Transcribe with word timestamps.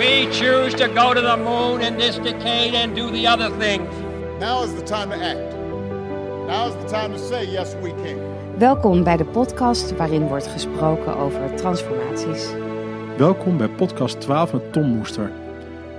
We 0.00 0.28
choose 0.30 0.74
to 0.76 0.88
go 0.88 1.14
to 1.14 1.20
the 1.20 1.36
moon 1.36 1.80
in 1.80 1.98
this 1.98 2.16
decade 2.16 2.74
and 2.74 2.94
do 2.94 3.10
the 3.10 3.28
other 3.28 3.50
things. 3.58 3.94
Now 4.38 4.62
is 4.62 4.74
the 4.74 4.82
time 4.82 5.10
to 5.10 5.16
act. 5.16 5.54
Now 6.46 6.68
is 6.68 6.74
the 6.74 6.88
time 6.88 7.12
to 7.12 7.18
say 7.18 7.50
yes 7.50 7.74
we 7.82 7.88
can. 7.88 8.18
Welkom 8.58 9.04
bij 9.04 9.16
de 9.16 9.24
podcast 9.24 9.96
waarin 9.96 10.26
wordt 10.26 10.46
gesproken 10.46 11.16
over 11.16 11.54
transformaties. 11.54 12.48
Welkom 13.16 13.56
bij 13.56 13.68
podcast 13.68 14.20
12 14.20 14.52
met 14.52 14.72
Tom 14.72 14.96
Moester. 14.96 15.32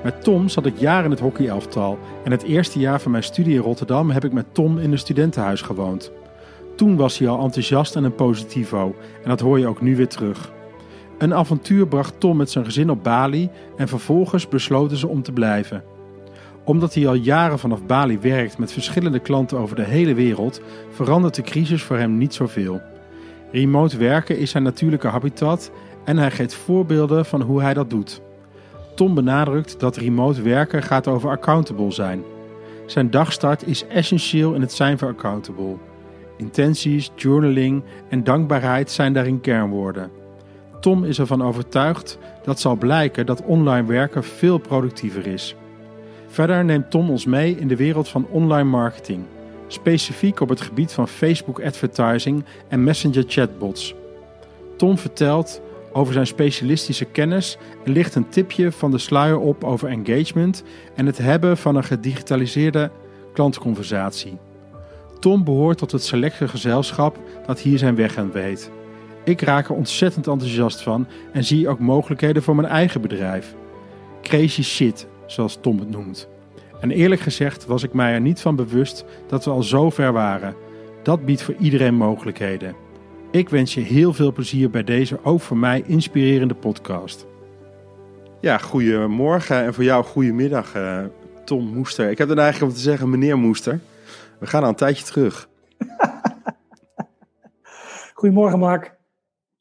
Met 0.03 0.23
Tom 0.23 0.49
zat 0.49 0.65
ik 0.65 0.77
jaren 0.77 1.05
in 1.05 1.11
het 1.11 1.19
hockeyelftal 1.19 1.99
en 2.23 2.31
het 2.31 2.43
eerste 2.43 2.79
jaar 2.79 3.01
van 3.01 3.11
mijn 3.11 3.23
studie 3.23 3.55
in 3.55 3.61
Rotterdam 3.61 4.09
heb 4.09 4.23
ik 4.23 4.33
met 4.33 4.45
Tom 4.51 4.79
in 4.79 4.91
een 4.91 4.99
studentenhuis 4.99 5.61
gewoond. 5.61 6.11
Toen 6.75 6.95
was 6.95 7.17
hij 7.17 7.27
al 7.27 7.43
enthousiast 7.43 7.95
en 7.95 8.03
een 8.03 8.15
positivo 8.15 8.95
en 9.23 9.29
dat 9.29 9.39
hoor 9.39 9.59
je 9.59 9.67
ook 9.67 9.81
nu 9.81 9.95
weer 9.95 10.07
terug. 10.07 10.51
Een 11.21 11.33
avontuur 11.33 11.87
bracht 11.87 12.19
Tom 12.19 12.37
met 12.37 12.49
zijn 12.49 12.65
gezin 12.65 12.89
op 12.89 13.03
Bali 13.03 13.49
en 13.77 13.87
vervolgens 13.87 14.47
besloten 14.47 14.97
ze 14.97 15.07
om 15.07 15.21
te 15.21 15.31
blijven. 15.31 15.83
Omdat 16.63 16.93
hij 16.93 17.07
al 17.07 17.13
jaren 17.13 17.59
vanaf 17.59 17.85
Bali 17.85 18.19
werkt 18.19 18.57
met 18.57 18.71
verschillende 18.71 19.19
klanten 19.19 19.57
over 19.57 19.75
de 19.75 19.83
hele 19.83 20.13
wereld, 20.13 20.61
verandert 20.89 21.35
de 21.35 21.41
crisis 21.41 21.83
voor 21.83 21.97
hem 21.97 22.17
niet 22.17 22.33
zoveel. 22.33 22.81
Remote 23.51 23.97
werken 23.97 24.37
is 24.37 24.51
zijn 24.51 24.63
natuurlijke 24.63 25.07
habitat 25.07 25.71
en 26.05 26.17
hij 26.17 26.31
geeft 26.31 26.53
voorbeelden 26.53 27.25
van 27.25 27.41
hoe 27.41 27.61
hij 27.61 27.73
dat 27.73 27.89
doet. 27.89 28.21
Tom 28.95 29.13
benadrukt 29.13 29.79
dat 29.79 29.97
remote 29.97 30.41
werken 30.41 30.83
gaat 30.83 31.07
over 31.07 31.29
accountable 31.29 31.91
zijn. 31.91 32.23
Zijn 32.85 33.09
dagstart 33.09 33.67
is 33.67 33.87
essentieel 33.87 34.53
in 34.53 34.61
het 34.61 34.73
zijn 34.73 34.97
van 34.97 35.07
accountable. 35.07 35.77
Intenties, 36.37 37.11
journaling 37.15 37.83
en 38.09 38.23
dankbaarheid 38.23 38.91
zijn 38.91 39.13
daarin 39.13 39.41
kernwoorden. 39.41 40.20
Tom 40.81 41.03
is 41.03 41.19
ervan 41.19 41.43
overtuigd 41.43 42.17
dat 42.43 42.59
zal 42.59 42.75
blijken 42.75 43.25
dat 43.25 43.43
online 43.45 43.87
werken 43.87 44.23
veel 44.23 44.57
productiever 44.57 45.27
is. 45.27 45.55
Verder 46.27 46.65
neemt 46.65 46.91
Tom 46.91 47.09
ons 47.09 47.25
mee 47.25 47.57
in 47.59 47.67
de 47.67 47.75
wereld 47.75 48.09
van 48.09 48.27
online 48.29 48.69
marketing, 48.69 49.23
specifiek 49.67 50.39
op 50.39 50.49
het 50.49 50.61
gebied 50.61 50.91
van 50.91 51.07
Facebook 51.07 51.61
advertising 51.61 52.43
en 52.67 52.83
messenger 52.83 53.23
chatbots. 53.27 53.95
Tom 54.77 54.97
vertelt 54.97 55.61
over 55.93 56.13
zijn 56.13 56.27
specialistische 56.27 57.05
kennis 57.05 57.57
en 57.85 57.91
licht 57.91 58.15
een 58.15 58.29
tipje 58.29 58.71
van 58.71 58.91
de 58.91 58.97
sluier 58.97 59.39
op 59.39 59.63
over 59.63 59.89
engagement 59.89 60.63
en 60.95 61.05
het 61.05 61.17
hebben 61.17 61.57
van 61.57 61.75
een 61.75 61.83
gedigitaliseerde 61.83 62.91
klantconversatie. 63.33 64.37
Tom 65.19 65.43
behoort 65.43 65.77
tot 65.77 65.91
het 65.91 66.03
selecte 66.03 66.47
gezelschap 66.47 67.19
dat 67.45 67.59
hier 67.59 67.77
zijn 67.77 67.95
weg 67.95 68.17
aan 68.17 68.31
weet. 68.31 68.71
Ik 69.23 69.41
raak 69.41 69.69
er 69.69 69.75
ontzettend 69.75 70.27
enthousiast 70.27 70.81
van 70.81 71.07
en 71.33 71.43
zie 71.43 71.69
ook 71.69 71.79
mogelijkheden 71.79 72.43
voor 72.43 72.55
mijn 72.55 72.67
eigen 72.67 73.01
bedrijf. 73.01 73.55
Crazy 74.21 74.63
shit, 74.63 75.07
zoals 75.25 75.57
Tom 75.61 75.79
het 75.79 75.89
noemt. 75.89 76.27
En 76.79 76.91
eerlijk 76.91 77.21
gezegd 77.21 77.65
was 77.65 77.83
ik 77.83 77.93
mij 77.93 78.13
er 78.13 78.21
niet 78.21 78.41
van 78.41 78.55
bewust 78.55 79.05
dat 79.27 79.45
we 79.45 79.51
al 79.51 79.63
zo 79.63 79.89
ver 79.89 80.13
waren. 80.13 80.55
Dat 81.03 81.25
biedt 81.25 81.41
voor 81.41 81.55
iedereen 81.59 81.95
mogelijkheden. 81.95 82.75
Ik 83.31 83.49
wens 83.49 83.73
je 83.73 83.81
heel 83.81 84.13
veel 84.13 84.31
plezier 84.31 84.69
bij 84.69 84.83
deze 84.83 85.19
ook 85.23 85.41
voor 85.41 85.57
mij 85.57 85.83
inspirerende 85.85 86.53
podcast. 86.53 87.25
Ja, 88.39 88.57
goedemorgen 88.57 89.63
en 89.63 89.73
voor 89.73 89.83
jou 89.83 90.03
goedemiddag, 90.03 90.75
uh, 90.75 91.03
Tom 91.45 91.65
Moester. 91.65 92.09
Ik 92.09 92.17
heb 92.17 92.27
dan 92.27 92.39
eigenlijk 92.39 92.71
om 92.71 92.77
te 92.77 92.83
zeggen, 92.83 93.09
meneer 93.09 93.37
Moester. 93.37 93.79
We 94.39 94.47
gaan 94.47 94.63
al 94.63 94.69
een 94.69 94.75
tijdje 94.75 95.05
terug. 95.05 95.49
Goedemorgen, 98.13 98.59
Mark. 98.59 98.99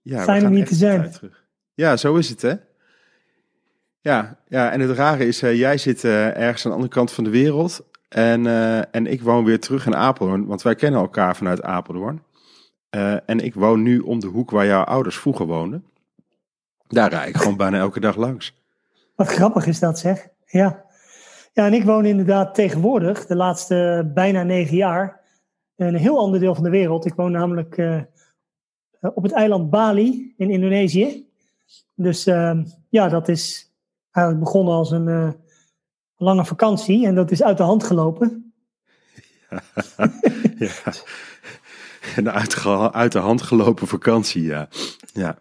Ja, 0.03 0.23
Fijn 0.23 0.47
om 0.47 0.53
hier 0.53 0.67
te 0.67 0.75
zijn. 0.75 1.12
Ja, 1.75 1.97
zo 1.97 2.15
is 2.15 2.29
het, 2.29 2.43
hè? 2.43 2.55
Ja, 4.01 4.39
ja 4.48 4.70
en 4.70 4.81
het 4.81 4.97
rare 4.97 5.27
is, 5.27 5.43
uh, 5.43 5.55
jij 5.55 5.79
zit 5.79 6.05
uh, 6.05 6.37
ergens 6.37 6.65
aan 6.65 6.70
de 6.70 6.77
andere 6.77 6.95
kant 6.95 7.12
van 7.12 7.25
de 7.25 7.31
wereld. 7.31 7.89
En, 8.09 8.45
uh, 8.45 8.95
en 8.95 9.06
ik 9.06 9.22
woon 9.22 9.44
weer 9.44 9.60
terug 9.60 9.87
in 9.87 9.97
Apeldoorn, 9.97 10.47
want 10.47 10.62
wij 10.62 10.75
kennen 10.75 11.00
elkaar 11.00 11.37
vanuit 11.37 11.62
Apeldoorn. 11.62 12.22
en 13.27 13.41
ik 13.41 13.55
woon 13.55 13.83
nu 13.83 13.99
om 13.99 14.21
de 14.21 14.27
hoek 14.27 14.50
waar 14.50 14.66
jouw 14.66 14.84
ouders 14.84 15.19
vroeger 15.19 15.47
woonden. 15.47 15.84
Daar 16.89 17.10
rijd 17.10 17.28
ik 17.28 17.37
gewoon 17.37 17.56
bijna 17.56 17.78
elke 17.78 18.00
dag 18.00 18.16
langs. 18.16 18.55
Wat 19.16 19.28
grappig 19.28 19.66
is 19.66 19.78
dat, 19.78 19.99
zeg. 19.99 20.28
Ja. 20.47 20.84
Ja, 21.53 21.66
en 21.66 21.75
ik 21.75 21.84
woon 21.84 22.05
inderdaad 22.05 22.55
tegenwoordig, 22.55 23.27
de 23.27 23.37
laatste 23.37 24.10
bijna 24.15 24.43
negen 24.43 24.77
jaar, 24.77 25.21
in 25.77 25.87
een 25.87 25.97
heel 25.97 26.19
ander 26.19 26.41
deel 26.41 26.55
van 26.55 26.65
de 26.65 26.71
wereld. 26.71 27.06
Ik 27.06 27.15
woon 27.15 27.33
namelijk 27.33 27.78
eh, 27.78 28.00
op 29.00 29.22
het 29.22 29.33
eiland 29.33 29.71
Bali 29.71 30.34
in 30.37 30.50
Indonesië. 30.50 31.28
Dus 31.94 32.27
ehm, 32.27 32.65
ja, 32.88 33.09
dat 33.09 33.28
is 33.28 33.72
eigenlijk 34.11 34.44
begonnen 34.44 34.75
als 34.75 34.91
een 34.91 35.06
uh, 35.06 35.31
lange 36.16 36.44
vakantie 36.44 37.06
en 37.06 37.15
dat 37.15 37.31
is 37.31 37.43
uit 37.43 37.56
de 37.56 37.62
hand 37.62 37.84
gelopen. 37.84 38.53
Ja. 40.59 40.93
Een 42.16 42.31
uit, 42.93 43.12
de 43.12 43.19
hand 43.19 43.43
gelopen 43.43 43.87
vakantie, 43.87 44.43
ja. 44.43 44.69
Ja, 45.12 45.39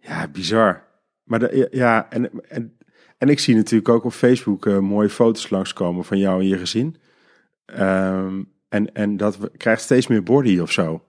ja 0.00 0.28
bizar. 0.28 0.86
Maar 1.22 1.74
ja, 1.76 2.10
en, 2.10 2.30
en, 2.48 2.78
en 3.18 3.28
ik 3.28 3.38
zie 3.38 3.54
natuurlijk 3.54 3.88
ook 3.88 4.04
op 4.04 4.12
Facebook 4.12 4.66
uh, 4.66 4.78
mooie 4.78 5.08
foto's 5.08 5.50
langskomen 5.50 6.04
van 6.04 6.18
jou 6.18 6.40
en 6.40 6.46
je 6.46 6.58
gezin. 6.58 6.96
Um, 7.66 8.52
en, 8.68 8.94
en 8.94 9.16
dat 9.16 9.38
krijgt 9.56 9.82
steeds 9.82 10.06
meer 10.06 10.22
body 10.22 10.58
of 10.58 10.72
zo. 10.72 11.02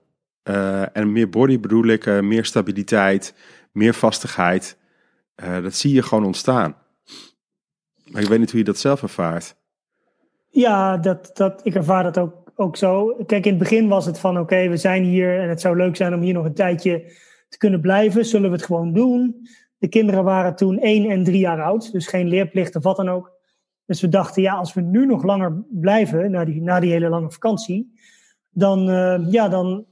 Uh, 0.48 0.96
en 0.96 1.12
meer 1.12 1.28
body 1.28 1.60
bedoel 1.60 1.86
ik, 1.86 2.06
uh, 2.06 2.20
meer 2.20 2.44
stabiliteit, 2.44 3.34
meer 3.72 3.94
vastigheid. 3.94 4.78
Uh, 5.44 5.62
dat 5.62 5.74
zie 5.74 5.94
je 5.94 6.02
gewoon 6.02 6.24
ontstaan. 6.24 6.76
Maar 8.10 8.22
ik 8.22 8.28
weet 8.28 8.38
niet 8.38 8.50
hoe 8.50 8.58
je 8.58 8.64
dat 8.64 8.78
zelf 8.78 9.02
ervaart. 9.02 9.56
Ja, 10.48 10.96
dat, 10.96 11.30
dat, 11.34 11.60
ik 11.66 11.74
ervaar 11.74 12.02
dat 12.02 12.18
ook, 12.18 12.52
ook 12.54 12.76
zo. 12.76 13.14
Kijk, 13.26 13.44
in 13.44 13.50
het 13.50 13.58
begin 13.58 13.88
was 13.88 14.06
het 14.06 14.18
van 14.18 14.38
oké, 14.38 14.68
we 14.68 14.76
zijn 14.76 15.04
hier 15.04 15.40
en 15.40 15.48
het 15.48 15.60
zou 15.60 15.76
leuk 15.76 15.96
zijn 15.96 16.14
om 16.14 16.20
hier 16.20 16.34
nog 16.34 16.44
een 16.44 16.54
tijdje 16.54 17.12
te 17.48 17.58
kunnen 17.58 17.80
blijven. 17.80 18.24
Zullen 18.24 18.50
we 18.50 18.56
het 18.56 18.64
gewoon 18.64 18.92
doen? 18.92 19.48
De 19.78 19.88
kinderen 19.88 20.24
waren 20.24 20.56
toen 20.56 20.78
één 20.78 21.10
en 21.10 21.24
drie 21.24 21.40
jaar 21.40 21.62
oud, 21.62 21.92
dus 21.92 22.06
geen 22.06 22.28
leerplicht 22.28 22.76
of 22.76 22.82
wat 22.82 22.96
dan 22.96 23.08
ook. 23.08 23.32
Dus 23.86 24.00
we 24.00 24.08
dachten, 24.08 24.42
ja, 24.42 24.54
als 24.54 24.74
we 24.74 24.80
nu 24.80 25.06
nog 25.06 25.22
langer 25.22 25.64
blijven, 25.70 26.30
na 26.30 26.44
die, 26.44 26.62
na 26.62 26.80
die 26.80 26.92
hele 26.92 27.08
lange 27.08 27.30
vakantie, 27.30 27.92
dan, 28.50 28.80
ja, 29.30 29.48
dan, 29.48 29.86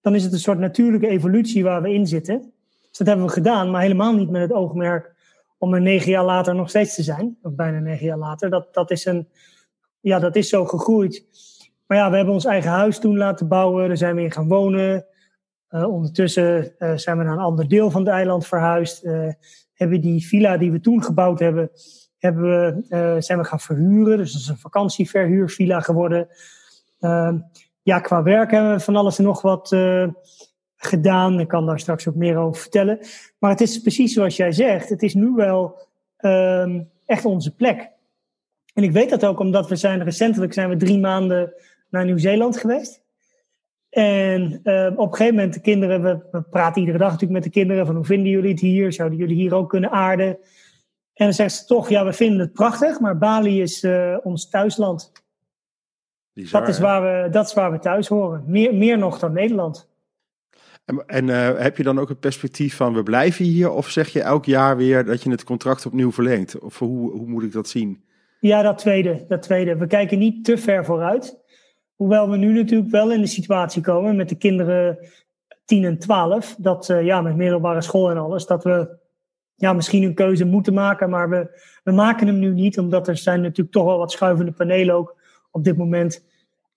dan 0.00 0.14
is 0.14 0.24
het 0.24 0.32
een 0.32 0.38
soort 0.38 0.58
natuurlijke 0.58 1.08
evolutie 1.08 1.64
waar 1.64 1.82
we 1.82 1.92
in 1.92 2.06
zitten. 2.06 2.52
Dus 2.88 2.98
dat 2.98 3.06
hebben 3.06 3.26
we 3.26 3.32
gedaan, 3.32 3.70
maar 3.70 3.82
helemaal 3.82 4.14
niet 4.14 4.30
met 4.30 4.42
het 4.42 4.52
oogmerk 4.52 5.14
om 5.58 5.74
er 5.74 5.80
negen 5.80 6.10
jaar 6.10 6.24
later 6.24 6.54
nog 6.54 6.68
steeds 6.68 6.94
te 6.94 7.02
zijn. 7.02 7.38
Of 7.42 7.54
bijna 7.54 7.78
negen 7.78 8.06
jaar 8.06 8.18
later. 8.18 8.50
Dat, 8.50 8.74
dat, 8.74 8.90
is, 8.90 9.04
een, 9.04 9.28
ja, 10.00 10.18
dat 10.18 10.36
is 10.36 10.48
zo 10.48 10.64
gegroeid. 10.64 11.24
Maar 11.86 11.98
ja, 11.98 12.10
we 12.10 12.16
hebben 12.16 12.34
ons 12.34 12.44
eigen 12.44 12.70
huis 12.70 12.98
toen 12.98 13.16
laten 13.16 13.48
bouwen. 13.48 13.88
Daar 13.88 13.96
zijn 13.96 14.14
we 14.14 14.22
in 14.22 14.32
gaan 14.32 14.48
wonen. 14.48 15.04
Uh, 15.70 15.92
ondertussen 15.92 16.74
uh, 16.78 16.96
zijn 16.96 17.18
we 17.18 17.24
naar 17.24 17.32
een 17.32 17.38
ander 17.38 17.68
deel 17.68 17.90
van 17.90 18.00
het 18.00 18.10
eiland 18.10 18.46
verhuisd. 18.46 19.04
Uh, 19.04 19.28
hebben 19.74 20.00
die 20.00 20.26
villa 20.26 20.56
die 20.56 20.72
we 20.72 20.80
toen 20.80 21.02
gebouwd 21.02 21.38
hebben, 21.38 21.70
hebben 22.18 22.42
we, 22.42 23.16
zijn 23.18 23.38
we 23.38 23.44
gaan 23.44 23.60
verhuren. 23.60 24.16
Dus 24.16 24.32
dat 24.32 24.40
is 24.40 24.48
een 24.48 24.56
vakantieverhuurvilla 24.56 25.80
geworden. 25.80 26.28
Ehm, 27.82 27.90
ja, 27.90 28.00
qua 28.00 28.22
werk 28.22 28.50
hebben 28.50 28.72
we 28.72 28.80
van 28.80 28.96
alles 28.96 29.18
en 29.18 29.24
nog 29.24 29.42
wat 29.42 29.72
uh, 29.72 30.08
gedaan. 30.76 31.40
Ik 31.40 31.48
kan 31.48 31.66
daar 31.66 31.80
straks 31.80 32.08
ook 32.08 32.14
meer 32.14 32.36
over 32.36 32.60
vertellen. 32.60 32.98
Maar 33.38 33.50
het 33.50 33.60
is 33.60 33.80
precies 33.80 34.12
zoals 34.12 34.36
jij 34.36 34.52
zegt. 34.52 34.88
Het 34.88 35.02
is 35.02 35.14
nu 35.14 35.32
wel 35.34 35.88
um, 36.20 36.90
echt 37.06 37.24
onze 37.24 37.54
plek. 37.54 37.90
En 38.74 38.82
ik 38.82 38.92
weet 38.92 39.10
dat 39.10 39.24
ook 39.24 39.38
omdat 39.38 39.68
we 39.68 39.76
zijn 39.76 40.02
recentelijk 40.02 40.52
zijn 40.52 40.68
we 40.68 40.76
drie 40.76 40.98
maanden 40.98 41.52
naar 41.90 42.04
Nieuw-Zeeland 42.04 42.56
geweest. 42.56 43.02
En 43.90 44.60
uh, 44.64 44.86
op 44.96 45.06
een 45.06 45.16
gegeven 45.16 45.34
moment 45.34 45.54
de 45.54 45.60
kinderen, 45.60 46.02
we, 46.30 46.42
praten 46.42 46.80
iedere 46.80 46.98
dag 46.98 47.10
natuurlijk 47.10 47.44
met 47.44 47.52
de 47.52 47.58
kinderen 47.58 47.86
van 47.86 47.94
hoe 47.94 48.04
vinden 48.04 48.30
jullie 48.30 48.50
het 48.50 48.60
hier? 48.60 48.92
Zouden 48.92 49.18
jullie 49.18 49.36
hier 49.36 49.54
ook 49.54 49.68
kunnen 49.68 49.90
aarden? 49.90 50.26
En 51.14 51.26
dan 51.26 51.32
zeggen 51.32 51.56
ze 51.56 51.64
toch, 51.64 51.88
ja, 51.88 52.04
we 52.04 52.12
vinden 52.12 52.40
het 52.40 52.52
prachtig, 52.52 53.00
maar 53.00 53.18
Bali 53.18 53.62
is 53.62 53.82
uh, 53.84 54.16
ons 54.22 54.48
thuisland 54.48 55.12
dat, 56.50 56.68
is 56.68 56.78
waar 56.78 57.02
we, 57.02 57.30
dat 57.30 57.46
is 57.46 57.54
waar 57.54 57.72
we 57.72 57.78
thuis 57.78 58.08
horen. 58.08 58.44
Meer, 58.46 58.74
meer 58.74 58.98
nog 58.98 59.18
dan 59.18 59.32
Nederland. 59.32 59.88
En, 60.84 61.06
en 61.06 61.28
uh, 61.28 61.58
heb 61.58 61.76
je 61.76 61.82
dan 61.82 61.98
ook 61.98 62.08
het 62.08 62.20
perspectief 62.20 62.76
van 62.76 62.94
we 62.94 63.02
blijven 63.02 63.44
hier? 63.44 63.70
Of 63.70 63.88
zeg 63.88 64.08
je 64.08 64.22
elk 64.22 64.44
jaar 64.44 64.76
weer 64.76 65.04
dat 65.04 65.22
je 65.22 65.30
het 65.30 65.44
contract 65.44 65.86
opnieuw 65.86 66.12
verlengt? 66.12 66.58
Of 66.58 66.78
hoe, 66.78 67.10
hoe 67.10 67.26
moet 67.26 67.42
ik 67.42 67.52
dat 67.52 67.68
zien? 67.68 68.04
Ja, 68.40 68.62
dat 68.62 68.78
tweede, 68.78 69.24
dat 69.28 69.42
tweede. 69.42 69.76
We 69.76 69.86
kijken 69.86 70.18
niet 70.18 70.44
te 70.44 70.58
ver 70.58 70.84
vooruit. 70.84 71.38
Hoewel 71.94 72.30
we 72.30 72.36
nu 72.36 72.52
natuurlijk 72.52 72.90
wel 72.90 73.12
in 73.12 73.20
de 73.20 73.26
situatie 73.26 73.82
komen 73.82 74.16
met 74.16 74.28
de 74.28 74.34
kinderen 74.34 74.98
10 75.64 75.84
en 75.84 75.98
12. 75.98 76.56
Dat 76.58 76.88
uh, 76.88 77.04
ja, 77.04 77.20
met 77.20 77.36
middelbare 77.36 77.82
school 77.82 78.10
en 78.10 78.18
alles. 78.18 78.46
Dat 78.46 78.64
we 78.64 78.98
ja, 79.54 79.72
misschien 79.72 80.02
een 80.02 80.14
keuze 80.14 80.44
moeten 80.44 80.74
maken. 80.74 81.10
Maar 81.10 81.28
we, 81.28 81.60
we 81.84 81.92
maken 81.92 82.26
hem 82.26 82.38
nu 82.38 82.52
niet. 82.52 82.78
Omdat 82.78 83.08
er 83.08 83.16
zijn 83.16 83.40
natuurlijk 83.40 83.70
toch 83.70 83.84
wel 83.84 83.98
wat 83.98 84.12
schuivende 84.12 84.52
panelen 84.52 84.94
ook 84.94 85.16
op 85.50 85.64
dit 85.64 85.76
moment. 85.76 86.24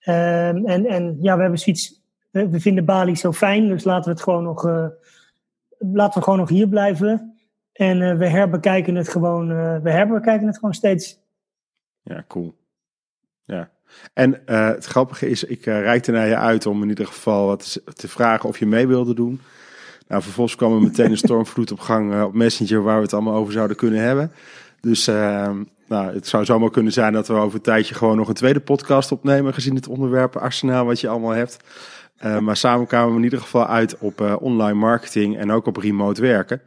Um, 0.08 0.66
en, 0.66 0.86
en 0.86 1.18
ja, 1.20 1.34
we 1.34 1.40
hebben 1.40 1.58
zoiets. 1.58 2.02
We, 2.30 2.48
we, 2.48 2.60
vinden 2.60 2.84
Bali 2.84 3.16
zo 3.16 3.32
fijn, 3.32 3.68
dus 3.68 3.84
laten 3.84 4.04
we 4.04 4.10
het 4.10 4.22
gewoon 4.22 4.42
nog. 4.42 4.66
Uh, 4.66 4.86
laten 5.78 6.18
we 6.18 6.24
gewoon 6.24 6.38
nog 6.38 6.48
hier 6.48 6.68
blijven. 6.68 7.38
En 7.72 8.00
uh, 8.00 8.16
we 8.16 8.28
herbekijken 8.28 8.94
het 8.94 9.08
gewoon, 9.08 9.50
uh, 9.50 9.76
we 9.82 9.90
herbekijken 9.90 10.46
het 10.46 10.56
gewoon 10.58 10.74
steeds. 10.74 11.18
Ja, 12.02 12.24
cool. 12.28 12.54
Ja. 13.44 13.70
En 14.12 14.42
het 14.46 14.84
grappige 14.84 15.28
is, 15.28 15.44
ik 15.44 15.64
reikte 15.64 16.12
naar 16.12 16.26
je 16.26 16.36
uit 16.36 16.66
om 16.66 16.82
in 16.82 16.88
ieder 16.88 17.06
geval 17.06 17.46
wat 17.46 17.82
te 17.94 18.08
vragen 18.08 18.48
of 18.48 18.58
je 18.58 18.66
mee 18.66 18.86
wilde 18.86 19.14
doen. 19.14 19.40
Nou, 20.08 20.22
vervolgens 20.22 20.56
kwam 20.56 20.74
er 20.74 20.82
meteen 20.82 21.10
een 21.10 21.16
stormvloed 21.26 21.72
op 21.72 21.80
gang 21.80 22.22
op 22.22 22.34
Messenger 22.34 22.82
waar 22.82 22.96
we 22.96 23.02
het 23.02 23.12
allemaal 23.12 23.34
over 23.34 23.52
zouden 23.52 23.76
kunnen 23.76 24.00
hebben. 24.00 24.32
Dus 24.80 25.06
ehm, 25.06 25.62
nou, 25.88 26.14
het 26.14 26.26
zou 26.26 26.44
zomaar 26.44 26.70
kunnen 26.70 26.92
zijn 26.92 27.12
dat 27.12 27.28
we 27.28 27.34
over 27.34 27.54
een 27.54 27.62
tijdje 27.62 27.94
gewoon 27.94 28.16
nog 28.16 28.28
een 28.28 28.34
tweede 28.34 28.60
podcast 28.60 29.12
opnemen, 29.12 29.54
gezien 29.54 29.74
het 29.74 29.88
onderwerp 29.88 30.36
arsenaal 30.36 30.84
wat 30.84 31.00
je 31.00 31.08
allemaal 31.08 31.30
hebt. 31.30 31.56
Uh, 32.24 32.38
maar 32.38 32.56
samen 32.56 32.86
kwamen 32.86 33.10
we 33.10 33.16
in 33.16 33.24
ieder 33.24 33.40
geval 33.40 33.66
uit 33.66 33.98
op 33.98 34.20
uh, 34.20 34.36
online 34.40 34.78
marketing 34.78 35.36
en 35.38 35.52
ook 35.52 35.66
op 35.66 35.76
remote 35.76 36.20
werken. 36.20 36.62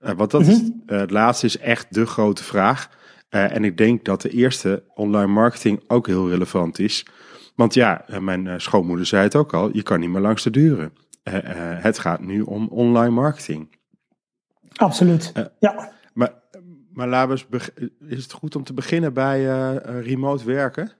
Uh, 0.00 0.10
want 0.10 0.30
dat 0.30 0.46
is, 0.46 0.62
het 0.86 1.10
laatste 1.10 1.46
is 1.46 1.58
echt 1.58 1.94
de 1.94 2.06
grote 2.06 2.44
vraag. 2.44 2.88
en 3.28 3.64
ik 3.64 3.76
denk 3.76 4.04
dat 4.04 4.22
de 4.22 4.30
eerste 4.30 4.82
online 4.94 5.32
marketing 5.32 5.82
ook 5.86 6.06
heel 6.06 6.28
relevant 6.28 6.78
is. 6.78 7.06
Want 7.54 7.74
ja, 7.74 8.04
mijn 8.20 8.60
schoonmoeder 8.60 9.06
zei 9.06 9.22
het 9.22 9.36
ook 9.36 9.54
al, 9.54 9.70
je 9.72 9.82
kan 9.82 10.00
niet 10.00 10.10
meer 10.10 10.20
langs 10.20 10.42
de 10.42 10.50
duren. 10.50 10.92
het 11.80 11.98
gaat 11.98 12.20
nu 12.20 12.40
om 12.40 12.68
online 12.68 13.10
marketing. 13.10 13.76
Absoluut, 14.76 15.32
ja. 15.58 15.92
Maar 16.98 17.08
Labus, 17.08 17.46
is 18.08 18.22
het 18.22 18.32
goed 18.32 18.56
om 18.56 18.64
te 18.64 18.72
beginnen 18.72 19.12
bij 19.12 19.40
uh, 19.40 19.76
remote 20.02 20.44
werken? 20.44 20.92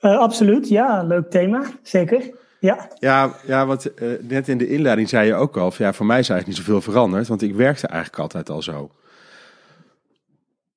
Uh, 0.00 0.18
absoluut, 0.18 0.68
ja, 0.68 1.02
leuk 1.02 1.30
thema, 1.30 1.64
zeker. 1.82 2.30
Ja, 2.60 2.88
ja, 2.98 3.34
ja 3.46 3.66
want 3.66 4.02
uh, 4.02 4.12
net 4.22 4.48
in 4.48 4.58
de 4.58 4.68
inleiding 4.68 5.08
zei 5.08 5.26
je 5.26 5.34
ook 5.34 5.56
al, 5.56 5.72
ja, 5.78 5.92
voor 5.92 6.06
mij 6.06 6.18
is 6.18 6.28
eigenlijk 6.28 6.46
niet 6.46 6.66
zoveel 6.66 6.92
veranderd, 6.92 7.28
want 7.28 7.42
ik 7.42 7.54
werkte 7.54 7.86
eigenlijk 7.86 8.22
altijd 8.22 8.50
al 8.50 8.62
zo. 8.62 8.90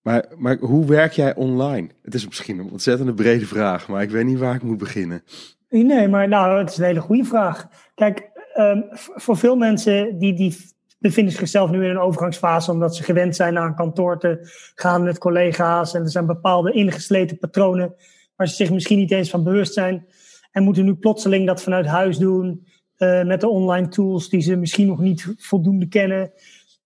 Maar, 0.01 0.25
maar 0.37 0.57
hoe 0.57 0.85
werk 0.85 1.11
jij 1.11 1.35
online? 1.35 1.89
Het 2.01 2.13
is 2.13 2.25
misschien 2.25 2.59
een 2.59 2.71
ontzettende 2.71 3.13
brede 3.13 3.45
vraag, 3.45 3.87
maar 3.87 4.01
ik 4.01 4.09
weet 4.09 4.25
niet 4.25 4.39
waar 4.39 4.55
ik 4.55 4.63
moet 4.63 4.77
beginnen. 4.77 5.23
Nee, 5.69 6.07
maar 6.07 6.27
nou, 6.27 6.59
het 6.59 6.69
is 6.69 6.77
een 6.77 6.85
hele 6.85 7.01
goede 7.01 7.25
vraag. 7.25 7.67
Kijk, 7.95 8.29
um, 8.57 8.85
voor 9.15 9.37
veel 9.37 9.55
mensen 9.55 10.19
die, 10.19 10.33
die 10.33 10.57
bevinden 11.01 11.33
zichzelf 11.33 11.69
nu 11.69 11.83
in 11.83 11.89
een 11.89 11.99
overgangsfase 11.99 12.71
omdat 12.71 12.95
ze 12.95 13.03
gewend 13.03 13.35
zijn 13.35 13.53
naar 13.53 13.65
een 13.65 13.75
kantoor 13.75 14.19
te 14.19 14.39
gaan 14.75 15.03
met 15.03 15.17
collega's. 15.17 15.93
En 15.93 16.01
er 16.01 16.09
zijn 16.09 16.25
bepaalde 16.25 16.71
ingesleten 16.71 17.37
patronen 17.37 17.95
waar 18.35 18.47
ze 18.47 18.55
zich 18.55 18.71
misschien 18.71 18.97
niet 18.97 19.11
eens 19.11 19.29
van 19.29 19.43
bewust 19.43 19.73
zijn. 19.73 20.05
En 20.51 20.63
moeten 20.63 20.85
nu 20.85 20.93
plotseling 20.93 21.47
dat 21.47 21.61
vanuit 21.61 21.85
huis 21.85 22.17
doen 22.17 22.67
uh, 22.97 23.23
met 23.23 23.41
de 23.41 23.47
online 23.47 23.87
tools 23.87 24.29
die 24.29 24.41
ze 24.41 24.55
misschien 24.55 24.87
nog 24.87 24.99
niet 24.99 25.33
voldoende 25.37 25.87
kennen. 25.87 26.31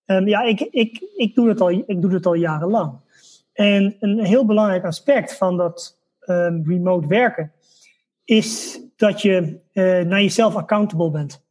Um, 0.05 0.27
ja, 0.27 0.41
ik, 0.41 0.59
ik, 0.59 0.99
ik, 1.15 1.35
doe 1.35 1.49
het 1.49 1.61
al, 1.61 1.69
ik 1.69 2.01
doe 2.01 2.13
het 2.13 2.25
al 2.25 2.33
jarenlang. 2.33 2.99
En 3.53 3.95
een 3.99 4.25
heel 4.25 4.45
belangrijk 4.45 4.85
aspect 4.85 5.37
van 5.37 5.57
dat 5.57 5.99
um, 6.25 6.63
remote 6.65 7.07
werken 7.07 7.51
is 8.25 8.79
dat 8.95 9.21
je 9.21 9.59
uh, 9.73 10.01
naar 10.01 10.21
jezelf 10.21 10.55
accountable 10.55 11.11
bent. 11.11 11.44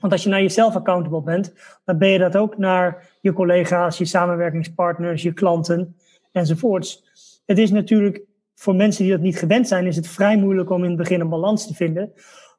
Want 0.00 0.12
als 0.12 0.22
je 0.22 0.28
naar 0.28 0.42
jezelf 0.42 0.74
accountable 0.74 1.22
bent, 1.22 1.54
dan 1.84 1.98
ben 1.98 2.08
je 2.08 2.18
dat 2.18 2.36
ook 2.36 2.58
naar 2.58 3.08
je 3.20 3.32
collega's, 3.32 3.98
je 3.98 4.04
samenwerkingspartners, 4.04 5.22
je 5.22 5.32
klanten 5.32 5.96
enzovoorts. 6.32 7.04
Het 7.46 7.58
is 7.58 7.70
natuurlijk 7.70 8.22
voor 8.54 8.74
mensen 8.74 9.02
die 9.04 9.12
dat 9.12 9.20
niet 9.20 9.38
gewend 9.38 9.68
zijn, 9.68 9.86
is 9.86 9.96
het 9.96 10.08
vrij 10.08 10.36
moeilijk 10.36 10.70
om 10.70 10.82
in 10.82 10.88
het 10.88 10.98
begin 10.98 11.20
een 11.20 11.28
balans 11.28 11.66
te 11.66 11.74
vinden. 11.74 12.12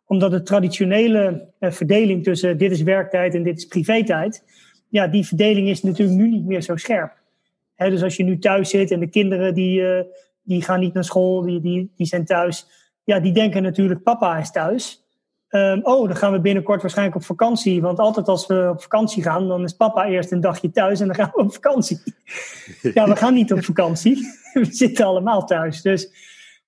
Omdat 0.06 0.32
de 0.32 0.42
traditionele 0.42 1.48
eh, 1.60 1.72
verdeling 1.72 2.24
tussen 2.24 2.58
dit 2.58 2.72
is 2.72 2.82
werktijd 2.82 3.36
en 3.36 3.44
dit 3.44 3.58
is 3.58 3.66
privé-tijd, 3.66 4.44
ja, 4.90 5.08
die 5.08 5.26
verdeling 5.26 5.68
is 5.68 5.84
natuurlijk 5.84 6.18
nu 6.18 6.30
niet 6.30 6.46
meer 6.46 6.62
zo 6.62 6.76
scherp. 6.76 7.14
dus 7.76 8.04
als 8.04 8.16
je 8.16 8.24
nu 8.24 8.40
thuis 8.40 8.70
zit 8.70 8.92
en 8.92 9.00
de 9.00 9.10
kinderen 9.10 9.54
die, 9.54 9.82
uh, 9.82 10.02
die 10.42 10.62
gaan 10.62 10.80
niet 10.80 10.94
naar 10.94 11.04
school, 11.04 11.42
die, 11.42 11.62
die, 11.62 11.92
die 11.96 12.08
zijn 12.08 12.26
thuis, 12.26 12.68
ja, 13.04 13.20
die 13.20 13.34
denken 13.34 13.64
natuurlijk 13.64 14.04
papa 14.04 14.38
is 14.38 14.52
thuis. 14.52 15.01
Um, 15.52 15.80
oh, 15.84 16.08
dan 16.08 16.16
gaan 16.16 16.32
we 16.32 16.40
binnenkort 16.40 16.82
waarschijnlijk 16.82 17.18
op 17.18 17.24
vakantie. 17.24 17.82
Want 17.82 18.00
altijd 18.00 18.28
als 18.28 18.48
we 18.48 18.70
op 18.70 18.82
vakantie 18.82 19.24
gaan, 19.24 19.48
dan 19.48 19.64
is 19.64 19.74
papa 19.74 20.06
eerst 20.06 20.32
een 20.32 20.42
dagje 20.42 20.72
thuis 20.72 21.00
en 21.00 21.06
dan 21.06 21.16
gaan 21.16 21.32
we 21.34 21.42
op 21.42 21.54
vakantie. 21.54 22.02
ja, 22.94 23.08
we 23.08 23.16
gaan 23.16 23.34
niet 23.34 23.54
op 23.54 23.64
vakantie. 23.64 24.16
we 24.54 24.66
zitten 24.66 25.06
allemaal 25.06 25.46
thuis. 25.46 25.82
Dus, 25.82 26.12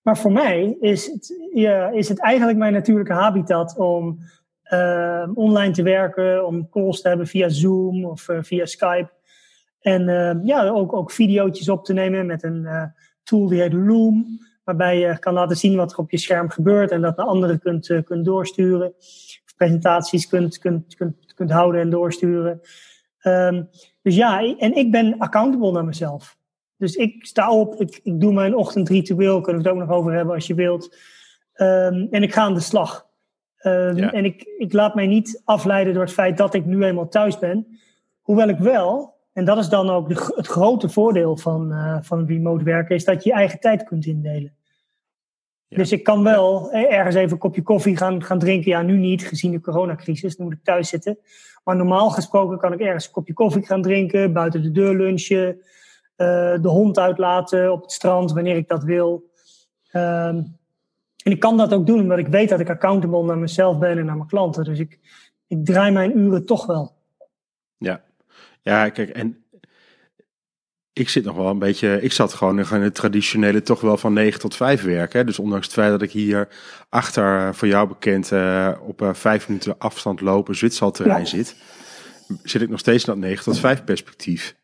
maar 0.02 0.18
voor 0.18 0.32
mij 0.32 0.78
is 0.80 1.06
het, 1.12 1.50
ja, 1.54 1.90
is 1.90 2.10
het 2.10 2.20
eigenlijk 2.20 2.58
mijn 2.58 2.74
natuurlijke 2.74 3.14
habitat 3.14 3.78
om 3.78 4.20
uh, 4.74 5.30
online 5.34 5.74
te 5.74 5.84
werken, 5.84 6.48
om 6.48 6.70
calls 6.70 7.02
te 7.02 7.08
hebben 7.08 7.28
via 7.28 7.50
Zoom 7.50 8.06
of 8.06 8.28
uh, 8.28 8.38
via 8.42 8.66
Skype. 8.66 9.10
En 9.80 10.08
uh, 10.08 10.46
ja, 10.46 10.68
ook, 10.68 10.94
ook 10.94 11.12
video's 11.12 11.70
op 11.70 11.86
te 11.86 11.94
nemen 11.94 12.26
met 12.26 12.44
een 12.44 12.62
uh, 12.64 12.84
tool 13.24 13.48
die 13.48 13.62
heet 13.62 13.74
Loom 13.74 14.40
waarbij 14.64 15.00
je 15.00 15.20
kan 15.20 15.34
laten 15.34 15.58
zien 15.58 15.76
wat 15.76 15.92
er 15.92 15.98
op 15.98 16.12
je 16.12 16.18
scherm 16.18 16.50
gebeurt 16.50 16.92
en 16.92 17.02
dat 17.02 17.18
naar 17.18 17.26
anderen 17.26 17.60
kunt, 17.60 17.90
uh, 17.90 18.04
kunt 18.04 18.26
doorsturen. 18.26 18.94
Of 19.46 19.56
presentaties 19.56 20.28
kunt, 20.28 20.58
kunt, 20.58 20.96
kunt, 20.96 21.34
kunt 21.34 21.52
houden 21.52 21.82
en 21.82 21.90
doorsturen. 21.90 22.62
Um, 23.24 23.70
dus 24.02 24.16
ja, 24.16 24.56
en 24.58 24.76
ik 24.76 24.92
ben 24.92 25.18
accountable 25.18 25.72
naar 25.72 25.86
mezelf. 25.86 26.38
Dus 26.78 26.96
ik 26.96 27.26
sta 27.26 27.52
op, 27.52 27.76
ik, 27.82 28.00
ik 28.04 28.20
doe 28.20 28.34
mijn 28.34 28.56
ochtendritueel, 28.56 29.42
kunnen 29.42 29.62
we 29.62 29.70
het 29.70 29.78
ook 29.78 29.88
nog 29.88 29.98
over 29.98 30.14
hebben 30.14 30.36
als 30.36 30.48
je 30.48 30.54
wilt. 30.54 30.96
Um, 31.56 32.08
en 32.12 32.24
ik 32.24 32.34
ga 32.34 32.42
aan 32.42 32.54
de 32.54 32.60
slag. 32.60 33.08
Um, 33.62 33.98
ja. 33.98 34.12
En 34.12 34.26
ik, 34.26 34.46
ik 34.58 34.74
laat 34.74 34.96
mij 34.96 35.08
niet 35.08 35.42
afleiden 35.46 35.94
door 35.94 36.04
het 36.04 36.14
feit 36.14 36.38
dat 36.38 36.54
ik 36.54 36.66
nu 36.66 36.84
eenmaal 36.84 37.08
thuis 37.08 37.40
ben. 37.40 37.80
Hoewel 38.22 38.48
ik 38.48 38.58
wel 38.58 39.13
en 39.34 39.46
dat 39.46 39.58
is 39.58 39.70
dan 39.70 39.90
ook 39.90 40.08
de, 40.08 40.34
het 40.36 40.48
grote 40.48 40.90
voordeel 40.90 41.38
van, 41.38 41.72
uh, 41.72 41.98
van 42.02 42.26
remote 42.26 42.64
werken, 42.64 42.96
is 42.96 43.06
dat 43.06 43.24
je 43.24 43.30
je 43.30 43.36
eigen 43.36 43.60
tijd 43.60 43.84
kunt 43.84 44.06
indelen. 44.06 44.56
Ja. 45.68 45.78
Dus 45.78 45.92
ik 45.92 46.04
kan 46.04 46.24
wel 46.24 46.72
ergens 46.72 47.16
even 47.16 47.32
een 47.32 47.38
kopje 47.38 47.62
koffie 47.62 47.98
gaan, 47.98 48.24
gaan 48.24 48.40
drinken. 48.40 48.72
Ja, 48.72 48.82
nu 48.82 48.98
niet, 48.98 49.28
gezien 49.28 49.52
de 49.52 49.62
coronacrisis. 49.62 50.36
Dan 50.36 50.46
moet 50.46 50.56
ik 50.56 50.64
thuis 50.64 50.90
zitten. 50.90 51.18
Maar 51.64 51.76
normaal 51.76 52.10
gesproken 52.10 52.58
kan 52.58 52.74
ik 52.74 52.80
ergens 52.80 53.06
een 53.06 53.12
kopje 53.12 53.34
koffie 53.34 53.66
gaan 53.66 53.82
drinken, 53.82 54.34
buiten 54.34 54.62
de 54.62 54.72
deur 54.72 54.96
lunchen, 54.96 55.56
uh, 56.18 56.62
de 56.62 56.70
hond 56.70 57.00
uitlaten 57.00 57.72
op 57.72 57.82
het 57.82 57.92
strand 57.92 58.32
wanneer 58.32 58.56
ik 58.56 58.68
dat 58.68 58.84
wil. 58.84 59.32
Um, 59.96 60.58
en 61.24 61.32
ik 61.32 61.40
kan 61.40 61.58
dat 61.58 61.74
ook 61.74 61.86
doen 61.86 62.00
omdat 62.00 62.18
ik 62.18 62.28
weet 62.28 62.50
dat 62.50 62.60
ik 62.60 62.70
accountable 62.70 63.24
naar 63.24 63.38
mezelf 63.38 63.80
ben 63.80 63.98
en 63.98 64.06
naar 64.06 64.16
mijn 64.16 64.28
klanten. 64.28 64.64
Dus 64.64 64.80
ik, 64.80 65.00
ik 65.48 65.66
draai 65.66 65.92
mijn 65.92 66.18
uren 66.18 66.46
toch 66.46 66.66
wel. 66.66 66.96
Ja, 67.78 68.02
ja, 68.64 68.90
kijk, 68.90 69.10
en 69.10 69.44
ik 70.94 71.10
zit 71.10 71.24
nog 71.24 71.36
wel 71.36 71.50
een 71.50 71.60
beetje. 71.60 72.02
Ik 72.02 72.12
zat 72.12 72.34
gewoon 72.34 72.60
in 72.60 72.82
het 72.82 72.96
traditionele 72.96 73.62
toch 73.62 73.82
wel 73.82 73.98
van 73.98 74.14
9 74.14 74.40
tot 74.40 74.56
5 74.56 74.84
werken. 74.84 75.26
Dus 75.26 75.40
ondanks 75.40 75.66
het 75.66 75.76
feit 75.76 75.92
dat 75.92 76.02
ik 76.02 76.12
hier 76.12 76.48
achter, 76.90 77.48
eh, 77.48 77.54
voor 77.54 77.68
jou 77.68 77.88
bekend, 77.88 78.32
uh, 78.32 78.72
op 78.82 79.02
uh, 79.02 79.14
vijf 79.14 79.48
minuten 79.48 79.78
afstand 79.78 80.22
lopen 80.22 80.56
Zwitserterrein 80.56 81.20
ja. 81.20 81.26
zit, 81.26 81.56
zit 82.44 82.62
ik 82.62 82.70
nog 82.70 82.80
steeds 82.80 83.06
in 83.06 83.14
dat 83.14 83.22
9 83.22 83.44
tot 83.44 83.60
5 83.60 83.84
perspectief. 83.84 84.56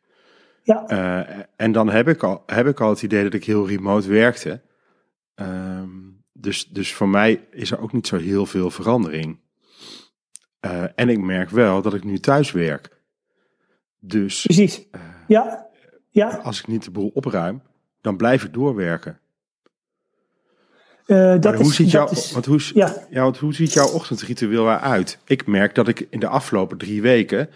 Ja. 0.63 0.86
Uh, 0.91 1.44
en 1.56 1.72
dan 1.72 1.89
heb 1.89 2.08
ik, 2.08 2.24
al, 2.24 2.44
heb 2.46 2.68
ik 2.68 2.79
al 2.79 2.89
het 2.89 3.03
idee 3.03 3.24
dat 3.24 3.34
ik 3.34 3.46
heel 3.46 3.68
remote 3.68 4.10
werkte. 4.10 4.62
Um, 5.36 6.24
dus, 6.34 6.68
dus 6.68 6.94
voor 6.94 7.10
mij 7.10 7.48
is 7.51 7.72
er 7.72 7.79
ook 7.79 7.94
niet 7.94 8.08
zo 8.08 8.18
heel 8.18 8.46
veel 8.46 8.70
verandering. 8.70 9.39
en 10.96 11.10
ik 11.10 11.20
merk 11.20 11.50
wel 11.50 11.82
dat 11.82 11.94
ik 11.94 12.03
nu 12.03 12.20
thuis 12.20 12.51
werk. 12.51 12.99
Dus 14.00 14.41
Precies. 14.41 14.88
Uh, 14.91 15.01
ja. 15.27 15.68
ja. 16.10 16.27
als 16.44 16.60
ik 16.60 16.68
niet 16.68 16.84
de 16.84 16.91
boel 16.91 17.12
opruim, 17.13 17.62
dan 18.01 18.18
blijf 18.18 18.44
ik 18.44 18.53
doorwerken. 18.53 19.20
Uh, 21.06 21.39
dat 21.39 21.56
hoe 21.56 21.65
is, 21.65 21.75
ziet 21.75 21.91
jouw, 21.91 22.10
is, 22.10 22.32
want 22.32 22.46
hoe, 22.46 22.60
ja. 22.74 22.94
ja, 23.10 23.22
want 23.22 23.38
hoe 23.38 23.53
ziet 23.53 23.74
jouw 23.74 23.88
ochtendritueel 23.88 24.70
eruit? 24.70 25.20
Ik 25.25 25.48
merk 25.48 25.75
dat 25.75 25.88
ik 25.88 26.08
in 26.10 26.20
de 26.20 26.27
afgelopen 26.27 26.77
drie 26.77 27.01
weken 27.01 27.50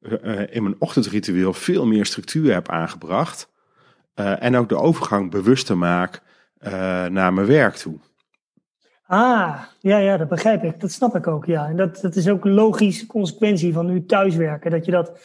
uh, 0.00 0.54
in 0.54 0.62
mijn 0.62 0.76
ochtendritueel 0.78 1.52
veel 1.52 1.86
meer 1.86 2.06
structuur 2.06 2.52
heb 2.52 2.68
aangebracht. 2.68 3.48
en 4.14 4.56
ook 4.56 4.68
de 4.68 4.76
overgang 4.76 5.30
bewuster 5.30 5.78
maak 5.78 6.22
naar 7.08 7.32
mijn 7.32 7.46
werk 7.46 7.74
toe. 7.74 7.98
Ah, 9.06 9.62
ja, 9.80 9.98
ja, 9.98 10.16
dat 10.16 10.28
begrijp 10.28 10.62
ik. 10.62 10.80
Dat 10.80 10.92
snap 10.92 11.16
ik 11.16 11.26
ook, 11.26 11.44
ja. 11.44 11.68
En 11.68 11.76
dat, 11.76 12.00
dat 12.00 12.16
is 12.16 12.28
ook 12.28 12.44
een 12.44 12.54
logische 12.54 13.06
consequentie 13.06 13.72
van 13.72 13.86
nu 13.86 14.06
thuiswerken. 14.06 14.70
Dat 14.70 14.84
je 14.84 14.90
dat 14.90 15.18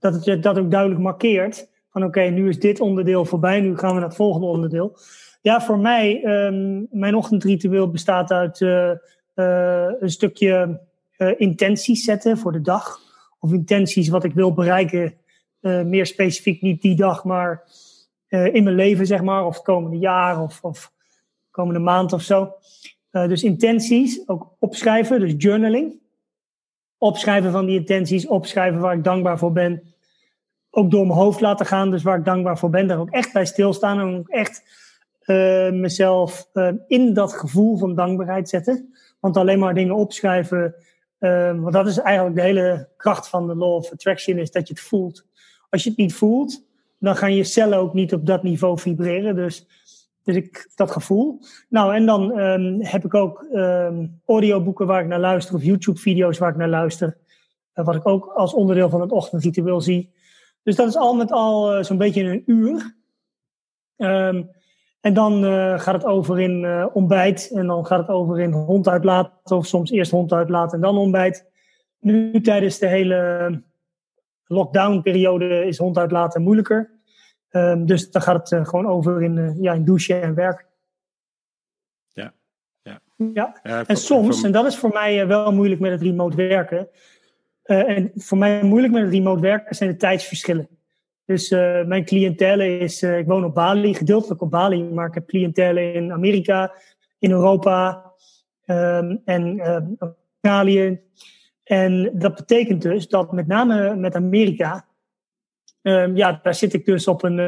dat 0.00 0.24
het 0.24 0.42
dat 0.42 0.58
ook 0.58 0.70
duidelijk 0.70 1.00
markeert. 1.00 1.68
Van 1.90 2.04
oké, 2.04 2.20
nu 2.20 2.48
is 2.48 2.58
dit 2.58 2.80
onderdeel 2.80 3.24
voorbij, 3.24 3.60
nu 3.60 3.78
gaan 3.78 3.94
we 3.94 4.00
naar 4.00 4.08
het 4.08 4.16
volgende 4.16 4.46
onderdeel. 4.46 4.96
Ja, 5.42 5.60
voor 5.60 5.78
mij, 5.78 6.24
um, 6.24 6.86
mijn 6.90 7.14
ochtendritueel 7.14 7.90
bestaat 7.90 8.30
uit 8.30 8.60
uh, 8.60 8.90
uh, 9.34 9.92
een 10.00 10.10
stukje 10.10 10.80
uh, 11.18 11.32
intenties 11.36 12.04
zetten 12.04 12.38
voor 12.38 12.52
de 12.52 12.60
dag. 12.60 12.98
Of 13.38 13.52
intenties 13.52 14.08
wat 14.08 14.24
ik 14.24 14.34
wil 14.34 14.52
bereiken, 14.52 15.14
meer 15.60 16.06
specifiek 16.06 16.62
niet 16.62 16.82
die 16.82 16.96
dag, 16.96 17.24
maar 17.24 17.64
in 18.28 18.64
mijn 18.64 18.76
leven, 18.76 19.06
zeg 19.06 19.22
maar. 19.22 19.46
Of 19.46 19.54
het 19.54 19.64
komende 19.64 19.98
jaar 19.98 20.42
of, 20.42 20.58
of 20.62 20.92
komende 21.50 21.80
maand 21.80 22.12
of 22.12 22.22
zo. 22.22 22.52
dus 23.10 23.42
intenties, 23.42 24.28
ook 24.28 24.56
opschrijven, 24.58 25.20
dus 25.20 25.34
journaling 25.36 26.00
opschrijven 27.00 27.52
van 27.52 27.66
die 27.66 27.78
intenties, 27.78 28.26
opschrijven 28.26 28.80
waar 28.80 28.96
ik 28.96 29.04
dankbaar 29.04 29.38
voor 29.38 29.52
ben. 29.52 29.89
Ook 30.70 30.90
door 30.90 31.06
mijn 31.06 31.18
hoofd 31.18 31.40
laten 31.40 31.66
gaan. 31.66 31.90
Dus 31.90 32.02
waar 32.02 32.18
ik 32.18 32.24
dankbaar 32.24 32.58
voor 32.58 32.70
ben, 32.70 32.86
daar 32.86 32.98
ook 32.98 33.10
echt 33.10 33.32
bij 33.32 33.44
stilstaan. 33.44 34.00
En 34.00 34.18
ook 34.18 34.28
echt 34.28 34.62
uh, 35.26 35.70
mezelf 35.70 36.48
uh, 36.52 36.68
in 36.86 37.14
dat 37.14 37.32
gevoel 37.32 37.78
van 37.78 37.94
dankbaarheid 37.94 38.48
zetten. 38.48 38.94
Want 39.20 39.36
alleen 39.36 39.58
maar 39.58 39.74
dingen 39.74 39.94
opschrijven, 39.94 40.74
uh, 41.20 41.60
want 41.60 41.72
dat 41.72 41.86
is 41.86 41.98
eigenlijk 41.98 42.36
de 42.36 42.42
hele 42.42 42.88
kracht 42.96 43.28
van 43.28 43.46
de 43.46 43.54
law 43.54 43.74
of 43.74 43.92
attraction, 43.92 44.38
is 44.38 44.50
dat 44.50 44.68
je 44.68 44.74
het 44.74 44.82
voelt. 44.82 45.26
Als 45.70 45.82
je 45.82 45.88
het 45.88 45.98
niet 45.98 46.14
voelt, 46.14 46.64
dan 46.98 47.16
gaan 47.16 47.34
je 47.34 47.44
cellen 47.44 47.78
ook 47.78 47.94
niet 47.94 48.14
op 48.14 48.26
dat 48.26 48.42
niveau 48.42 48.78
vibreren. 48.78 49.36
Dus, 49.36 49.66
dus 50.22 50.36
ik, 50.36 50.70
dat 50.74 50.90
gevoel. 50.90 51.38
Nou, 51.68 51.94
en 51.94 52.06
dan 52.06 52.38
um, 52.38 52.82
heb 52.84 53.04
ik 53.04 53.14
ook 53.14 53.46
um, 53.52 54.20
audioboeken 54.26 54.86
waar 54.86 55.02
ik 55.02 55.08
naar 55.08 55.20
luister, 55.20 55.54
of 55.54 55.62
YouTube-video's 55.62 56.38
waar 56.38 56.50
ik 56.50 56.56
naar 56.56 56.68
luister. 56.68 57.16
wat 57.74 57.94
ik 57.94 58.06
ook 58.06 58.26
als 58.26 58.54
onderdeel 58.54 58.88
van 58.88 59.00
het 59.00 59.12
ochtendritueel 59.12 59.80
zie. 59.80 60.12
Dus 60.62 60.76
dat 60.76 60.88
is 60.88 60.96
al 60.96 61.14
met 61.14 61.32
al 61.32 61.76
uh, 61.76 61.82
zo'n 61.82 61.98
beetje 61.98 62.22
een 62.22 62.42
uur. 62.46 62.96
Um, 63.96 64.50
en 65.00 65.14
dan 65.14 65.44
uh, 65.44 65.78
gaat 65.78 65.94
het 65.94 66.04
over 66.04 66.40
in 66.40 66.62
uh, 66.62 66.86
ontbijt. 66.92 67.50
En 67.54 67.66
dan 67.66 67.86
gaat 67.86 67.98
het 67.98 68.08
over 68.08 68.40
in 68.40 68.52
hond 68.52 68.88
uitlaten. 68.88 69.56
Of 69.56 69.66
soms 69.66 69.90
eerst 69.90 70.10
hond 70.10 70.32
uitlaten 70.32 70.74
en 70.74 70.80
dan 70.80 70.98
ontbijt. 70.98 71.46
Nu 71.98 72.40
tijdens 72.40 72.78
de 72.78 72.86
hele 72.86 73.62
lockdown-periode 74.44 75.66
is 75.66 75.78
hond 75.78 75.98
uitlaten 75.98 76.42
moeilijker. 76.42 76.98
Um, 77.50 77.86
dus 77.86 78.10
dan 78.10 78.22
gaat 78.22 78.50
het 78.50 78.68
gewoon 78.68 78.86
over 78.86 79.22
in, 79.22 79.56
ja, 79.60 79.72
in 79.72 79.84
douchen 79.84 80.22
en 80.22 80.34
werk. 80.34 80.66
Ja. 82.08 82.32
ja. 82.82 83.00
ja 83.62 83.86
en 83.86 83.96
soms, 83.96 84.42
en 84.42 84.52
dat 84.52 84.66
is 84.66 84.76
voor 84.76 84.92
mij 84.92 85.26
wel 85.26 85.52
moeilijk 85.52 85.80
met 85.80 85.90
het 85.90 86.02
remote 86.02 86.36
werken. 86.36 86.88
En 87.76 88.10
voor 88.14 88.38
mij 88.38 88.62
moeilijk 88.62 88.92
met 88.92 89.10
remote 89.10 89.40
werken 89.40 89.74
zijn 89.74 89.90
de 89.90 89.96
tijdsverschillen. 89.96 90.68
Dus 91.24 91.50
uh, 91.50 91.84
mijn 91.84 92.04
cliëntele 92.04 92.78
is, 92.78 93.02
uh, 93.02 93.18
ik 93.18 93.26
woon 93.26 93.44
op 93.44 93.54
Bali, 93.54 93.94
gedeeltelijk 93.94 94.40
op 94.40 94.50
Bali, 94.50 94.82
maar 94.82 95.06
ik 95.06 95.14
heb 95.14 95.26
cliëntele 95.26 95.92
in 95.92 96.12
Amerika, 96.12 96.72
in 97.18 97.30
Europa 97.30 98.12
um, 98.66 99.20
en 99.24 99.56
uh, 99.56 99.78
Australië. 99.98 101.00
En 101.64 102.10
dat 102.14 102.34
betekent 102.34 102.82
dus 102.82 103.08
dat 103.08 103.32
met 103.32 103.46
name 103.46 103.96
met 103.96 104.14
Amerika, 104.14 104.86
um, 105.82 106.16
ja, 106.16 106.40
daar 106.42 106.54
zit 106.54 106.74
ik 106.74 106.84
dus 106.84 107.06
op 107.06 107.22
een, 107.22 107.38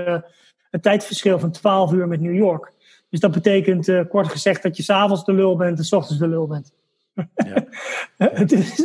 een 0.71 0.81
tijdverschil 0.81 1.39
van 1.39 1.51
12 1.51 1.93
uur 1.93 2.09
met 2.09 2.21
New 2.21 2.35
York. 2.35 2.73
Dus 3.09 3.21
dat 3.21 3.33
betekent 3.33 4.09
kort 4.09 4.29
gezegd 4.29 4.63
dat 4.63 4.77
je 4.77 4.83
s'avonds 4.83 5.25
de 5.25 5.33
lul 5.33 5.57
bent 5.57 5.79
en 5.79 5.85
s 5.85 5.93
ochtends 5.93 6.21
de 6.21 6.29
lul 6.29 6.47
bent. 6.47 6.73
Ja. 8.17 8.45
dus, 8.45 8.77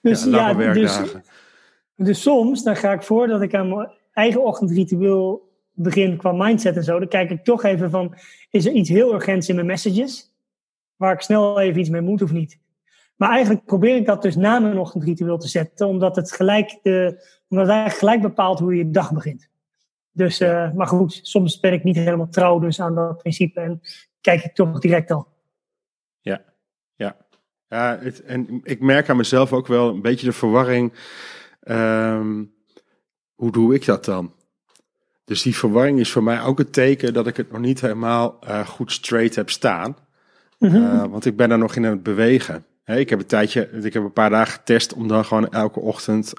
dus, 0.00 0.24
ja, 0.24 0.48
ja 0.50 0.72
dus, 0.72 1.00
dus 1.96 2.22
soms 2.22 2.62
dan 2.62 2.76
ga 2.76 2.92
ik 2.92 3.02
voor 3.02 3.26
dat 3.26 3.42
ik 3.42 3.54
aan 3.54 3.92
eigen 4.12 4.44
ochtendritueel 4.44 5.50
begin 5.72 6.16
qua 6.16 6.32
mindset 6.32 6.76
en 6.76 6.84
zo, 6.84 6.98
dan 6.98 7.08
kijk 7.08 7.30
ik 7.30 7.44
toch 7.44 7.64
even 7.64 7.90
van, 7.90 8.14
is 8.50 8.66
er 8.66 8.72
iets 8.72 8.88
heel 8.88 9.14
urgents 9.14 9.48
in 9.48 9.54
mijn 9.54 9.66
messages? 9.66 10.32
Waar 10.96 11.12
ik 11.12 11.20
snel 11.20 11.60
even 11.60 11.80
iets 11.80 11.90
mee 11.90 12.00
moet 12.00 12.22
of 12.22 12.32
niet? 12.32 12.58
Maar 13.16 13.30
eigenlijk 13.30 13.64
probeer 13.64 13.96
ik 13.96 14.06
dat 14.06 14.22
dus 14.22 14.36
na 14.36 14.58
mijn 14.58 14.78
ochtendritueel 14.78 15.38
te 15.38 15.48
zetten, 15.48 15.86
omdat 15.86 16.16
het 16.16 16.32
gelijk, 16.32 16.78
de, 16.82 17.06
omdat 17.48 17.66
het 17.66 17.74
eigenlijk 17.74 17.98
gelijk 17.98 18.20
bepaalt 18.20 18.58
hoe 18.58 18.76
je 18.76 18.90
dag 18.90 19.12
begint. 19.12 19.50
Dus, 20.12 20.40
uh, 20.40 20.72
maar 20.72 20.86
goed, 20.86 21.20
soms 21.22 21.60
ben 21.60 21.72
ik 21.72 21.84
niet 21.84 21.96
helemaal 21.96 22.28
trouw 22.28 22.58
dus 22.58 22.80
aan 22.80 22.94
dat 22.94 23.18
principe 23.18 23.60
en 23.60 23.80
kijk 24.20 24.44
ik 24.44 24.54
toch 24.54 24.80
direct 24.80 25.10
al. 25.10 25.26
Ja, 26.20 26.42
ja. 26.94 27.16
Ja, 27.72 27.98
het, 28.00 28.22
en 28.22 28.60
ik 28.62 28.80
merk 28.80 29.08
aan 29.08 29.16
mezelf 29.16 29.52
ook 29.52 29.66
wel 29.66 29.88
een 29.88 30.02
beetje 30.02 30.26
de 30.26 30.32
verwarring. 30.32 30.92
Um, 31.64 32.52
hoe 33.34 33.52
doe 33.52 33.74
ik 33.74 33.84
dat 33.84 34.04
dan? 34.04 34.32
Dus 35.24 35.42
die 35.42 35.56
verwarring 35.56 35.98
is 35.98 36.12
voor 36.12 36.22
mij 36.22 36.42
ook 36.42 36.58
een 36.58 36.70
teken 36.70 37.12
dat 37.12 37.26
ik 37.26 37.36
het 37.36 37.52
nog 37.52 37.60
niet 37.60 37.80
helemaal 37.80 38.38
uh, 38.44 38.66
goed 38.66 38.92
straight 38.92 39.34
heb 39.34 39.50
staan. 39.50 39.96
Mm 40.58 40.70
-hmm. 40.70 40.82
uh, 40.82 41.04
want 41.04 41.24
ik 41.24 41.36
ben 41.36 41.50
er 41.50 41.58
nog 41.58 41.76
in 41.76 41.84
aan 41.84 41.92
het 41.92 42.02
bewegen. 42.02 42.64
Ik 42.84 43.10
heb 43.10 43.18
een 43.18 43.26
tijdje, 43.26 43.70
ik 43.82 43.92
heb 43.92 44.02
een 44.02 44.12
paar 44.12 44.30
dagen 44.30 44.52
getest 44.52 44.94
om 44.94 45.08
dan 45.08 45.24
gewoon 45.24 45.48
elke 45.48 45.80
ochtend 45.80 46.32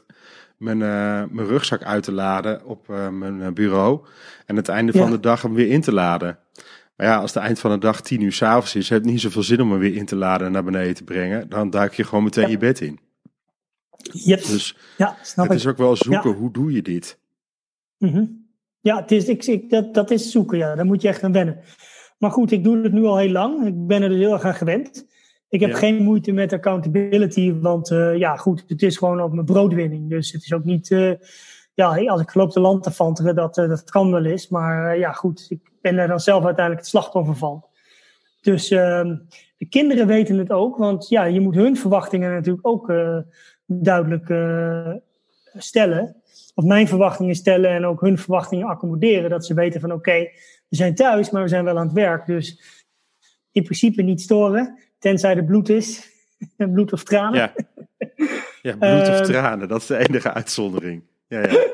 mijn, 0.57 0.79
uh, 0.79 1.23
mijn 1.29 1.47
rugzak 1.47 1.83
uit 1.83 2.03
te 2.03 2.11
laden 2.11 2.65
op 2.65 2.87
mijn 3.11 3.53
bureau. 3.53 4.05
En 4.45 4.55
het 4.55 4.67
einde 4.67 4.91
ja. 4.93 4.99
van 4.99 5.11
de 5.11 5.19
dag 5.19 5.41
hem 5.41 5.53
weer 5.53 5.69
in 5.69 5.81
te 5.81 5.93
laden. 5.93 6.37
Maar 6.95 7.07
ja, 7.07 7.17
als 7.17 7.33
het 7.33 7.43
eind 7.43 7.59
van 7.59 7.71
de 7.71 7.77
dag 7.77 8.01
tien 8.01 8.21
uur 8.21 8.31
s'avonds 8.31 8.75
is, 8.75 8.89
heeft 8.89 9.01
het 9.01 9.12
niet 9.12 9.21
zoveel 9.21 9.43
zin 9.43 9.62
om 9.62 9.71
hem 9.71 9.79
weer 9.79 9.95
in 9.95 10.05
te 10.05 10.15
laden 10.15 10.47
en 10.47 10.53
naar 10.53 10.63
beneden 10.63 10.95
te 10.95 11.03
brengen. 11.03 11.50
Dan 11.50 11.69
duik 11.69 11.93
je 11.93 12.03
gewoon 12.03 12.23
meteen 12.23 12.43
ja. 12.43 12.50
je 12.50 12.57
bed 12.57 12.81
in. 12.81 13.00
Yep. 14.12 14.45
Dus 14.45 14.77
ja, 14.97 15.17
snap 15.21 15.45
het 15.45 15.53
ik. 15.53 15.59
is 15.59 15.67
ook 15.67 15.77
wel 15.77 15.95
zoeken, 15.95 16.29
ja. 16.29 16.35
hoe 16.35 16.51
doe 16.51 16.71
je 16.71 16.81
dit? 16.81 17.19
Mm 17.97 18.09
-hmm. 18.09 18.47
Ja, 18.79 19.01
het 19.01 19.12
is, 19.12 19.27
ik, 19.27 19.45
ik, 19.45 19.69
dat, 19.69 19.93
dat 19.93 20.12
is 20.12 20.31
zoeken, 20.31 20.57
ja. 20.57 20.75
Daar 20.75 20.85
moet 20.85 21.01
je 21.01 21.07
echt 21.07 21.23
aan 21.23 21.31
wennen. 21.31 21.59
Maar 22.17 22.31
goed, 22.31 22.51
ik 22.51 22.63
doe 22.63 22.83
het 22.83 22.91
nu 22.91 23.03
al 23.03 23.17
heel 23.17 23.31
lang. 23.31 23.67
Ik 23.67 23.88
ben 23.88 24.01
er 24.01 24.09
dus 24.09 24.17
heel 24.17 24.33
erg 24.33 24.43
aan 24.43 24.55
gewend. 24.55 25.05
Ik 25.50 25.59
heb 25.59 25.69
ja. 25.69 25.75
geen 25.75 26.03
moeite 26.03 26.31
met 26.31 26.53
accountability, 26.53 27.53
want 27.53 27.91
uh, 27.91 28.17
ja, 28.17 28.35
goed, 28.35 28.63
het 28.67 28.81
is 28.81 28.97
gewoon 28.97 29.21
ook 29.21 29.33
mijn 29.33 29.45
broodwinning. 29.45 30.09
Dus 30.09 30.31
het 30.31 30.43
is 30.43 30.53
ook 30.53 30.63
niet, 30.63 30.89
uh, 30.89 31.12
ja, 31.74 32.06
als 32.06 32.22
ik 32.22 32.34
loop 32.34 32.53
de 32.53 32.60
land 32.60 32.84
te 32.84 32.92
fanteren, 32.92 33.36
dat, 33.36 33.58
uh, 33.58 33.70
dat 33.70 33.89
kan 33.89 34.12
wel 34.12 34.25
eens. 34.25 34.48
Maar 34.48 34.98
ja, 34.98 35.12
goed, 35.12 35.46
ik 35.50 35.60
ben 35.82 35.98
er 35.98 36.08
dan 36.08 36.20
zelf 36.20 36.46
uiteindelijk 36.46 36.86
het 36.86 36.89
slachtoffer 36.89 37.36
van. 37.36 37.65
Dus 38.42 38.72
ehm, 38.72 39.15
de 39.58 39.65
kinderen 39.65 40.08
weten 40.08 40.38
het 40.38 40.51
ook, 40.51 40.77
want 40.77 41.10
ja, 41.10 41.24
je 41.24 41.39
moet 41.39 41.56
hun 41.56 41.77
verwachtingen 41.77 42.32
natuurlijk 42.32 42.68
ook 42.68 42.94
duidelijk 43.65 44.30
uh, 44.30 44.94
stellen. 45.53 46.15
Of 46.56 46.63
mijn 46.63 46.88
verwachtingen 46.88 47.36
stellen 47.36 47.70
en 47.70 47.86
ook 47.86 48.01
hun 48.01 48.18
verwachtingen 48.18 48.68
accommoderen. 48.68 49.30
Dat 49.30 49.46
ze 49.46 49.53
weten 49.53 49.82
van 49.82 49.92
oké, 49.92 50.10
okay, 50.10 50.32
we 50.70 50.75
zijn 50.75 50.96
thuis, 50.96 51.30
maar 51.30 51.42
we 51.42 51.48
zijn 51.48 51.63
wel 51.63 51.77
aan 51.77 51.86
het 51.86 51.96
werk. 51.96 52.25
Dus 52.25 52.62
in 53.51 53.63
principe 53.63 54.01
niet 54.01 54.22
storen, 54.22 54.80
tenzij 55.00 55.36
er 55.36 55.46
bloed 55.46 55.70
is. 55.70 56.12
bloed 56.74 56.94
of 56.94 57.03
tranen. 57.03 57.39
Ja, 57.39 57.53
ja 58.62 58.75
bloed 58.77 59.20
of 59.20 59.27
tranen, 59.32 59.68
dat 59.68 59.82
is 59.82 59.88
de 59.88 59.98
enige 59.98 60.34
uitzondering. 60.34 61.03
Ja, 61.33 61.39
ja. 61.39 61.65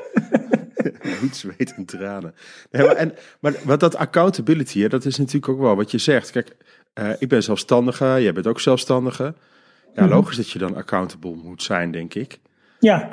bloed, 1.18 1.36
zweet 1.36 1.74
en 1.76 1.84
tranen. 1.84 2.34
Nee, 2.70 2.86
maar, 2.86 2.96
en, 2.96 3.14
maar 3.40 3.54
wat 3.64 3.80
dat 3.80 3.96
accountability, 3.96 4.80
hè, 4.80 4.88
dat 4.88 5.04
is 5.04 5.16
natuurlijk 5.16 5.48
ook 5.48 5.60
wel 5.60 5.76
wat 5.76 5.90
je 5.90 5.98
zegt. 5.98 6.30
Kijk, 6.30 6.56
uh, 6.94 7.10
ik 7.18 7.28
ben 7.28 7.42
zelfstandige, 7.42 8.04
jij 8.04 8.32
bent 8.32 8.46
ook 8.46 8.60
zelfstandige. 8.60 9.34
Ja, 9.94 10.08
logisch 10.08 10.36
dat 10.36 10.50
je 10.50 10.58
dan 10.58 10.76
accountable 10.76 11.36
moet 11.36 11.62
zijn, 11.62 11.90
denk 11.90 12.14
ik. 12.14 12.38
Ja. 12.78 13.08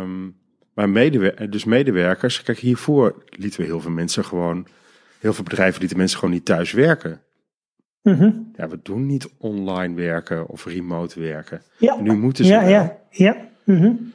Um, 0.00 0.36
maar 0.74 0.88
medewer 0.88 1.50
dus 1.50 1.64
medewerkers, 1.64 2.42
kijk, 2.42 2.58
hiervoor 2.58 3.24
lieten 3.28 3.60
we 3.60 3.66
heel 3.66 3.80
veel 3.80 3.90
mensen 3.90 4.24
gewoon, 4.24 4.66
heel 5.18 5.32
veel 5.32 5.44
bedrijven 5.44 5.80
lieten 5.80 5.98
mensen 5.98 6.18
gewoon 6.18 6.34
niet 6.34 6.44
thuis 6.44 6.72
werken. 6.72 7.20
Mm 8.02 8.14
-hmm. 8.14 8.50
Ja, 8.56 8.68
we 8.68 8.78
doen 8.82 9.06
niet 9.06 9.28
online 9.38 9.94
werken 9.94 10.48
of 10.48 10.64
remote 10.64 11.20
werken. 11.20 11.62
Ja. 11.78 11.96
En 11.96 12.02
nu 12.02 12.16
moeten 12.16 12.44
ze. 12.44 12.52
Ja, 12.52 12.60
wel. 12.60 12.70
ja, 12.70 12.98
ja. 13.10 13.36
Mm 13.64 13.76
-hmm. 13.76 14.12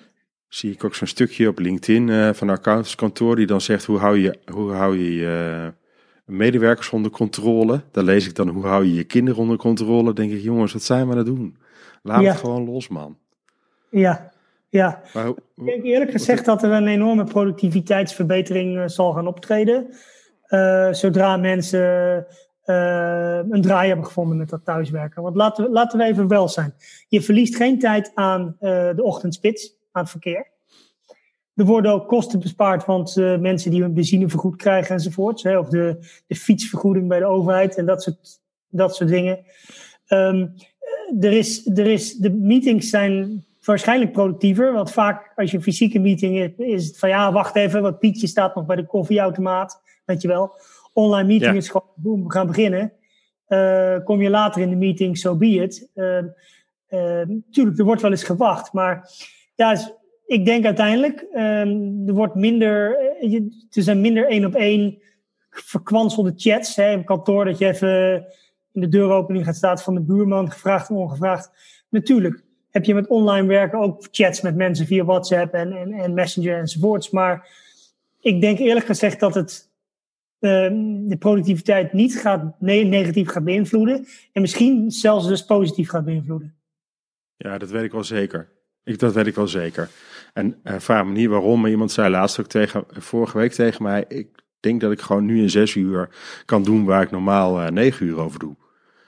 Zie 0.55 0.71
ik 0.71 0.83
ook 0.83 0.95
zo'n 0.95 1.07
stukje 1.07 1.47
op 1.47 1.59
LinkedIn 1.59 2.07
uh, 2.07 2.33
van 2.33 2.47
een 2.47 2.55
accountantskantoor 2.55 3.35
die 3.35 3.45
dan 3.45 3.62
zegt: 3.62 3.85
hoe 3.85 3.97
hou 3.97 4.17
je 4.17 4.39
hoe 4.45 4.71
hou 4.71 4.97
je, 4.97 5.15
je 5.15 5.62
uh, 5.63 6.38
medewerkers 6.38 6.89
onder 6.89 7.12
controle? 7.12 7.81
Dan 7.91 8.03
lees 8.03 8.27
ik 8.27 8.35
dan: 8.35 8.47
hoe 8.47 8.65
hou 8.65 8.85
je 8.85 8.93
je 8.93 9.03
kinderen 9.03 9.39
onder 9.39 9.57
controle? 9.57 10.13
Denk 10.13 10.31
ik, 10.31 10.41
jongens, 10.41 10.74
wat 10.74 10.81
zijn 10.81 11.05
we 11.05 11.12
aan 11.12 11.17
het 11.17 11.25
doen? 11.25 11.57
Laat 12.03 12.21
ja. 12.21 12.29
het 12.29 12.39
gewoon 12.39 12.65
los, 12.65 12.88
man. 12.88 13.17
Ja, 13.89 14.31
ja. 14.69 15.01
Maar, 15.13 15.27
ik 15.27 15.65
denk 15.65 15.83
eerlijk 15.83 16.12
gezegd 16.12 16.45
dat 16.45 16.63
er 16.63 16.71
een 16.71 16.88
enorme 16.88 17.24
productiviteitsverbetering 17.24 18.77
uh, 18.77 18.83
zal 18.85 19.13
gaan 19.13 19.27
optreden. 19.27 19.88
Uh, 20.50 20.93
zodra 20.93 21.38
mensen 21.38 22.25
uh, 22.65 23.39
een 23.50 23.62
draai 23.62 23.88
hebben 23.88 24.05
gevonden 24.05 24.38
met 24.38 24.50
dat 24.50 24.65
thuiswerken. 24.65 25.24
Want 25.24 25.35
laten 25.35 25.63
we, 25.63 25.71
laten 25.71 26.00
we 26.00 26.05
even 26.05 26.27
wel 26.27 26.50
zijn. 26.50 26.74
Je 27.07 27.21
verliest 27.21 27.55
geen 27.55 27.79
tijd 27.79 28.12
aan 28.13 28.55
de 28.59 29.03
ochtendspits, 29.03 29.83
aan 29.95 30.07
verkeer. 30.07 30.47
Er 31.55 31.65
worden 31.65 31.91
ook 31.91 32.07
kosten 32.07 32.39
bespaard, 32.39 32.85
want 32.85 33.15
mensen 33.39 33.71
die 33.71 33.81
hun 33.81 33.93
benzine 33.93 34.29
vergoed 34.29 34.55
krijgen 34.55 34.95
enzovoorts. 34.95 35.43
Hè, 35.43 35.57
of 35.57 35.69
de, 35.69 35.97
de 36.27 36.35
fietsvergoeding 36.35 37.07
bij 37.07 37.19
de 37.19 37.25
overheid 37.25 37.75
en 37.75 37.85
dat 37.85 38.03
soort, 38.03 38.39
dat 38.69 38.95
soort 38.95 39.09
dingen. 39.09 39.45
Um, 40.07 40.53
er 41.19 41.31
is, 41.31 41.67
er 41.67 41.87
is, 41.87 42.15
de 42.15 42.31
meetings 42.31 42.89
zijn 42.89 43.45
waarschijnlijk 43.61 44.11
productiever. 44.11 44.73
Want 44.73 44.91
vaak 44.91 45.31
als 45.35 45.51
je 45.51 45.57
een 45.57 45.63
fysieke 45.63 45.99
meeting 45.99 46.37
hebt, 46.37 46.59
is 46.59 46.87
het 46.87 46.99
van 46.99 47.09
ja, 47.09 47.31
wacht 47.31 47.55
even, 47.55 47.81
want 47.81 47.99
Pietje 47.99 48.27
staat 48.27 48.55
nog 48.55 48.65
bij 48.65 48.75
de 48.75 48.85
koffieautomaat. 48.85 49.81
Weet 50.05 50.21
je 50.21 50.27
wel. 50.27 50.51
Online 50.93 51.27
meeting 51.27 51.51
ja. 51.51 51.57
is 51.57 51.69
gewoon, 51.69 51.87
boem, 51.95 52.23
we 52.23 52.31
gaan 52.31 52.47
beginnen. 52.47 52.93
Uh, 53.47 53.97
kom 54.03 54.21
je 54.21 54.29
later 54.29 54.61
in 54.61 54.69
de 54.69 54.75
meeting, 54.75 55.17
so 55.17 55.35
be 55.35 55.47
it. 55.47 55.89
Uh, 55.95 56.17
uh, 56.89 57.21
tuurlijk, 57.51 57.77
er 57.77 57.85
wordt 57.85 58.01
wel 58.01 58.11
eens 58.11 58.23
gewacht. 58.23 58.73
Maar 58.73 59.09
ja, 59.55 59.95
ik 60.25 60.45
denk 60.45 60.65
uiteindelijk, 60.65 61.25
er 61.31 62.13
wordt 62.13 62.35
minder, 62.35 62.97
er 63.69 63.83
zijn 63.83 64.01
minder 64.01 64.27
één 64.27 64.45
op 64.45 64.55
één 64.55 65.01
verkwanselde 65.50 66.33
chats. 66.35 66.75
Hè, 66.75 67.03
kantoor 67.03 67.45
dat 67.45 67.57
je 67.57 67.65
even 67.65 68.25
in 68.71 68.81
de 68.81 68.88
deuropening 68.88 69.45
gaat 69.45 69.55
staan 69.55 69.79
van 69.79 69.93
de 69.93 70.01
buurman, 70.01 70.51
gevraagd 70.51 70.89
en 70.89 70.95
ongevraagd. 70.95 71.51
Natuurlijk 71.89 72.43
heb 72.69 72.85
je 72.85 72.93
met 72.93 73.07
online 73.07 73.47
werken 73.47 73.79
ook 73.79 74.07
chats 74.12 74.41
met 74.41 74.55
mensen 74.55 74.85
via 74.85 75.03
WhatsApp 75.03 75.53
en, 75.53 75.71
en, 75.71 75.93
en 75.93 76.13
Messenger 76.13 76.57
enzovoorts. 76.57 77.09
Maar 77.09 77.50
ik 78.19 78.41
denk 78.41 78.59
eerlijk 78.59 78.85
gezegd 78.85 79.19
dat 79.19 79.35
het 79.35 79.71
ehm, 80.39 81.07
de 81.07 81.17
productiviteit 81.17 81.93
niet 81.93 82.19
gaat, 82.19 82.59
negatief 82.59 83.29
gaat 83.29 83.43
beïnvloeden. 83.43 84.07
En 84.31 84.41
misschien 84.41 84.91
zelfs 84.91 85.27
dus 85.27 85.45
positief 85.45 85.89
gaat 85.89 86.05
beïnvloeden. 86.05 86.55
Ja, 87.38 87.57
dat 87.57 87.69
weet 87.69 87.83
ik 87.83 87.91
wel 87.91 88.03
zeker. 88.03 88.54
Ik, 88.85 88.99
dat 88.99 89.13
weet 89.13 89.27
ik 89.27 89.35
wel 89.35 89.47
zeker. 89.47 89.89
En 90.33 90.59
uh, 90.63 90.73
vraag 90.77 91.05
me 91.05 91.11
niet 91.11 91.29
waarom, 91.29 91.61
maar 91.61 91.69
iemand 91.69 91.91
zei 91.91 92.09
laatst 92.09 92.39
ook 92.39 92.47
tegen, 92.47 92.83
vorige 92.89 93.37
week 93.37 93.51
tegen 93.51 93.83
mij, 93.83 94.05
ik 94.07 94.27
denk 94.59 94.81
dat 94.81 94.91
ik 94.91 95.01
gewoon 95.01 95.25
nu 95.25 95.41
in 95.41 95.49
zes 95.49 95.75
uur 95.75 96.09
kan 96.45 96.63
doen 96.63 96.85
waar 96.85 97.01
ik 97.01 97.11
normaal 97.11 97.61
uh, 97.61 97.67
negen 97.67 98.05
uur 98.05 98.17
over 98.17 98.39
doe. 98.39 98.55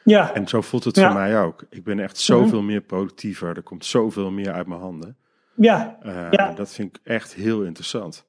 Ja. 0.04 0.34
En 0.34 0.48
zo 0.48 0.62
voelt 0.62 0.84
het 0.84 1.00
voor 1.00 1.14
mij 1.14 1.42
ook. 1.42 1.64
Ik 1.70 1.84
ben 1.84 2.00
echt 2.00 2.18
zoveel 2.18 2.62
meer 2.62 2.82
productiever. 2.82 3.56
Er 3.56 3.62
komt 3.62 3.86
zoveel 3.86 4.32
meer 4.32 4.52
uit 4.52 4.68
mijn 4.68 4.80
handen. 4.80 5.18
Ja. 5.56 5.98
Uh, 6.06 6.28
ja. 6.32 6.52
Dat 6.52 6.74
vind 6.74 6.96
ik 6.96 7.02
echt 7.04 7.34
heel 7.34 7.64
interessant. 7.64 8.26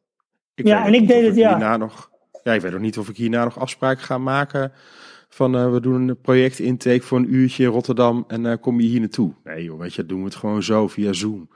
Ik 0.55 0.67
ja, 0.67 0.87
en 0.87 0.95
ik 0.95 1.09
deed 1.09 1.27
het, 1.27 1.37
ja. 1.37 1.49
Hierna 1.49 1.77
nog, 1.77 2.11
ja. 2.43 2.53
Ik 2.53 2.61
weet 2.61 2.75
ook 2.75 2.81
niet 2.81 2.99
of 2.99 3.09
ik 3.09 3.17
hierna 3.17 3.45
nog 3.45 3.59
afspraken 3.59 4.05
ga 4.05 4.19
maken 4.19 4.73
van 5.29 5.57
uh, 5.57 5.73
we 5.73 5.81
doen 5.81 6.09
een 6.09 6.21
project 6.21 6.59
intake 6.59 7.01
voor 7.01 7.19
een 7.19 7.35
uurtje 7.35 7.65
in 7.65 7.71
Rotterdam 7.71 8.25
en 8.29 8.45
uh, 8.45 8.53
kom 8.61 8.81
je 8.81 8.87
hier 8.87 9.01
naartoe. 9.01 9.33
Nee 9.45 9.65
joh, 9.65 9.79
weet 9.79 9.95
je, 9.95 10.07
doen 10.07 10.19
we 10.19 10.25
het 10.25 10.35
gewoon 10.35 10.63
zo 10.63 10.89
via 10.89 11.13
Zoom. 11.13 11.49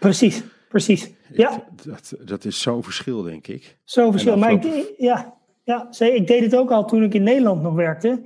Precies, 0.00 0.42
precies. 0.68 1.10
Ja. 1.32 1.64
Dat, 1.84 2.14
dat 2.24 2.44
is 2.44 2.60
zo'n 2.60 2.82
verschil, 2.82 3.22
denk 3.22 3.46
ik. 3.46 3.78
Zo'n 3.84 4.10
verschil. 4.10 4.36
Maar 4.36 4.52
ik, 4.52 4.94
ja, 4.96 5.34
ja, 5.64 5.88
ik 5.98 6.26
deed 6.26 6.42
het 6.42 6.56
ook 6.56 6.70
al 6.70 6.84
toen 6.84 7.02
ik 7.02 7.14
in 7.14 7.22
Nederland 7.22 7.62
nog 7.62 7.74
werkte. 7.74 8.22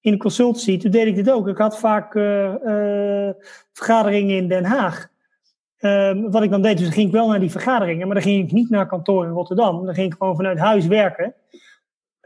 In 0.00 0.12
de 0.12 0.18
consultancy, 0.18 0.78
toen 0.78 0.90
deed 0.90 1.06
ik 1.06 1.14
dit 1.14 1.30
ook. 1.30 1.48
Ik 1.48 1.56
had 1.56 1.78
vaak 1.78 2.14
uh, 2.14 2.54
vergaderingen 3.72 4.36
in 4.36 4.48
Den 4.48 4.64
Haag. 4.64 5.08
Ehm, 5.76 6.30
wat 6.30 6.42
ik 6.42 6.50
dan 6.50 6.62
deed, 6.62 6.76
dus 6.76 6.86
dan 6.86 6.94
ging 6.94 7.06
ik 7.06 7.12
wel 7.12 7.28
naar 7.28 7.40
die 7.40 7.50
vergaderingen, 7.50 8.06
maar 8.06 8.14
dan 8.14 8.24
ging 8.24 8.44
ik 8.44 8.52
niet 8.52 8.70
naar 8.70 8.86
kantoor 8.86 9.24
in 9.24 9.30
Rotterdam. 9.30 9.84
Dan 9.84 9.94
ging 9.94 10.12
ik 10.12 10.18
gewoon 10.18 10.36
vanuit 10.36 10.58
huis 10.58 10.86
werken. 10.86 11.34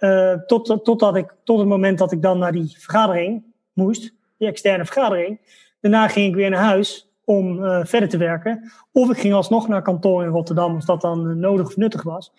Uh, 0.05 0.33
tot, 0.33 0.85
totdat 0.85 1.17
ik, 1.17 1.35
tot 1.45 1.59
het 1.59 1.69
moment 1.69 1.99
dat 1.99 2.13
ik 2.13 2.23
dan 2.23 2.39
naar 2.39 2.53
die 2.53 2.77
vergadering 2.79 3.45
moest, 3.73 4.15
die 4.39 4.49
externe 4.49 4.85
vergadering. 4.85 5.41
Daarna 5.81 6.09
ging 6.09 6.29
ik 6.29 6.35
weer 6.35 6.51
naar 6.51 6.65
huis 6.65 7.09
om 7.25 7.63
uh, 7.63 7.85
verder 7.85 8.09
te 8.09 8.17
werken. 8.17 8.73
Of 8.93 9.11
ik 9.11 9.19
ging 9.19 9.35
alsnog 9.35 9.69
naar 9.69 9.83
kantoor 9.83 10.23
in 10.23 10.29
Rotterdam, 10.29 10.75
als 10.75 10.85
dat 10.85 11.01
dan 11.01 11.31
uh, 11.31 11.35
nodig 11.35 11.67
of 11.67 11.77
nuttig 11.77 12.03
was. 12.03 12.33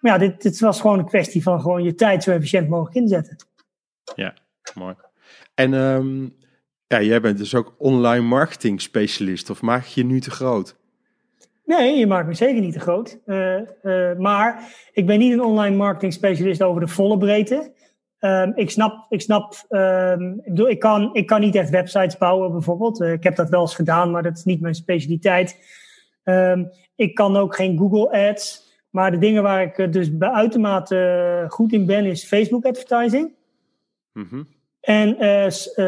Maar 0.00 0.12
ja, 0.12 0.18
dit, 0.18 0.42
dit 0.42 0.60
was 0.60 0.80
gewoon 0.80 0.98
een 0.98 1.06
kwestie 1.06 1.42
van 1.42 1.60
gewoon 1.60 1.82
je 1.82 1.94
tijd 1.94 2.22
zo 2.22 2.30
efficiënt 2.30 2.68
mogelijk 2.68 2.96
inzetten. 2.96 3.36
Ja, 4.14 4.34
mooi. 4.74 4.94
En 5.54 5.72
um, 5.72 6.36
ja, 6.86 7.02
jij 7.02 7.20
bent 7.20 7.38
dus 7.38 7.54
ook 7.54 7.74
online 7.78 8.24
marketing 8.24 8.80
specialist, 8.80 9.50
of 9.50 9.62
maak 9.62 9.84
je 9.84 10.04
nu 10.04 10.20
te 10.20 10.30
groot? 10.30 10.76
Nee, 11.66 11.98
je 11.98 12.06
maakt 12.06 12.26
me 12.26 12.34
zeker 12.34 12.60
niet 12.60 12.72
te 12.72 12.80
groot. 12.80 13.18
Uh, 13.26 13.60
uh, 13.82 14.16
maar 14.16 14.72
ik 14.92 15.06
ben 15.06 15.18
niet 15.18 15.32
een 15.32 15.42
online 15.42 15.76
marketing 15.76 16.12
specialist 16.12 16.62
over 16.62 16.80
de 16.80 16.88
volle 16.88 17.18
breedte. 17.18 17.72
Um, 18.20 18.52
ik 18.54 18.70
snap, 18.70 19.06
ik 19.08 19.20
snap, 19.20 19.54
um, 19.68 20.32
ik, 20.32 20.44
bedoel, 20.44 20.68
ik, 20.68 20.78
kan, 20.78 21.14
ik 21.14 21.26
kan 21.26 21.40
niet 21.40 21.54
echt 21.54 21.70
websites 21.70 22.18
bouwen 22.18 22.52
bijvoorbeeld. 22.52 23.00
Uh, 23.00 23.12
ik 23.12 23.22
heb 23.22 23.36
dat 23.36 23.48
wel 23.48 23.60
eens 23.60 23.74
gedaan, 23.74 24.10
maar 24.10 24.22
dat 24.22 24.36
is 24.36 24.44
niet 24.44 24.60
mijn 24.60 24.74
specialiteit. 24.74 25.58
Um, 26.24 26.70
ik 26.96 27.14
kan 27.14 27.36
ook 27.36 27.56
geen 27.56 27.78
Google 27.78 28.28
Ads. 28.28 28.64
Maar 28.90 29.10
de 29.10 29.18
dingen 29.18 29.42
waar 29.42 29.62
ik 29.62 29.92
dus 29.92 30.16
bij 30.16 30.30
uitermate 30.30 31.44
goed 31.48 31.72
in 31.72 31.86
ben, 31.86 32.04
is 32.04 32.26
Facebook 32.26 32.64
advertising. 32.64 33.34
Mm 34.12 34.26
-hmm. 34.30 34.48
En 34.80 35.16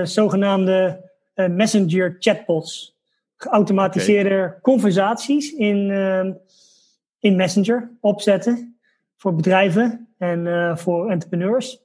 zogenaamde 0.07 1.11
messenger 1.35 2.17
chatbots 2.19 2.98
geautomatiseerde 3.39 4.45
okay. 4.47 4.61
conversaties 4.61 5.53
in, 5.53 5.77
uh, 5.77 6.35
in 7.19 7.37
Messenger 7.37 7.91
opzetten 8.01 8.79
voor 9.17 9.35
bedrijven 9.35 10.09
en 10.19 10.47
uh, 10.47 10.77
voor 10.77 11.11
entrepreneurs. 11.11 11.81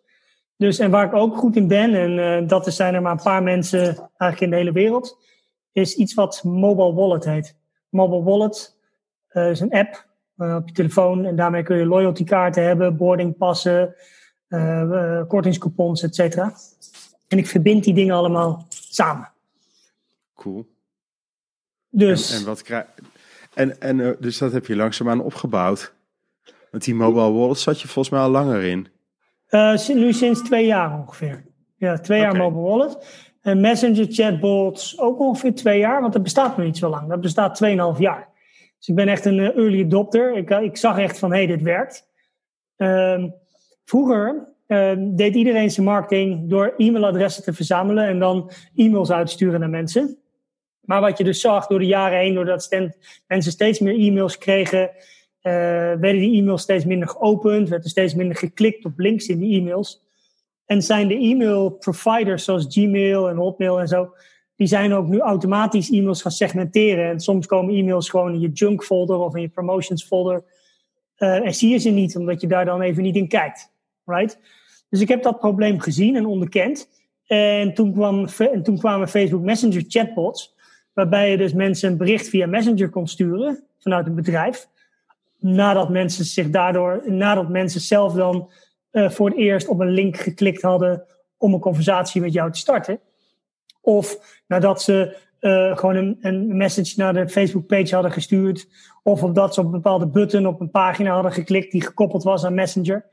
Dus 0.58 0.80
en 0.80 0.92
waar 0.92 1.06
ik 1.06 1.14
ook 1.14 1.38
goed 1.38 1.56
in 1.56 1.68
ben, 1.68 1.94
en 1.94 2.12
uh, 2.12 2.48
dat 2.48 2.74
zijn 2.74 2.94
er 2.94 3.02
maar 3.02 3.12
een 3.12 3.24
paar 3.24 3.44
mensen 3.44 3.82
eigenlijk 4.18 4.40
in 4.40 4.50
de 4.50 4.56
hele 4.56 4.72
wereld, 4.72 5.18
is 5.72 5.96
iets 5.96 6.14
wat 6.14 6.44
Mobile 6.44 6.94
Wallet 6.94 7.26
heet. 7.26 7.56
Mobile 7.90 8.24
Wallet 8.24 8.78
is 9.30 9.60
een 9.60 9.72
app 9.72 10.06
op 10.38 10.68
je 10.68 10.74
telefoon 10.74 11.26
en 11.26 11.36
daarmee 11.36 11.64
kun 11.64 11.78
je 11.78 11.86
loyalty 11.86 12.24
kaarten 12.24 12.64
hebben, 12.64 12.98
boardingpassen, 12.98 13.96
kortingscoupons, 15.28 16.04
et 16.04 16.16
cetera. 16.16 16.54
En 17.28 17.38
ik 17.38 17.48
verbind 17.48 17.84
die 17.84 17.94
dingen 17.94 18.16
allemaal 18.16 18.66
samen. 18.70 19.32
Cool. 20.36 20.66
Dus. 21.96 22.32
En, 22.32 22.40
en 22.40 22.46
wat 22.46 22.62
krijg 22.62 22.86
en, 23.54 23.82
en 23.82 24.00
uh, 24.00 24.10
dus 24.20 24.38
dat 24.38 24.54
heb 24.54 24.66
je 24.66 24.76
langzaamaan 24.76 25.22
opgebouwd. 25.22 25.94
Want 26.72 26.84
die 26.84 26.96
mobile 26.96 27.32
wallet 27.32 27.58
zat 27.58 27.82
je 27.82 27.88
volgens 27.88 28.16
mij 28.16 28.24
al 28.24 28.30
langer 28.30 28.64
in. 28.64 28.88
Uh, 29.50 29.88
nu 29.88 30.14
sinds 30.14 30.42
twee 30.42 30.66
jaar 30.66 31.00
ongeveer. 31.00 31.44
Ja, 31.76 31.98
twee 31.98 32.20
jaar 32.20 32.36
mobile 32.36 32.62
wallet. 32.62 32.98
En 33.42 33.62
Messenger 33.62 34.06
chatbots 34.10 35.00
ook 35.00 35.20
ongeveer 35.20 35.56
twee 35.56 35.80
jaar, 35.80 36.02
want 36.02 36.14
dat 36.14 36.24
bestaat 36.24 36.58
nog 36.58 36.66
niet 36.66 36.78
zo 36.78 36.90
lang. 36.90 37.10
Dat 37.10 37.22
bestaat 37.22 37.64
2,5 37.64 38.00
jaar. 38.00 38.30
Dus 38.78 38.88
ik 38.88 38.96
ben 38.96 39.08
echt 39.08 39.26
een 39.26 39.38
uh, 39.38 39.58
early 39.58 39.84
adopter. 39.84 40.38
Ik, 40.38 40.50
ik 40.50 40.78
zag 40.78 40.98
echt 40.98 41.20
van, 41.20 41.32
hé, 41.32 41.38
hey, 41.38 41.48
dit 41.48 41.62
werkt. 41.62 42.08
Uh, 42.78 43.24
vroeger 43.86 44.52
deed 44.98 45.36
iedereen 45.36 45.72
zijn 45.72 45.86
marketing 45.86 46.50
door 46.50 46.74
e-mailadressen 46.78 47.44
te 47.44 47.54
verzamelen 47.54 48.08
en 48.08 48.20
dan 48.20 48.52
e-mails 48.76 49.12
uit 49.12 49.28
te 49.28 49.34
sturen 49.34 49.60
naar 49.60 49.70
mensen. 49.70 50.23
Maar 50.86 51.02
wat 51.02 51.18
je 51.18 51.24
dus 51.24 51.42
zag 51.42 51.68
door 51.68 51.80
de 51.80 51.86
jaren 51.86 52.20
heen, 52.20 52.34
doordat 52.34 52.70
mensen 53.28 53.52
steeds 53.52 53.80
meer 53.80 54.00
e-mails 54.00 54.38
kregen, 54.38 54.90
uh, 55.44 55.52
werden 56.00 56.18
die 56.18 56.40
e-mails 56.40 56.62
steeds 56.62 56.86
minder 56.86 57.08
geopend, 57.08 57.70
werd 57.70 57.84
er 57.84 57.90
steeds 57.90 58.14
minder 58.14 58.36
geklikt 58.36 58.86
op 58.86 59.00
links 59.00 59.28
in 59.28 59.40
die 59.40 59.60
e-mails. 59.60 60.02
En 60.66 60.82
zijn 60.82 61.08
de 61.08 61.18
e-mail 61.18 61.70
providers 61.70 62.44
zoals 62.44 62.66
Gmail 62.70 63.30
en 63.30 63.36
Hotmail 63.36 63.80
en 63.80 63.88
zo, 63.88 64.14
die 64.56 64.68
zijn 64.68 64.94
ook 64.94 65.08
nu 65.08 65.20
automatisch 65.20 65.90
e-mails 65.90 66.22
gaan 66.22 66.32
segmenteren. 66.32 67.10
En 67.10 67.20
soms 67.20 67.46
komen 67.46 67.76
e-mails 67.76 68.10
gewoon 68.10 68.34
in 68.34 68.40
je 68.40 68.52
junk 68.52 68.84
folder 68.84 69.18
of 69.18 69.36
in 69.36 69.42
je 69.42 69.50
promotions 69.50 70.04
folder. 70.04 70.44
Uh, 71.18 71.46
en 71.46 71.54
zie 71.54 71.70
je 71.70 71.78
ze 71.78 71.90
niet, 71.90 72.16
omdat 72.16 72.42
je 72.42 72.48
daar 72.48 72.66
dan 72.66 72.82
even 72.82 73.04
niet 73.04 73.16
in 73.16 73.28
kijkt. 73.28 73.72
Right? 74.06 74.40
Dus 74.90 75.02
ik 75.02 75.08
heb 75.08 75.24
dat 75.24 75.40
probleem 75.40 75.80
gezien 75.80 76.16
en 76.16 76.26
onderkend. 76.26 76.90
En 77.28 77.74
toen, 77.74 77.94
kwam, 77.94 78.28
en 78.38 78.64
toen 78.64 78.78
kwamen 78.78 79.08
Facebook 79.08 79.42
Messenger 79.42 79.84
chatbots 79.88 80.56
waarbij 80.94 81.32
je 81.32 81.38
dus 81.38 81.54
mensen 81.54 81.92
een 81.92 81.98
bericht 81.98 82.30
via 82.30 82.48
Messenger 82.48 82.90
kon 82.90 83.08
sturen 83.08 83.64
vanuit 83.80 84.08
een 84.08 84.16
bedrijf. 84.16 84.68
Nadat 85.40 85.90
mensen 85.90 86.26
zich 86.26 86.50
daardoor, 86.50 87.04
nadat 87.06 87.50
mensen 87.50 87.82
zelf 87.82 88.14
dan 88.14 88.50
uh, 88.92 89.10
voor 89.10 89.30
het 89.30 89.38
eerst 89.38 89.68
op 89.68 89.80
een 89.80 89.92
link 89.92 90.18
geklikt 90.18 90.62
hadden 90.62 91.04
om 91.38 91.54
een 91.54 91.60
conversatie 91.60 92.22
met 92.22 92.34
jou 92.34 92.52
te 92.52 92.60
starten. 92.60 93.00
Of 93.82 94.40
nadat 94.48 94.82
ze 94.82 95.18
uh, 95.40 95.78
gewoon 95.78 95.96
een, 95.96 96.18
een 96.22 96.58
message 96.58 96.94
naar 96.96 97.14
de 97.14 97.30
Facebook 97.30 97.68
page 97.68 97.94
hadden 97.94 98.12
gestuurd. 98.12 98.68
Of 99.04 99.24
omdat 99.24 99.54
ze 99.54 99.60
op 99.60 99.66
een 99.66 99.72
bepaalde 99.72 100.08
button 100.08 100.48
op 100.48 100.60
een 100.60 100.72
pagina 100.72 101.14
hadden 101.14 101.32
geklikt 101.32 101.72
die 101.72 101.82
gekoppeld 101.82 102.24
was 102.24 102.46
aan 102.46 102.54
Messenger. 102.54 103.06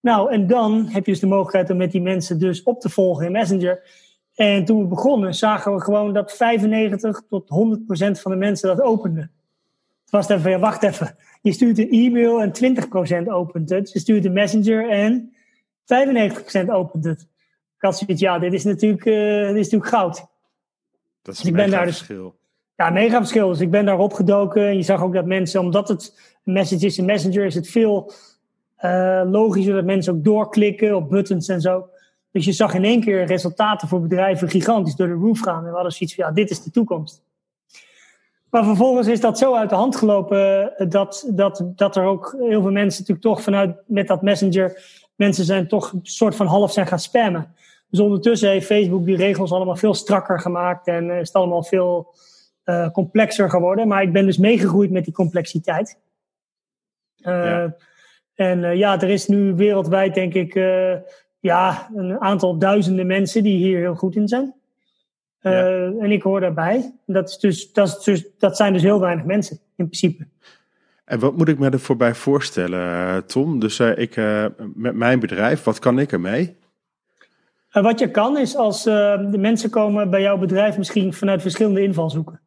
Nou, 0.00 0.32
en 0.32 0.46
dan 0.46 0.86
heb 0.86 1.06
je 1.06 1.12
dus 1.12 1.20
de 1.20 1.26
mogelijkheid 1.26 1.70
om 1.70 1.76
met 1.76 1.92
die 1.92 2.00
mensen 2.00 2.38
dus 2.38 2.62
op 2.62 2.80
te 2.80 2.88
volgen 2.88 3.26
in 3.26 3.32
Messenger. 3.32 3.82
En 4.34 4.64
toen 4.64 4.80
we 4.82 4.86
begonnen, 4.86 5.34
zagen 5.34 5.74
we 5.74 5.80
gewoon 5.80 6.12
dat 6.12 6.32
95 6.32 7.22
tot 7.28 7.48
100 7.48 7.86
procent 7.86 8.20
van 8.20 8.30
de 8.30 8.36
mensen 8.36 8.68
dat 8.68 8.80
openden. 8.80 9.32
Het 10.02 10.10
was 10.10 10.28
even, 10.28 10.50
ja, 10.50 10.58
wacht 10.58 10.82
even. 10.82 11.16
Je 11.42 11.52
stuurt 11.52 11.78
een 11.78 11.90
e-mail 11.90 12.42
en 12.42 12.52
20 12.52 12.88
procent 12.88 13.28
opent 13.28 13.70
het. 13.70 13.92
Je 13.92 13.98
stuurt 13.98 14.24
een 14.24 14.32
messenger 14.32 14.90
en 14.90 15.34
95 15.84 16.40
procent 16.40 16.70
opent 16.70 17.04
het. 17.04 17.20
Ik 17.76 17.86
had 17.86 17.98
zoiets, 17.98 18.20
ja, 18.20 18.38
dit 18.38 18.52
is 18.52 18.64
natuurlijk, 18.64 19.04
uh, 19.04 19.46
dit 19.46 19.56
is 19.56 19.70
natuurlijk 19.70 19.90
goud. 19.90 20.26
Dat 21.22 21.34
is 21.34 21.40
Dus 21.40 21.50
een 21.50 21.56
mega 21.56 21.70
daar 21.70 21.86
dus- 21.86 21.96
verschil. 21.96 22.38
Ja, 22.76 22.90
mega 22.90 23.16
verschil. 23.16 23.48
Dus 23.48 23.60
ik 23.60 23.70
ben 23.70 23.84
daar 23.84 23.98
opgedoken. 23.98 24.66
En 24.66 24.76
je 24.76 24.82
zag 24.82 25.02
ook 25.02 25.14
dat 25.14 25.26
mensen, 25.26 25.60
omdat 25.60 25.88
het 25.88 26.14
een 26.44 26.52
message 26.52 26.86
is 26.86 26.98
in 26.98 27.04
Messenger, 27.04 27.44
is 27.44 27.54
het 27.54 27.68
veel 27.68 28.12
uh, 28.84 29.22
logischer 29.24 29.74
dat 29.74 29.84
mensen 29.84 30.12
ook 30.14 30.24
doorklikken 30.24 30.96
op 30.96 31.10
buttons 31.10 31.48
en 31.48 31.60
zo. 31.60 31.88
Dus 32.32 32.44
je 32.44 32.52
zag 32.52 32.74
in 32.74 32.84
één 32.84 33.00
keer 33.00 33.26
resultaten 33.26 33.88
voor 33.88 34.00
bedrijven 34.00 34.48
gigantisch 34.48 34.94
door 34.94 35.06
de 35.06 35.12
roof 35.12 35.40
gaan. 35.40 35.64
En 35.64 35.68
we 35.68 35.74
hadden 35.74 35.92
zoiets 35.92 36.14
van, 36.14 36.24
ja, 36.24 36.30
dit 36.30 36.50
is 36.50 36.62
de 36.62 36.70
toekomst. 36.70 37.22
Maar 38.50 38.64
vervolgens 38.64 39.06
is 39.06 39.20
dat 39.20 39.38
zo 39.38 39.54
uit 39.54 39.68
de 39.68 39.74
hand 39.74 39.96
gelopen 39.96 40.72
dat, 40.88 41.30
dat, 41.30 41.64
dat 41.66 41.96
er 41.96 42.04
ook 42.04 42.36
heel 42.38 42.62
veel 42.62 42.70
mensen 42.70 43.00
natuurlijk 43.00 43.20
toch 43.20 43.42
vanuit 43.42 43.76
met 43.86 44.06
dat 44.06 44.22
messenger, 44.22 44.82
mensen 45.14 45.44
zijn 45.44 45.68
toch 45.68 45.92
een 45.92 46.00
soort 46.02 46.34
van 46.34 46.46
half 46.46 46.72
zijn 46.72 46.86
gaan 46.86 46.98
spammen. 46.98 47.54
Dus 47.90 48.00
ondertussen 48.00 48.50
heeft 48.50 48.66
Facebook 48.66 49.04
die 49.04 49.16
regels 49.16 49.52
allemaal 49.52 49.76
veel 49.76 49.94
strakker 49.94 50.40
gemaakt 50.40 50.86
en 50.86 51.10
is 51.10 51.26
het 51.26 51.36
allemaal 51.36 51.62
veel 51.62 52.14
uh, 52.64 52.90
complexer 52.90 53.50
geworden. 53.50 53.88
Maar 53.88 54.02
ik 54.02 54.12
ben 54.12 54.26
dus 54.26 54.38
meegegroeid 54.38 54.90
met 54.90 55.04
die 55.04 55.14
complexiteit. 55.14 55.98
Uh, 57.16 57.44
Ja. 57.44 57.76
En 58.34 58.58
uh, 58.58 58.74
ja, 58.74 59.00
er 59.00 59.08
is 59.08 59.26
nu 59.26 59.54
wereldwijd 59.54 60.14
denk 60.14 60.34
ik 60.34 60.54
ja, 61.40 61.90
een 61.94 62.20
aantal 62.20 62.58
duizenden 62.58 63.06
mensen 63.06 63.42
die 63.42 63.56
hier 63.56 63.78
heel 63.78 63.94
goed 63.94 64.16
in 64.16 64.28
zijn. 64.28 64.54
Uh, 65.42 65.52
Ja. 65.52 65.92
En 66.00 66.10
ik 66.10 66.22
hoor 66.22 66.40
daarbij. 66.40 66.94
Dat, 67.06 67.28
is 67.28 67.38
dus, 67.38 67.72
dat, 67.72 67.88
is 67.88 68.04
dus, 68.04 68.24
dat 68.38 68.56
zijn 68.56 68.72
dus 68.72 68.82
heel 68.82 69.00
weinig 69.00 69.24
mensen 69.24 69.56
in 69.56 69.84
principe. 69.84 70.26
En 71.04 71.18
wat 71.18 71.36
moet 71.36 71.48
ik 71.48 71.58
me 71.58 71.70
ervoor 71.70 71.96
bij 71.96 72.14
voorstellen, 72.14 73.26
Tom? 73.26 73.58
Dus 73.58 73.80
ik, 73.80 74.16
met 74.74 74.94
mijn 74.94 75.20
bedrijf, 75.20 75.64
wat 75.64 75.78
kan 75.78 75.98
ik 75.98 76.12
ermee? 76.12 76.58
wat 77.72 77.98
je 77.98 78.10
kan 78.10 78.38
is 78.38 78.56
als 78.56 78.82
de 78.82 79.36
mensen 79.38 79.70
komen 79.70 80.10
bij 80.10 80.20
jouw 80.20 80.38
bedrijf 80.38 80.78
misschien 80.78 81.12
vanuit 81.12 81.42
verschillende 81.42 81.82
invalshoeken. 81.82 82.40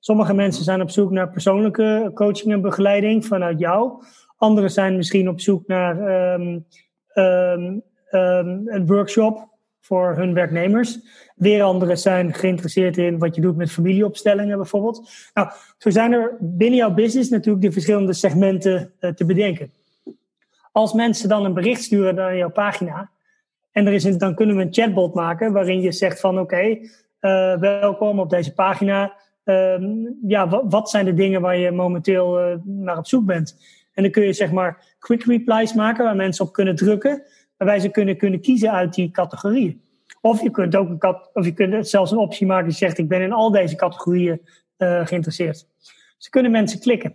Sommige 0.00 0.34
mensen 0.34 0.64
zijn 0.64 0.80
op 0.80 0.90
zoek 0.90 1.10
naar 1.10 1.30
persoonlijke 1.30 2.10
coaching 2.14 2.52
en 2.52 2.60
begeleiding 2.60 3.26
vanuit 3.26 3.58
jou. 3.58 4.02
Anderen 4.36 4.70
zijn 4.70 4.96
misschien 4.96 5.28
op 5.28 5.40
zoek 5.40 5.66
naar 5.66 6.32
um, 6.34 6.66
um, 7.14 7.82
een 8.10 8.86
workshop 8.86 9.48
voor 9.80 10.16
hun 10.16 10.34
werknemers. 10.34 10.98
Weer 11.36 11.62
anderen 11.62 11.98
zijn 11.98 12.34
geïnteresseerd 12.34 12.96
in 12.96 13.18
wat 13.18 13.34
je 13.34 13.40
doet 13.40 13.56
met 13.56 13.70
familieopstellingen 13.70 14.56
bijvoorbeeld. 14.56 15.10
Nou, 15.34 15.48
zo 15.78 15.90
zijn 15.90 16.12
er 16.12 16.36
binnen 16.40 16.78
jouw 16.78 16.94
business 16.94 17.30
natuurlijk 17.30 17.64
de 17.64 17.72
verschillende 17.72 18.12
segmenten 18.12 18.92
uh, 19.00 19.10
te 19.10 19.24
bedenken. 19.24 19.70
Als 20.72 20.92
mensen 20.92 21.28
dan 21.28 21.44
een 21.44 21.54
bericht 21.54 21.82
sturen 21.82 22.14
naar 22.14 22.36
jouw 22.36 22.50
pagina, 22.50 23.10
en 23.72 23.86
er 23.86 23.92
is 23.92 24.18
dan 24.18 24.34
kunnen 24.34 24.56
we 24.56 24.62
een 24.62 24.72
chatbot 24.72 25.14
maken 25.14 25.52
waarin 25.52 25.80
je 25.80 25.92
zegt 25.92 26.20
van 26.20 26.38
oké, 26.38 26.78
uh, 27.20 27.58
welkom 27.58 28.20
op 28.20 28.30
deze 28.30 28.54
pagina. 28.54 29.14
Uh, 29.44 29.74
ja, 30.26 30.62
wat 30.68 30.90
zijn 30.90 31.04
de 31.04 31.14
dingen 31.14 31.40
waar 31.40 31.56
je 31.56 31.70
momenteel 31.70 32.40
uh, 32.40 32.56
naar 32.64 32.98
op 32.98 33.06
zoek 33.06 33.24
bent? 33.24 33.56
En 33.92 34.02
dan 34.02 34.12
kun 34.12 34.22
je 34.22 34.32
zeg 34.32 34.50
maar 34.50 34.96
quick 34.98 35.24
replies 35.24 35.74
maken 35.74 36.04
waar 36.04 36.16
mensen 36.16 36.44
op 36.44 36.52
kunnen 36.52 36.76
drukken, 36.76 37.22
waarbij 37.58 37.78
ze 37.78 37.88
kunnen, 37.88 38.16
kunnen 38.16 38.40
kiezen 38.40 38.72
uit 38.72 38.94
die 38.94 39.10
categorieën. 39.10 39.82
Of 40.20 40.42
je 40.42 40.50
kunt 40.50 40.76
ook 40.76 40.88
een 40.88 41.16
of 41.32 41.44
je 41.44 41.52
kunt 41.52 41.88
zelfs 41.88 42.10
een 42.10 42.18
optie 42.18 42.46
maken 42.46 42.68
die 42.68 42.76
zegt: 42.76 42.98
Ik 42.98 43.08
ben 43.08 43.22
in 43.22 43.32
al 43.32 43.50
deze 43.50 43.76
categorieën 43.76 44.40
uh, 44.78 45.06
geïnteresseerd. 45.06 45.66
Ze 46.16 46.30
kunnen 46.30 46.50
mensen 46.50 46.80
klikken. 46.80 47.14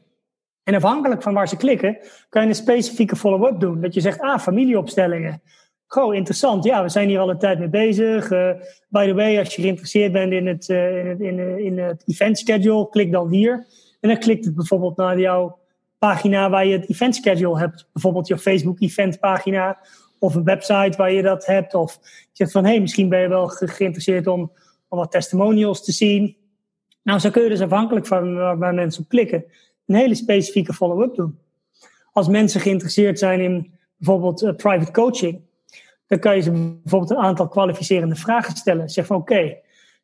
En 0.63 0.75
afhankelijk 0.75 1.21
van 1.21 1.33
waar 1.33 1.47
ze 1.47 1.57
klikken, 1.57 1.97
kan 2.29 2.41
je 2.41 2.47
een 2.47 2.55
specifieke 2.55 3.15
follow-up 3.15 3.59
doen. 3.59 3.81
Dat 3.81 3.93
je 3.93 4.01
zegt: 4.01 4.19
Ah, 4.19 4.39
familieopstellingen. 4.39 5.41
Goh, 5.87 6.15
interessant. 6.15 6.63
Ja, 6.63 6.83
we 6.83 6.89
zijn 6.89 7.07
hier 7.07 7.19
al 7.19 7.29
een 7.29 7.37
tijd 7.37 7.59
mee 7.59 7.69
bezig. 7.69 8.31
Uh, 8.31 8.49
by 8.89 9.07
the 9.07 9.13
way, 9.13 9.39
als 9.39 9.55
je 9.55 9.61
geïnteresseerd 9.61 10.11
bent 10.11 10.31
in 10.31 10.47
het, 10.47 10.69
uh, 10.69 11.09
in, 11.09 11.21
in, 11.21 11.59
in 11.59 11.79
het 11.79 12.03
event 12.05 12.37
schedule, 12.37 12.89
klik 12.89 13.11
dan 13.11 13.29
hier. 13.29 13.65
En 13.99 14.09
dan 14.09 14.17
klikt 14.17 14.45
het 14.45 14.55
bijvoorbeeld 14.55 14.97
naar 14.97 15.19
jouw 15.19 15.59
pagina 15.97 16.49
waar 16.49 16.65
je 16.65 16.77
het 16.77 16.89
event 16.89 17.15
schedule 17.15 17.59
hebt. 17.59 17.87
Bijvoorbeeld 17.93 18.27
je 18.27 18.37
Facebook 18.37 18.81
event 18.81 19.19
pagina 19.19 19.77
of 20.23 20.35
een 20.35 20.43
website 20.43 20.97
waar 20.97 21.11
je 21.11 21.21
dat 21.21 21.45
hebt. 21.45 21.73
Of 21.73 21.99
je 22.01 22.29
zegt 22.31 22.51
van, 22.51 22.63
hé, 22.63 22.69
hey, 22.69 22.79
misschien 22.81 23.09
ben 23.09 23.19
je 23.19 23.27
wel 23.27 23.47
geïnteresseerd 23.47 24.27
om, 24.27 24.51
wat 24.87 25.11
testimonials 25.11 25.83
te 25.83 25.91
zien. 25.91 26.37
Nou, 27.01 27.19
zo 27.19 27.29
kun 27.29 27.43
je 27.43 27.49
dus 27.49 27.61
afhankelijk 27.61 28.05
van 28.05 28.35
waar, 28.35 28.73
mensen 28.73 29.03
op 29.03 29.09
klikken, 29.09 29.45
een 29.85 29.95
hele 29.95 30.15
specifieke 30.15 30.73
follow-up 30.73 31.15
doen. 31.15 31.39
Als 32.11 32.27
mensen 32.27 32.61
geïnteresseerd 32.61 33.19
zijn 33.19 33.39
in 33.39 33.73
bijvoorbeeld 33.97 34.43
uh, 34.43 34.55
private 34.55 34.91
coaching, 34.91 35.41
dan 36.07 36.19
kan 36.19 36.35
je 36.35 36.41
ze 36.41 36.51
bijvoorbeeld 36.51 37.11
een 37.11 37.25
aantal 37.25 37.47
kwalificerende 37.47 38.15
vragen 38.15 38.55
stellen. 38.55 38.89
Zeg 38.89 39.05
van, 39.05 39.15
oké, 39.15 39.57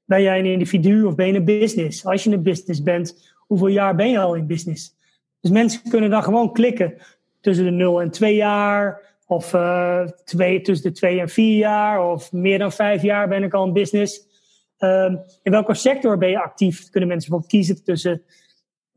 ben 0.06 0.22
jij 0.22 0.40
een 0.40 0.46
individu 0.46 1.04
of 1.04 1.16
ben 1.16 1.28
je 1.28 1.34
een 1.34 1.46
business? 1.46 2.06
Als 2.06 2.24
je 2.24 2.32
een 2.32 2.44
business 2.44 2.84
bent, 2.84 3.34
hoeveel 3.48 3.68
jaar 3.68 3.96
ben 3.96 4.10
je 4.10 4.20
al 4.20 4.36
in 4.36 4.48
business? 4.48 4.96
Dus 5.42 5.52
mensen 5.52 5.90
kunnen 5.90 6.10
dan 6.10 6.24
gewoon 6.24 6.54
klikken 6.54 6.94
tussen 7.42 7.66
de 7.66 7.72
0 7.72 8.02
en 8.02 8.12
2 8.12 8.36
jaar, 8.36 9.09
of 9.30 9.54
uh, 9.54 10.02
twee, 10.24 10.62
tussen 10.62 10.90
de 10.90 10.98
2 10.98 11.20
en 11.20 11.30
4 11.30 11.58
jaar, 11.58 12.12
of 12.12 12.32
meer 12.32 12.60
dan 12.60 12.72
5 12.72 13.02
jaar 13.02 13.28
ben 13.28 13.44
ik 13.44 13.54
al 13.54 13.66
in 13.66 13.74
business. 13.74 14.28
Um, 14.80 15.20
in 15.44 15.52
welke 15.52 15.74
sector 15.74 16.18
ben 16.18 16.30
je 16.30 16.42
actief? 16.42 16.90
Kunnen 16.90 17.10
mensen 17.10 17.30
bijvoorbeeld 17.30 17.52
kiezen 17.52 17.84
tussen 17.84 18.22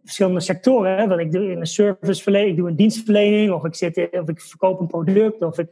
verschillende 0.02 0.40
sectoren. 0.40 0.96
Hè? 0.96 1.06
Want 1.06 1.20
ik 1.20 1.32
doe 1.32 1.50
in 1.50 1.60
een 1.60 1.66
serviceverlening, 1.66 2.50
ik 2.50 2.56
doe 2.56 2.68
een 2.68 2.76
dienstverlening, 2.76 3.52
of 3.52 3.64
ik, 3.64 3.74
zit 3.74 4.08
of 4.12 4.28
ik 4.28 4.40
verkoop 4.40 4.80
een 4.80 4.86
product, 4.86 5.42
of 5.42 5.58
ik, 5.58 5.68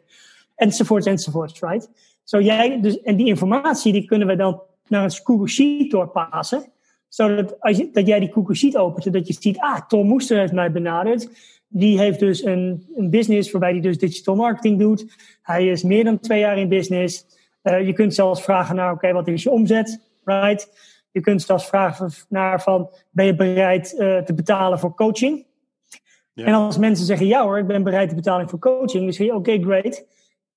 enzovoorts, 0.55 1.07
enzovoorts, 1.07 1.61
right? 1.61 1.91
Zo 2.25 2.41
jij, 2.41 2.81
dus, 2.81 3.01
en 3.01 3.17
die 3.17 3.27
informatie 3.27 3.93
die 3.93 4.05
kunnen 4.05 4.29
we 4.29 4.37
dan 4.37 4.63
naar 4.89 5.05
een 5.05 5.11
Google 5.25 5.49
Sheet 5.49 5.91
doorpassen 5.91 6.73
zodat 7.09 7.61
als 7.61 7.77
je, 7.77 7.91
dat 7.93 8.07
jij 8.07 8.21
die 8.21 8.33
Google 8.33 8.55
Sheet 8.55 8.77
opent, 8.77 9.13
dat 9.13 9.27
je 9.27 9.37
ziet, 9.39 9.59
ah, 9.59 9.81
Tom 9.89 10.07
Moester 10.07 10.39
heeft 10.39 10.53
mij 10.53 10.73
benaderd. 10.73 11.29
Die 11.73 11.99
heeft 11.99 12.19
dus 12.19 12.45
een, 12.45 12.87
een 12.97 13.11
business 13.11 13.51
waarbij 13.51 13.71
hij 13.71 13.81
dus 13.81 13.99
digital 13.99 14.35
marketing 14.35 14.79
doet. 14.79 15.17
Hij 15.43 15.67
is 15.67 15.83
meer 15.83 16.05
dan 16.05 16.19
twee 16.19 16.41
jaar 16.41 16.59
in 16.59 16.69
business. 16.69 17.27
Uh, 17.63 17.87
je 17.87 17.93
kunt 17.93 18.15
zelfs 18.15 18.43
vragen 18.43 18.77
naar, 18.77 18.87
oké, 18.87 18.95
okay, 18.95 19.13
wat 19.13 19.29
is 19.29 19.43
je 19.43 19.51
omzet? 19.51 20.01
Right? 20.25 20.69
Je 21.11 21.21
kunt 21.21 21.43
zelfs 21.43 21.69
vragen 21.69 22.11
naar 22.29 22.63
van, 22.63 22.91
ben 23.11 23.27
je 23.27 23.35
bereid 23.35 23.95
uh, 23.99 24.19
te 24.19 24.35
betalen 24.35 24.79
voor 24.79 24.95
coaching? 24.95 25.47
Ja. 26.33 26.45
En 26.45 26.55
als 26.55 26.79
mensen 26.79 27.07
zeggen, 27.07 27.27
ja 27.27 27.43
hoor, 27.43 27.59
ik 27.59 27.67
ben 27.67 27.83
bereid 27.83 28.09
te 28.09 28.15
betalen 28.15 28.49
voor 28.49 28.59
coaching, 28.59 29.05
dan 29.05 29.13
zeg 29.13 29.27
je, 29.27 29.35
oké, 29.35 29.53
okay, 29.53 29.63
great. 29.63 30.07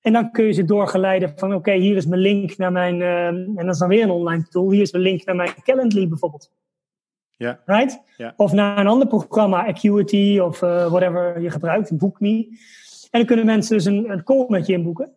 En 0.02 0.13
dan 0.13 0.32
kun 0.32 0.45
je 0.45 0.52
ze 0.52 0.65
doorgeleiden 0.65 1.34
van, 1.36 1.54
oké, 1.54 1.73
hier 1.73 1.95
is 1.95 2.06
mijn 2.06 2.21
link 2.21 2.58
naar 2.58 2.71
mijn, 2.71 2.99
uh, 2.99 3.26
en 3.28 3.56
dat 3.56 3.73
is 3.73 3.78
dan 3.78 3.88
weer 3.88 4.04
een 4.04 4.10
online 4.10 4.47
tool, 4.47 4.71
hier 4.71 4.82
is 4.82 4.91
mijn 4.91 5.04
link 5.04 5.26
naar 5.26 5.36
mijn 5.36 5.54
Calendly 5.63 6.08
bijvoorbeeld. 6.08 6.52
Ja. 7.44 7.60
Right? 7.66 8.02
Of 8.36 8.52
naar 8.52 8.78
een 8.78 8.88
ander 8.88 9.08
programma, 9.08 9.68
Acuity 9.68 10.40
of 10.40 10.62
uh, 10.62 10.92
whatever 10.92 11.42
je 11.42 11.50
gebruikt, 11.50 11.98
BookMe. 11.98 12.48
En 13.12 13.20
dan 13.20 13.26
kunnen 13.26 13.46
mensen 13.46 13.76
dus 13.76 13.86
een, 13.86 14.10
een 14.10 14.24
call 14.24 14.46
met 14.48 14.66
je 14.66 14.74
inboeken. 14.74 15.10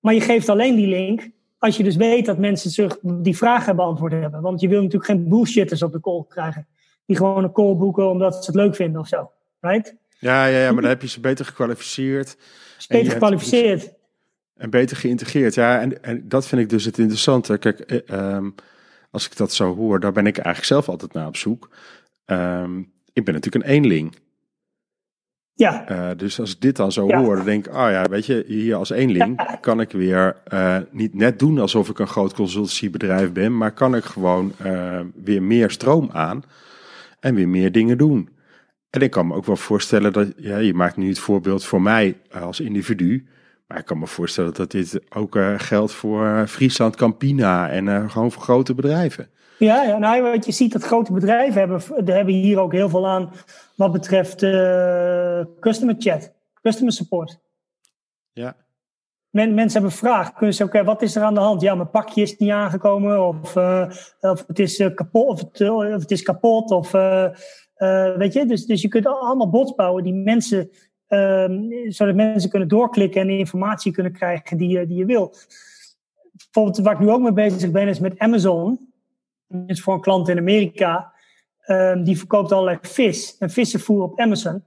Maar 0.00 0.14
je 0.14 0.20
geeft 0.20 0.48
alleen 0.48 0.76
die 0.76 0.86
link 0.86 1.30
als 1.58 1.76
je 1.76 1.82
dus 1.82 1.96
weet 1.96 2.26
dat 2.26 2.38
mensen 2.38 2.70
zich 2.70 2.98
die 3.02 3.36
vragen 3.36 3.76
beantwoord 3.76 4.12
hebben. 4.12 4.40
Want 4.40 4.60
je 4.60 4.68
wil 4.68 4.82
natuurlijk 4.82 5.10
geen 5.10 5.28
bullshitters 5.28 5.82
op 5.82 5.92
de 5.92 6.00
call 6.00 6.24
krijgen. 6.28 6.66
Die 7.06 7.16
gewoon 7.16 7.44
een 7.44 7.52
call 7.52 7.76
boeken 7.76 8.10
omdat 8.10 8.34
ze 8.34 8.40
het 8.46 8.54
leuk 8.54 8.74
vinden 8.74 9.00
of 9.00 9.08
zo. 9.08 9.30
Right? 9.60 9.94
Ja, 10.18 10.46
ja, 10.46 10.58
ja 10.58 10.72
maar 10.72 10.82
dan 10.82 10.90
heb 10.90 11.02
je 11.02 11.08
ze 11.08 11.20
beter 11.20 11.44
gekwalificeerd. 11.44 12.36
Beter 12.88 13.12
gekwalificeerd. 13.12 13.80
Dus, 13.80 13.90
en 14.56 14.70
beter 14.70 14.96
geïntegreerd. 14.96 15.54
Ja, 15.54 15.80
en, 15.80 16.02
en 16.02 16.28
dat 16.28 16.46
vind 16.46 16.60
ik 16.60 16.68
dus 16.68 16.84
het 16.84 16.98
interessante. 16.98 17.58
Kijk, 17.58 17.80
eh, 17.80 18.34
um, 18.34 18.54
als 19.10 19.26
ik 19.26 19.36
dat 19.36 19.52
zo 19.52 19.74
hoor, 19.74 20.00
daar 20.00 20.12
ben 20.12 20.26
ik 20.26 20.36
eigenlijk 20.36 20.66
zelf 20.66 20.88
altijd 20.88 21.12
naar 21.12 21.26
op 21.26 21.36
zoek. 21.36 21.70
Um, 22.26 22.92
ik 23.12 23.24
ben 23.24 23.34
natuurlijk 23.34 23.64
een 23.64 23.70
eenling. 23.70 24.16
Ja. 25.54 25.90
Uh, 25.90 26.10
dus 26.16 26.40
als 26.40 26.52
ik 26.52 26.60
dit 26.60 26.76
dan 26.76 26.92
zo 26.92 27.06
ja. 27.06 27.18
hoor, 27.20 27.36
dan 27.36 27.44
denk 27.44 27.66
ik, 27.66 27.72
oh 27.72 27.90
ja, 27.90 28.04
weet 28.04 28.26
je, 28.26 28.44
hier 28.46 28.74
als 28.74 28.90
eenling 28.90 29.42
ja. 29.42 29.56
kan 29.60 29.80
ik 29.80 29.90
weer 29.90 30.36
uh, 30.52 30.76
niet 30.90 31.14
net 31.14 31.38
doen 31.38 31.58
alsof 31.58 31.88
ik 31.88 31.98
een 31.98 32.06
groot 32.06 32.34
consultancybedrijf 32.34 33.32
ben, 33.32 33.56
maar 33.56 33.72
kan 33.72 33.94
ik 33.94 34.04
gewoon 34.04 34.52
uh, 34.62 35.00
weer 35.14 35.42
meer 35.42 35.70
stroom 35.70 36.10
aan 36.12 36.42
en 37.20 37.34
weer 37.34 37.48
meer 37.48 37.72
dingen 37.72 37.98
doen. 37.98 38.28
En 38.90 39.00
ik 39.00 39.10
kan 39.10 39.26
me 39.26 39.34
ook 39.34 39.44
wel 39.44 39.56
voorstellen 39.56 40.12
dat, 40.12 40.32
ja, 40.36 40.58
je 40.58 40.74
maakt 40.74 40.96
nu 40.96 41.08
het 41.08 41.18
voorbeeld 41.18 41.64
voor 41.64 41.82
mij 41.82 42.16
als 42.30 42.60
individu. 42.60 43.26
Maar 43.70 43.78
ik 43.78 43.84
kan 43.84 43.98
me 43.98 44.06
voorstellen 44.06 44.54
dat 44.54 44.70
dit 44.70 45.00
ook 45.10 45.36
uh, 45.36 45.54
geldt 45.56 45.92
voor 45.92 46.24
uh, 46.24 46.46
Friesland 46.46 46.96
Campina 46.96 47.68
en 47.68 47.86
uh, 47.86 48.10
gewoon 48.10 48.32
voor 48.32 48.42
grote 48.42 48.74
bedrijven. 48.74 49.30
Ja, 49.58 49.82
ja, 49.82 49.98
nou, 49.98 50.22
wat 50.22 50.46
je 50.46 50.52
ziet 50.52 50.72
dat 50.72 50.82
grote 50.82 51.12
bedrijven 51.12 51.60
hebben, 51.60 51.80
hebben 52.14 52.34
hier 52.34 52.58
ook 52.58 52.72
heel 52.72 52.88
veel 52.88 53.08
aan 53.08 53.32
wat 53.76 53.92
betreft 53.92 54.40
customer 55.60 55.94
chat, 55.98 56.32
customer 56.62 56.92
support. 56.92 57.38
Ja. 58.32 58.56
Men, 59.30 59.54
mensen 59.54 59.80
hebben 59.80 59.98
vragen. 59.98 60.34
Kunnen 60.34 60.54
ze, 60.54 60.64
oké, 60.64 60.72
okay, 60.72 60.86
wat 60.86 61.02
is 61.02 61.16
er 61.16 61.22
aan 61.22 61.34
de 61.34 61.40
hand? 61.40 61.60
Ja, 61.60 61.74
mijn 61.74 61.90
pakje 61.90 62.22
is 62.22 62.36
niet 62.36 62.50
aangekomen, 62.50 63.26
of, 63.26 63.56
of 64.20 64.44
het 64.46 64.58
is 64.58 64.76
kapot, 64.94 65.28
of 65.28 65.40
het, 65.40 65.70
of 65.70 66.00
het 66.00 66.10
is 66.10 66.22
kapot, 66.22 66.70
of 66.70 66.90
weet 68.16 68.32
je. 68.32 68.44
Dus, 68.46 68.66
dus 68.66 68.82
je 68.82 68.88
kunt 68.88 69.06
allemaal 69.06 69.50
bots 69.50 69.74
bouwen 69.74 70.04
die 70.04 70.14
mensen 70.14 70.70
Um, 71.12 71.70
zodat 71.88 72.14
mensen 72.14 72.50
kunnen 72.50 72.68
doorklikken 72.68 73.20
en 73.20 73.30
informatie 73.30 73.92
kunnen 73.92 74.12
krijgen 74.12 74.56
die 74.56 74.68
je, 74.68 74.86
die 74.86 74.96
je 74.96 75.04
wil. 75.04 75.34
Bijvoorbeeld 76.32 76.78
waar 76.78 76.94
ik 76.94 77.00
nu 77.00 77.10
ook 77.10 77.20
mee 77.20 77.32
bezig 77.32 77.70
ben 77.70 77.88
is 77.88 77.98
met 77.98 78.18
Amazon. 78.18 78.92
Dat 79.48 79.70
is 79.70 79.80
voor 79.80 79.94
een 79.94 80.00
klant 80.00 80.28
in 80.28 80.38
Amerika. 80.38 81.12
Um, 81.66 82.04
die 82.04 82.18
verkoopt 82.18 82.52
allerlei 82.52 82.78
vis 82.82 83.36
en 83.38 83.50
vissenvoer 83.50 84.02
op 84.02 84.20
Amazon. 84.20 84.64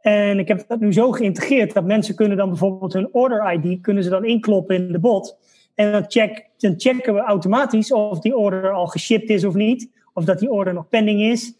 En 0.00 0.38
ik 0.38 0.48
heb 0.48 0.64
dat 0.68 0.80
nu 0.80 0.92
zo 0.92 1.10
geïntegreerd 1.10 1.72
dat 1.72 1.84
mensen 1.84 2.14
kunnen 2.14 2.36
dan 2.36 2.48
bijvoorbeeld 2.48 2.92
hun 2.92 3.08
order 3.12 3.52
ID 3.52 3.80
kunnen 3.80 4.04
ze 4.04 4.10
dan 4.10 4.24
inkloppen 4.24 4.76
in 4.76 4.92
de 4.92 4.98
bot. 4.98 5.38
En 5.74 5.92
dan, 5.92 6.04
check, 6.06 6.48
dan 6.56 6.74
checken 6.76 7.14
we 7.14 7.20
automatisch 7.20 7.92
of 7.92 8.20
die 8.20 8.36
order 8.36 8.70
al 8.70 8.86
geshipped 8.86 9.28
is 9.28 9.44
of 9.44 9.54
niet. 9.54 9.90
Of 10.12 10.24
dat 10.24 10.38
die 10.38 10.50
order 10.50 10.74
nog 10.74 10.88
pending 10.88 11.20
is. 11.20 11.54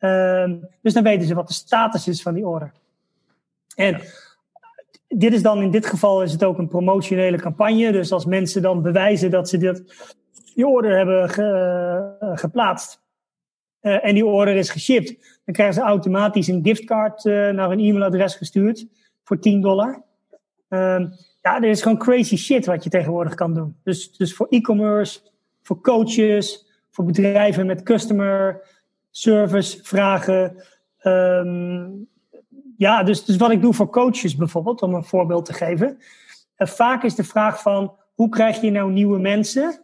Um, 0.00 0.68
dus 0.82 0.92
dan 0.92 1.02
weten 1.02 1.26
ze 1.26 1.34
wat 1.34 1.48
de 1.48 1.54
status 1.54 2.08
is 2.08 2.22
van 2.22 2.34
die 2.34 2.46
order. 2.46 2.72
En 3.78 4.00
dit 5.08 5.32
is 5.32 5.42
dan 5.42 5.62
in 5.62 5.70
dit 5.70 5.86
geval 5.86 6.22
is 6.22 6.32
het 6.32 6.44
ook 6.44 6.58
een 6.58 6.68
promotionele 6.68 7.36
campagne. 7.36 7.92
Dus 7.92 8.12
als 8.12 8.24
mensen 8.24 8.62
dan 8.62 8.82
bewijzen 8.82 9.30
dat 9.30 9.48
ze 9.48 9.58
dit, 9.58 9.82
die 10.54 10.66
order 10.66 10.96
hebben 10.96 11.30
ge, 11.30 12.16
uh, 12.22 12.30
geplaatst 12.36 13.00
uh, 13.82 14.04
en 14.06 14.14
die 14.14 14.26
order 14.26 14.54
is 14.54 14.70
geshipped, 14.70 15.40
dan 15.44 15.54
krijgen 15.54 15.74
ze 15.74 15.80
automatisch 15.80 16.48
een 16.48 16.64
giftcard 16.64 17.24
uh, 17.24 17.50
naar 17.50 17.70
een 17.70 17.80
e-mailadres 17.80 18.34
gestuurd 18.34 18.86
voor 19.24 19.38
10 19.38 19.60
dollar. 19.60 20.02
Um, 20.68 21.12
ja, 21.42 21.56
er 21.56 21.68
is 21.68 21.82
gewoon 21.82 21.98
crazy 21.98 22.36
shit 22.36 22.66
wat 22.66 22.84
je 22.84 22.90
tegenwoordig 22.90 23.34
kan 23.34 23.54
doen. 23.54 23.76
Dus, 23.82 24.16
dus 24.16 24.34
voor 24.34 24.46
e-commerce, 24.50 25.20
voor 25.62 25.80
coaches, 25.80 26.66
voor 26.90 27.04
bedrijven 27.04 27.66
met 27.66 27.82
customer 27.82 28.62
service 29.10 29.78
vragen 29.82 30.62
Ehm, 30.98 31.90
ja, 32.78 33.02
dus, 33.02 33.24
dus 33.24 33.36
wat 33.36 33.50
ik 33.50 33.62
doe 33.62 33.74
voor 33.74 33.90
coaches 33.90 34.36
bijvoorbeeld, 34.36 34.82
om 34.82 34.94
een 34.94 35.04
voorbeeld 35.04 35.44
te 35.44 35.52
geven. 35.52 35.98
Uh, 36.58 36.68
vaak 36.68 37.02
is 37.02 37.14
de 37.14 37.24
vraag 37.24 37.62
van, 37.62 37.96
hoe 38.14 38.28
krijg 38.28 38.60
je 38.60 38.70
nou 38.70 38.92
nieuwe 38.92 39.18
mensen 39.18 39.82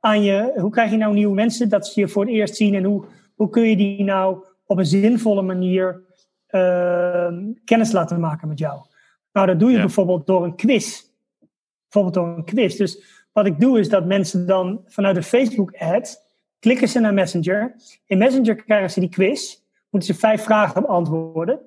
aan 0.00 0.22
je, 0.22 0.52
hoe 0.56 0.70
krijg 0.70 0.90
je 0.90 0.96
nou 0.96 1.14
nieuwe 1.14 1.34
mensen 1.34 1.68
dat 1.68 1.86
ze 1.86 2.00
je 2.00 2.08
voor 2.08 2.24
het 2.24 2.32
eerst 2.32 2.56
zien 2.56 2.74
en 2.74 2.84
hoe, 2.84 3.04
hoe 3.34 3.50
kun 3.50 3.62
je 3.62 3.76
die 3.76 4.04
nou 4.04 4.44
op 4.66 4.78
een 4.78 4.86
zinvolle 4.86 5.42
manier 5.42 6.02
uh, 6.50 7.32
kennis 7.64 7.92
laten 7.92 8.20
maken 8.20 8.48
met 8.48 8.58
jou? 8.58 8.80
Nou, 9.32 9.46
dat 9.46 9.58
doe 9.58 9.70
je 9.70 9.78
bijvoorbeeld 9.78 10.26
door 10.26 10.44
een 10.44 10.56
quiz. 10.56 11.02
Bijvoorbeeld 11.82 12.14
door 12.14 12.36
een 12.36 12.44
quiz. 12.44 12.76
Dus 12.76 13.02
wat 13.32 13.46
ik 13.46 13.60
doe 13.60 13.78
is 13.78 13.88
dat 13.88 14.06
mensen 14.06 14.46
dan 14.46 14.80
vanuit 14.86 15.14
de 15.14 15.22
Facebook-ad 15.22 16.26
klikken 16.58 16.88
ze 16.88 17.00
naar 17.00 17.14
Messenger. 17.14 17.74
In 18.06 18.18
Messenger 18.18 18.54
krijgen 18.54 18.90
ze 18.90 19.00
die 19.00 19.08
quiz. 19.08 19.59
Moeten 19.90 20.14
ze 20.14 20.20
vijf 20.20 20.42
vragen 20.42 20.82
beantwoorden. 20.82 21.60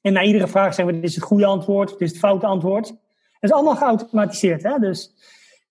En 0.00 0.12
na 0.12 0.22
iedere 0.22 0.48
vraag 0.48 0.74
zeggen 0.74 0.94
we: 0.94 1.00
dit 1.00 1.10
is 1.10 1.14
het 1.14 1.24
goede 1.24 1.46
antwoord, 1.46 1.88
dit 1.88 2.00
is 2.00 2.10
het 2.10 2.18
foute 2.18 2.46
antwoord. 2.46 2.86
Dat 2.86 3.50
is 3.50 3.52
allemaal 3.52 3.76
geautomatiseerd. 3.76 4.62
Hè? 4.62 4.78
Dus 4.78 5.14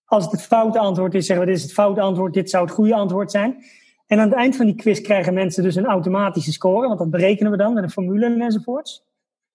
als 0.06 0.24
het 0.24 0.32
het 0.32 0.42
foute 0.42 0.80
antwoord 0.80 1.14
is, 1.14 1.26
zeggen 1.26 1.46
we: 1.46 1.52
dit 1.52 1.60
is 1.60 1.68
het 1.68 1.78
foute 1.78 2.02
antwoord, 2.02 2.34
dit 2.34 2.50
zou 2.50 2.66
het 2.66 2.74
goede 2.74 2.96
antwoord 2.96 3.32
zijn. 3.32 3.64
En 4.08 4.20
aan 4.20 4.30
het 4.30 4.38
eind 4.38 4.56
van 4.56 4.66
die 4.66 4.76
quiz 4.76 5.02
krijgen 5.02 5.34
mensen 5.34 5.64
dus 5.64 5.76
een 5.76 5.86
automatische 5.86 6.52
score, 6.52 6.88
want 6.88 7.00
dat 7.00 7.10
berekenen 7.10 7.52
we 7.52 7.58
dan 7.58 7.74
met 7.74 7.84
een 7.84 7.90
formule 7.90 8.40
enzovoorts. 8.40 9.04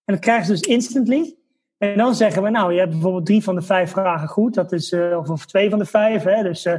En 0.05 0.15
dat 0.15 0.23
krijgen 0.23 0.47
ze 0.47 0.53
dus 0.53 0.61
instantly. 0.61 1.37
En 1.79 1.97
dan 1.97 2.15
zeggen 2.15 2.43
we, 2.43 2.51
nou, 2.51 2.73
je 2.73 2.79
hebt 2.79 2.91
bijvoorbeeld 2.91 3.27
drie 3.27 3.43
van 3.43 3.55
de 3.55 3.63
vijf 3.63 3.91
vragen 3.91 4.29
goed. 4.29 4.55
Dat 4.55 4.73
is, 4.73 4.93
uh, 4.93 5.19
of, 5.19 5.29
of 5.29 5.47
twee 5.47 5.71
van 5.71 5.79
de 5.79 5.85
vijf. 5.85 6.23
Hè? 6.23 6.43
Dus 6.43 6.67
uh, 6.67 6.75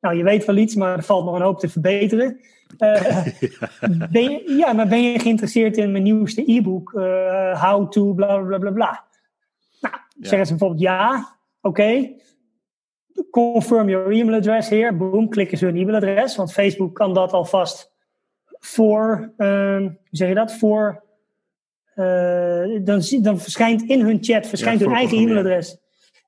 nou, 0.00 0.16
je 0.16 0.22
weet 0.22 0.44
wel 0.44 0.56
iets, 0.56 0.74
maar 0.74 0.96
er 0.96 1.02
valt 1.02 1.24
nog 1.24 1.34
een 1.34 1.42
hoop 1.42 1.58
te 1.58 1.68
verbeteren. 1.68 2.40
Ben 4.10 4.22
je, 4.22 4.54
ja, 4.56 4.72
maar 4.72 4.88
ben 4.88 5.02
je 5.02 5.18
geïnteresseerd 5.18 5.76
in 5.76 5.90
mijn 5.90 6.02
nieuwste 6.02 6.52
e-book? 6.52 6.90
how 7.60 7.90
to, 7.90 8.12
bla 8.12 8.38
bla 8.38 8.58
bla 8.58 8.70
bla. 8.70 9.04
Nou, 9.80 9.94
zeggen 10.20 10.46
ze 10.46 10.52
bijvoorbeeld 10.52 10.80
ja, 10.80 11.36
oké. 11.60 11.80
Okay. 11.82 12.20
Confirm 13.30 13.88
your 13.88 14.10
email 14.10 14.36
address 14.36 14.68
hier. 14.68 14.96
Boom, 14.96 15.28
klikken 15.28 15.58
ze 15.58 15.64
hun 15.64 15.76
e-mailadres. 15.76 16.36
Want 16.36 16.52
Facebook 16.52 16.94
kan 16.94 17.14
dat 17.14 17.32
alvast 17.32 17.92
voor, 18.58 19.32
hoe 19.36 19.98
zeg 20.10 20.28
je 20.28 20.34
dat? 20.34 20.52
Voor 20.52 21.02
uh, 21.96 22.80
dan, 22.84 23.02
dan 23.20 23.38
verschijnt 23.38 23.82
in 23.82 24.00
hun 24.00 24.18
chat 24.20 24.46
verschijnt 24.46 24.80
ja, 24.80 24.86
hun 24.86 24.94
eigen 24.94 25.18
e-mailadres. 25.18 25.78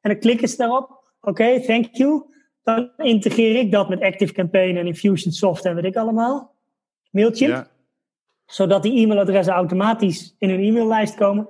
En 0.00 0.11
dan 0.11 0.18
klikken 0.18 0.48
ze 0.48 0.56
daarop. 0.56 1.04
Oké, 1.20 1.30
okay, 1.30 1.61
thank 1.61 1.87
you. 1.90 2.35
Dan 2.66 2.90
integreer 2.96 3.57
ik 3.57 3.72
dat 3.72 3.88
met 3.88 4.00
Active 4.00 4.33
Campaign 4.33 4.76
en 4.76 4.87
Infusionsoft 4.87 5.64
en 5.64 5.74
weet 5.74 5.85
ik 5.85 5.96
allemaal. 5.96 6.55
Mailchimp. 7.11 7.50
Ja. 7.50 7.68
Zodat 8.46 8.83
die 8.83 9.02
e-mailadressen 9.02 9.55
automatisch 9.55 10.35
in 10.38 10.50
hun 10.50 10.61
e-maillijst 10.61 11.14
komen. 11.14 11.48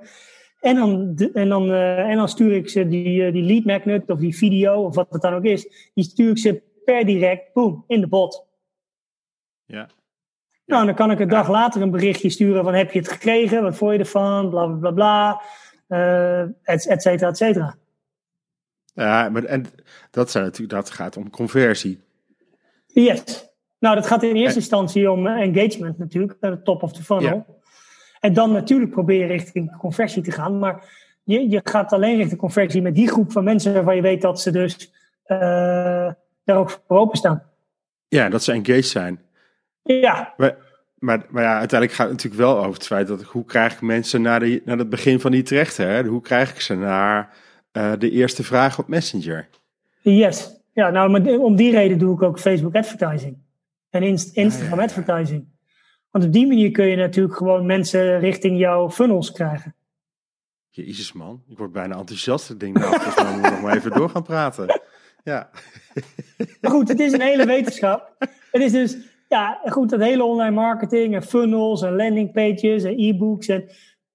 En 0.61 0.77
dan, 0.77 1.17
en, 1.33 1.49
dan, 1.49 1.71
uh, 1.71 1.99
en 1.99 2.17
dan 2.17 2.29
stuur 2.29 2.53
ik 2.53 2.69
ze 2.69 2.89
die, 2.89 3.27
uh, 3.27 3.33
die 3.33 3.43
lead 3.43 3.65
magnet 3.65 4.11
of 4.11 4.19
die 4.19 4.37
video 4.37 4.85
of 4.85 4.95
wat 4.95 5.07
het 5.11 5.23
dan 5.23 5.35
ook 5.35 5.45
is. 5.45 5.91
Die 5.95 6.05
stuur 6.05 6.31
ik 6.31 6.39
ze 6.39 6.63
per 6.85 7.07
direct, 7.07 7.53
boom, 7.53 7.85
in 7.87 8.01
de 8.01 8.07
bot. 8.07 8.47
Ja. 9.65 9.89
Nou, 10.67 10.87
dan 10.87 10.95
kan 10.95 11.11
ik 11.11 11.21
een 11.21 11.29
dag 11.29 11.49
later 11.49 11.83
een 11.83 11.91
berichtje 11.91 12.31
sturen 12.31 12.65
van 12.65 12.75
heb 12.75 12.93
je 12.93 12.99
het 12.99 13.13
gekregen, 13.13 13.63
wat 13.63 13.77
vond 13.77 13.93
je 13.93 13.99
ervan, 13.99 14.51
bla 14.51 14.67
bla 14.67 14.77
bla 14.77 14.91
bla, 14.91 15.43
uh, 15.89 16.41
et, 16.63 16.87
et 16.87 17.03
cetera, 17.03 17.29
et 17.29 17.37
cetera. 17.37 17.77
Ja, 18.97 19.29
maar 19.29 19.45
en 19.45 19.65
dat, 20.11 20.31
zijn 20.31 20.45
natuurlijk, 20.45 20.73
dat 20.73 20.91
gaat 20.91 21.17
om 21.17 21.31
conversie. 21.31 22.01
Yes. 22.87 23.49
Nou, 23.79 23.95
dat 23.95 24.07
gaat 24.07 24.23
in 24.23 24.37
eerste 24.37 24.59
instantie 24.59 25.11
om 25.11 25.27
engagement 25.27 25.99
natuurlijk, 25.99 26.37
naar 26.41 26.51
de 26.51 26.63
top 26.63 26.83
of 26.83 26.93
the 26.93 27.03
funnel. 27.03 27.45
Ja. 27.47 27.55
En 28.21 28.33
dan 28.33 28.53
natuurlijk 28.53 28.91
proberen 28.91 29.29
richting 29.29 29.77
conversie 29.77 30.23
te 30.23 30.31
gaan. 30.31 30.59
Maar 30.59 30.85
je, 31.25 31.51
je 31.51 31.61
gaat 31.65 31.93
alleen 31.93 32.17
richting 32.17 32.41
conversie 32.41 32.83
met 32.83 32.95
die 32.95 33.09
groep 33.09 33.33
van 33.33 33.45
mensen 33.45 33.73
waarvan 33.73 33.97
je 33.97 34.03
weet 34.03 34.23
dat 34.23 34.41
ze 34.41 34.51
dus 34.51 34.93
uh, 35.27 35.39
daar 36.45 36.57
ook 36.57 36.83
voor 36.87 36.99
openstaan. 36.99 37.43
Ja, 38.09 38.29
dat 38.29 38.43
ze 38.43 38.53
engaged 38.53 38.87
zijn. 38.87 39.21
Ja. 39.83 40.35
Maar, 40.37 40.57
maar, 40.99 41.27
maar, 41.29 41.43
ja, 41.43 41.59
uiteindelijk 41.59 41.99
gaat 41.99 42.09
het 42.09 42.17
natuurlijk 42.17 42.43
wel 42.43 42.59
over 42.59 42.73
het 42.73 42.87
feit 42.87 43.07
dat 43.07 43.23
hoe 43.23 43.45
krijg 43.45 43.73
ik 43.73 43.81
mensen 43.81 44.23
naar, 44.23 44.41
de, 44.41 44.63
naar 44.65 44.79
het 44.79 44.91
begin 44.91 45.21
van 45.21 45.31
die 45.31 45.43
terecht? 45.43 45.77
Hè? 45.77 46.05
Hoe 46.05 46.21
krijg 46.21 46.51
ik 46.51 46.61
ze 46.61 46.75
naar 46.75 47.37
uh, 47.77 47.93
de 47.99 48.11
eerste 48.11 48.45
vraag 48.45 48.79
op 48.79 48.89
Messenger? 48.89 49.49
Yes. 50.03 50.61
Ja, 50.73 50.91
nou, 50.91 51.11
maar 51.11 51.39
om 51.39 51.57
die 51.57 51.71
reden 51.71 51.99
doe 51.99 52.15
ik 52.15 52.23
ook 52.23 52.41
Facebook 52.41 52.75
advertising. 52.75 53.39
En 53.91 54.03
Inst 54.03 54.37
Instagram 54.37 54.79
ja, 54.79 54.85
ja, 54.85 54.89
advertising. 54.89 55.49
Want 56.11 56.25
op 56.25 56.33
die 56.33 56.47
manier 56.47 56.71
kun 56.71 56.87
je 56.87 56.97
natuurlijk 56.97 57.37
gewoon 57.37 57.67
mensen 57.67 58.19
richting 58.19 58.59
jouw 58.59 58.91
funnels 58.91 59.33
krijgen. 59.33 59.75
Jezus 60.69 61.13
man, 61.13 61.43
ik 61.49 61.59
word 61.59 61.73
bijna 61.73 61.97
enthousiast. 61.97 62.51
Ik 62.51 62.61
denk, 62.61 62.79
nou, 62.79 62.89
volgens 62.89 63.17
mij 63.17 63.33
moeten 63.33 63.43
we 63.43 63.51
nog 63.51 63.63
maar 63.63 63.77
even 63.77 63.93
door 63.93 64.09
gaan 64.09 64.23
praten. 64.23 64.81
Ja. 65.25 65.51
Maar 66.61 66.71
goed, 66.71 66.89
het 66.89 67.01
is 67.01 67.13
een 67.13 67.21
hele 67.21 67.47
wetenschap. 67.47 68.15
Het 68.53 68.63
is 68.63 68.73
dus 68.73 68.97
ja, 69.29 69.61
goed, 69.65 69.91
dat 69.91 70.01
hele 70.01 70.25
online 70.25 70.55
marketing 70.55 71.15
en 71.15 71.23
funnels 71.23 71.83
en 71.83 71.97
landingpages 71.97 72.83
en 72.83 72.99
e-books. 72.99 73.49
En 73.49 73.69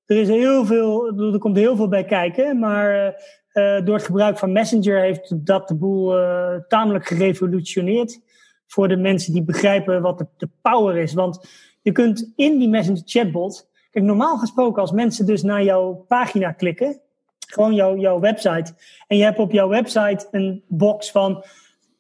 er, 0.05 0.17
is 0.17 0.27
heel 0.27 0.65
veel, 0.65 1.17
er 1.33 1.39
komt 1.39 1.57
heel 1.57 1.75
veel 1.75 1.87
bij 1.87 2.05
kijken. 2.05 2.59
Maar 2.59 3.15
uh, 3.53 3.85
door 3.85 3.95
het 3.95 4.05
gebruik 4.05 4.37
van 4.37 4.51
Messenger 4.51 4.99
heeft 4.99 5.45
dat 5.45 5.67
de 5.67 5.75
boel 5.75 6.19
uh, 6.19 6.55
tamelijk 6.67 7.05
gerevolutioneerd. 7.05 8.19
Voor 8.67 8.87
de 8.87 8.97
mensen 8.97 9.33
die 9.33 9.43
begrijpen 9.43 10.01
wat 10.01 10.25
de, 10.37 10.49
power 10.61 10.97
is. 10.97 11.13
Want 11.13 11.49
je 11.81 11.91
kunt 11.91 12.31
in 12.35 12.57
die 12.57 12.69
Messenger 12.69 13.01
chatbot. 13.05 13.69
Kijk, 13.91 14.05
normaal 14.05 14.37
gesproken, 14.37 14.81
als 14.81 14.91
mensen 14.91 15.25
dus 15.25 15.41
naar 15.41 15.63
jouw 15.63 15.93
pagina 16.07 16.51
klikken. 16.51 16.99
Gewoon 17.47 17.73
jouw, 17.73 17.97
jouw 17.97 18.19
website. 18.19 18.73
En 19.07 19.17
je 19.17 19.23
hebt 19.23 19.39
op 19.39 19.51
jouw 19.51 19.67
website 19.67 20.27
een 20.31 20.63
box 20.67 21.11
van. 21.11 21.43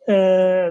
Uh, 0.05 0.67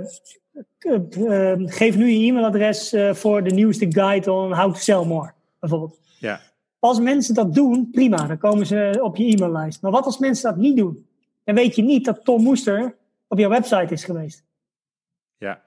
geef 1.65 1.97
nu 1.97 2.11
je 2.11 2.27
e-mailadres 2.27 2.95
voor 3.13 3.43
de 3.43 3.51
nieuwste 3.51 3.87
guide 3.89 4.33
on 4.33 4.53
how 4.53 4.73
to 4.73 4.79
sell 4.79 5.05
more, 5.05 5.33
bijvoorbeeld. 5.59 5.99
Ja. 6.19 6.41
Als 6.81 7.01
mensen 7.01 7.35
dat 7.35 7.55
doen, 7.55 7.89
prima, 7.91 8.27
dan 8.27 8.39
komen 8.39 8.67
ze 8.67 8.99
op 9.03 9.17
je 9.17 9.25
e-maillijst. 9.25 9.83
Maar 9.83 9.91
wat 9.91 10.05
als 10.05 10.19
mensen 10.19 10.51
dat 10.51 10.61
niet 10.61 10.77
doen? 10.77 11.07
Dan 11.45 11.55
weet 11.55 11.77
je 11.77 11.83
niet 11.83 12.05
dat 12.05 12.25
Tom 12.25 12.43
Moester 12.43 12.97
op 13.29 13.39
jouw 13.39 13.51
website 13.51 13.93
is 13.93 14.05
geweest. 14.05 14.45
Ja. 15.37 15.63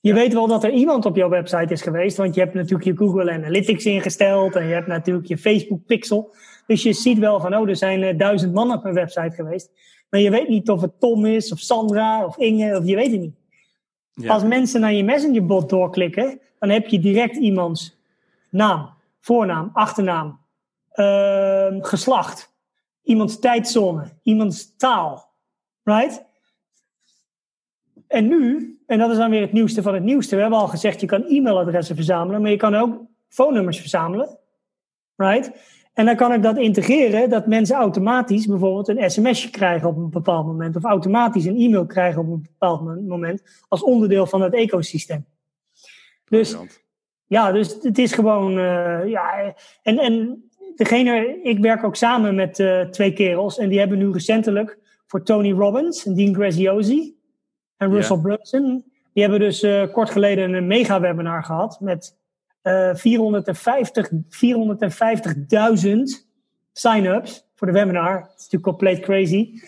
Je 0.00 0.08
ja. 0.08 0.14
weet 0.14 0.32
wel 0.32 0.46
dat 0.46 0.64
er 0.64 0.70
iemand 0.70 1.06
op 1.06 1.16
jouw 1.16 1.28
website 1.28 1.72
is 1.72 1.82
geweest, 1.82 2.16
want 2.16 2.34
je 2.34 2.40
hebt 2.40 2.54
natuurlijk 2.54 2.84
je 2.84 2.96
Google 2.96 3.32
Analytics 3.32 3.84
ingesteld 3.84 4.56
en 4.56 4.66
je 4.66 4.74
hebt 4.74 4.86
natuurlijk 4.86 5.26
je 5.26 5.38
Facebook 5.38 5.86
Pixel. 5.86 6.34
Dus 6.66 6.82
je 6.82 6.92
ziet 6.92 7.18
wel 7.18 7.40
van, 7.40 7.56
oh, 7.56 7.68
er 7.68 7.76
zijn 7.76 8.02
uh, 8.02 8.18
duizend 8.18 8.52
man 8.52 8.72
op 8.72 8.82
mijn 8.82 8.94
website 8.94 9.34
geweest. 9.34 9.70
Maar 10.10 10.20
je 10.20 10.30
weet 10.30 10.48
niet 10.48 10.70
of 10.70 10.80
het 10.80 11.00
Tom 11.00 11.26
is, 11.26 11.52
of 11.52 11.58
Sandra, 11.58 12.24
of 12.24 12.36
Inge, 12.36 12.76
of 12.76 12.86
je 12.86 12.94
weet 12.94 13.10
het 13.10 13.20
niet. 13.20 13.34
Ja. 14.12 14.32
Als 14.32 14.42
mensen 14.42 14.80
naar 14.80 14.92
je 14.92 15.04
messengerbot 15.04 15.68
doorklikken, 15.68 16.40
dan 16.58 16.68
heb 16.68 16.86
je 16.86 16.98
direct 16.98 17.36
iemands 17.36 17.96
naam, 18.50 18.90
voornaam, 19.20 19.70
achternaam, 19.72 20.38
uh, 20.98 21.84
geslacht, 21.84 22.54
iemands 23.02 23.38
tijdzone, 23.38 24.04
iemands 24.22 24.76
taal. 24.76 25.32
Right? 25.82 26.24
En 28.06 28.28
nu, 28.28 28.76
en 28.86 28.98
dat 28.98 29.10
is 29.10 29.16
dan 29.16 29.30
weer 29.30 29.40
het 29.40 29.52
nieuwste 29.52 29.82
van 29.82 29.94
het 29.94 30.02
nieuwste. 30.02 30.34
We 30.34 30.40
hebben 30.40 30.58
al 30.58 30.68
gezegd, 30.68 31.00
je 31.00 31.06
kan 31.06 31.24
e-mailadressen 31.24 31.94
verzamelen, 31.94 32.42
maar 32.42 32.50
je 32.50 32.56
kan 32.56 32.74
ook 32.74 33.00
phone-nummers 33.28 33.80
verzamelen. 33.80 34.38
Right? 35.16 35.52
En 35.92 36.04
dan 36.06 36.16
kan 36.16 36.32
ik 36.32 36.42
dat 36.42 36.58
integreren 36.58 37.30
dat 37.30 37.46
mensen 37.46 37.76
automatisch 37.76 38.46
bijvoorbeeld 38.46 38.88
een 38.88 39.10
sms'je 39.10 39.50
krijgen 39.50 39.88
op 39.88 39.96
een 39.96 40.10
bepaald 40.10 40.46
moment. 40.46 40.76
Of 40.76 40.84
automatisch 40.84 41.44
een 41.44 41.56
e-mail 41.56 41.86
krijgen 41.86 42.20
op 42.20 42.26
een 42.26 42.42
bepaald 42.42 43.06
moment. 43.06 43.42
Als 43.68 43.82
onderdeel 43.82 44.26
van 44.26 44.42
het 44.42 44.54
ecosysteem. 44.54 45.26
Dus 46.24 46.56
ja, 47.26 47.52
dus 47.52 47.78
het 47.82 47.98
is 47.98 48.12
gewoon. 48.12 48.58
Uh, 48.58 49.08
ja, 49.08 49.54
en, 49.82 49.98
en 49.98 50.47
degene, 50.78 51.40
ik 51.42 51.58
werk 51.58 51.84
ook 51.84 51.96
samen 51.96 52.34
met 52.34 52.58
uh, 52.58 52.80
twee 52.80 53.12
kerels. 53.12 53.58
En 53.58 53.68
die 53.68 53.78
hebben 53.78 53.98
nu 53.98 54.12
recentelijk 54.12 54.78
voor 55.06 55.22
Tony 55.22 55.52
Robbins 55.52 56.06
en 56.06 56.14
Dean 56.14 56.34
Graziosi 56.34 57.16
en 57.76 57.92
Russell 57.92 58.16
yeah. 58.16 58.26
Brunson. 58.26 58.84
Die 59.12 59.22
hebben 59.22 59.40
dus 59.40 59.62
uh, 59.62 59.92
kort 59.92 60.10
geleden 60.10 60.52
een 60.52 60.66
mega 60.66 61.00
webinar 61.00 61.44
gehad 61.44 61.80
met 61.80 62.16
uh, 62.62 62.94
450, 62.94 64.10
450.000 64.10 64.16
sign-ups 66.72 67.46
voor 67.54 67.66
de 67.66 67.72
webinar. 67.72 68.20
Dat 68.20 68.28
is 68.28 68.34
natuurlijk 68.34 68.62
compleet 68.62 69.00
crazy. 69.00 69.60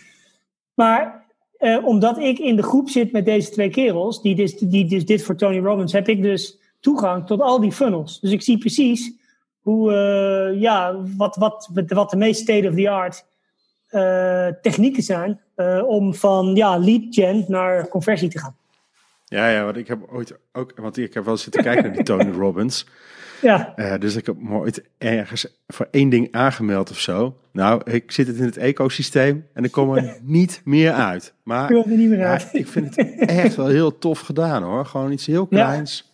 Maar 0.75 1.27
uh, 1.59 1.87
omdat 1.87 2.19
ik 2.19 2.39
in 2.39 2.57
de 2.57 2.63
groep 2.63 2.89
zit 2.89 3.13
met 3.13 3.25
deze 3.25 3.51
twee 3.51 3.71
kerels, 3.71 4.23
die 4.23 4.35
dus, 4.35 4.59
die 4.59 4.89
dus 4.89 5.05
dit 5.05 5.23
voor 5.23 5.37
Tony 5.37 5.59
Robbins, 5.59 5.93
heb 5.93 6.09
ik 6.09 6.23
dus 6.23 6.59
toegang 6.81 7.27
tot 7.27 7.41
al 7.41 7.61
die 7.61 7.73
funnels. 7.73 8.21
Dus 8.21 8.31
ik 8.31 8.43
zie 8.43 8.59
precies 8.59 9.20
hoe, 9.61 9.93
uh, 9.93 10.61
ja, 10.61 10.97
wat, 11.17 11.37
wat, 11.37 11.71
wat 11.87 12.11
de 12.11 12.17
meest 12.17 12.41
state-of-the-art 12.41 13.25
uh, 13.91 14.47
technieken 14.63 15.03
zijn 15.03 15.41
om 15.87 16.15
van 16.15 16.55
ja, 16.55 16.79
lead 16.79 17.03
gen 17.11 17.45
naar 17.49 17.89
conversie 17.89 18.29
te 18.29 18.39
gaan. 18.39 18.57
Ja, 19.25 19.49
ja, 19.49 19.65
want 19.65 19.77
ik 19.77 19.89
heb 19.89 19.99
ooit 20.09 20.39
ook, 20.53 20.73
want 20.77 20.97
ik 20.97 21.15
heb 21.15 21.25
wel 21.25 21.37
zitten 21.37 21.63
kijken 21.63 21.85
naar 21.85 21.93
die 21.93 22.03
Tony 22.03 22.31
Robbins. 22.43 22.87
Ja, 23.41 23.73
Eh, 23.77 23.95
dus 23.99 24.17
ik 24.17 24.27
heb 24.27 24.37
me 24.39 24.57
ooit 24.57 24.83
ergens 24.99 25.47
voor 25.69 25.89
één 25.91 26.09
ding 26.09 26.29
aangemeld 26.33 26.91
of 26.91 26.99
zo. 26.99 27.37
Nou, 27.53 27.91
ik 27.91 28.11
zit 28.13 28.27
het 28.27 28.37
in 28.37 28.45
het 28.45 28.57
ecosysteem 28.57 29.47
en 29.55 29.65
ik 29.65 29.73
kom 29.73 29.97
er 29.97 30.19
niet 30.23 30.61
meer 30.65 30.93
uit. 30.93 31.35
Maar 31.43 31.71
ik 31.71 31.87
er 31.87 31.97
niet 31.97 32.09
meer 32.09 32.19
ja, 32.19 32.31
uit. 32.31 32.49
ik 32.53 32.69
vind 32.69 32.97
het 32.97 33.15
echt 33.19 33.57
wel 33.57 33.67
heel 33.67 33.99
tof 33.99 34.21
gedaan 34.21 34.63
hoor. 34.63 34.87
Gewoon 34.87 35.13
iets 35.13 35.27
heel 35.27 35.47
kleins. 35.47 36.05
Eh, 36.05 36.10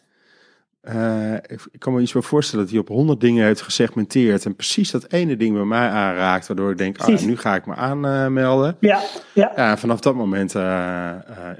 ik, 1.46 1.66
ik 1.70 1.78
kan 1.80 1.94
me 1.94 2.00
iets 2.00 2.12
wel 2.12 2.22
voorstellen 2.22 2.64
dat 2.64 2.72
hij 2.74 2.82
op 2.82 2.88
honderd 2.88 3.20
dingen 3.20 3.44
heeft 3.44 3.60
gesegmenteerd. 3.60 4.44
En 4.44 4.54
precies 4.54 4.90
dat 4.90 5.12
ene 5.12 5.36
ding 5.36 5.54
bij 5.54 5.64
mij 5.64 5.88
aanraakt. 5.88 6.46
Waardoor 6.46 6.70
ik 6.70 6.78
denk, 6.78 6.98
ah, 6.98 7.20
nu 7.20 7.36
ga 7.36 7.54
ik 7.54 7.66
me 7.66 7.74
aanmelden. 7.74 8.76
Ja, 8.80 9.02
ja. 9.34 9.52
Ja, 9.56 9.76
vanaf 9.76 10.00
dat 10.00 10.14
moment 10.14 10.54
eh, 10.54 11.08
eh, 11.08 11.56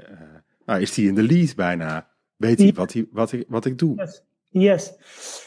eh, 0.65 0.81
is 0.81 0.95
hij 0.95 1.05
in 1.05 1.15
de 1.15 1.23
lead 1.23 1.55
bijna. 1.55 2.07
Weet 2.35 2.59
hij 2.59 2.71
wat, 2.75 2.93
hij, 2.93 3.07
wat, 3.11 3.31
ik, 3.31 3.45
wat 3.47 3.65
ik 3.65 3.77
doe. 3.77 3.95
Yes. 3.95 4.21
yes. 4.49 4.93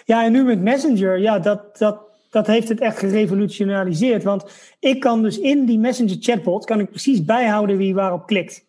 Ja, 0.04 0.24
en 0.24 0.32
nu 0.32 0.44
met 0.44 0.60
Messenger, 0.60 1.18
ja, 1.18 1.38
dat, 1.38 1.78
dat, 1.78 2.00
dat 2.30 2.46
heeft 2.46 2.68
het 2.68 2.80
echt 2.80 2.98
gerevolutionaliseerd. 2.98 4.22
Want 4.22 4.44
ik 4.78 5.00
kan 5.00 5.22
dus 5.22 5.38
in 5.38 5.64
die 5.64 5.78
Messenger 5.78 6.16
chatbot, 6.20 6.64
kan 6.64 6.80
ik 6.80 6.90
precies 6.90 7.24
bijhouden 7.24 7.76
wie 7.76 7.94
waarop 7.94 8.26
klikt. 8.26 8.64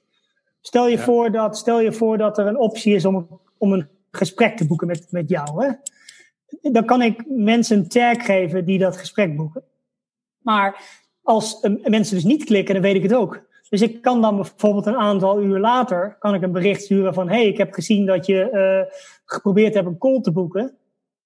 Stel 0.62 0.88
je, 0.88 0.98
Ja. 0.98 1.04
voor, 1.04 1.32
dat, 1.32 1.58
stel 1.58 1.82
je 1.82 1.92
voor 1.92 2.18
dat 2.18 2.38
er 2.38 2.48
een 2.48 2.58
optie 2.58 2.96
is 2.96 3.06
om, 3.06 3.40
om 3.58 3.74
een 3.74 3.88
gesprek 4.12 4.58
te 4.58 4.68
boeken 4.68 4.88
met, 4.88 5.08
met 5.10 5.30
jou. 5.30 5.66
Hè? 5.66 5.72
Dan 6.72 6.86
kan 6.86 7.02
ik 7.02 7.24
mensen 7.28 7.78
een 7.78 7.88
tag 7.88 8.26
geven 8.26 8.66
die 8.66 8.80
dat 8.80 8.98
gesprek 8.98 9.36
boeken. 9.36 9.64
Maar 10.38 10.84
als 11.22 11.68
mensen 11.84 12.16
dus 12.16 12.24
niet 12.24 12.44
klikken, 12.44 12.74
dan 12.74 12.84
weet 12.84 12.96
ik 12.96 13.04
het 13.04 13.14
ook. 13.14 13.50
Dus 13.70 13.82
ik 13.82 14.02
kan 14.02 14.22
dan 14.22 14.36
bijvoorbeeld 14.36 14.86
een 14.86 14.96
aantal 14.96 15.42
uur 15.42 15.60
later 15.60 16.16
kan 16.20 16.34
ik 16.34 16.42
een 16.42 16.52
bericht 16.52 16.84
sturen 16.84 17.14
van: 17.14 17.30
hey, 17.30 17.48
ik 17.48 17.58
heb 17.58 17.74
gezien 17.74 18.06
dat 18.06 18.26
je 18.26 18.50
eh, 18.50 18.96
geprobeerd 19.26 19.74
hebt 19.74 19.88
een 19.88 19.98
call 19.98 20.22
te 20.22 20.32
boeken. 20.32 20.76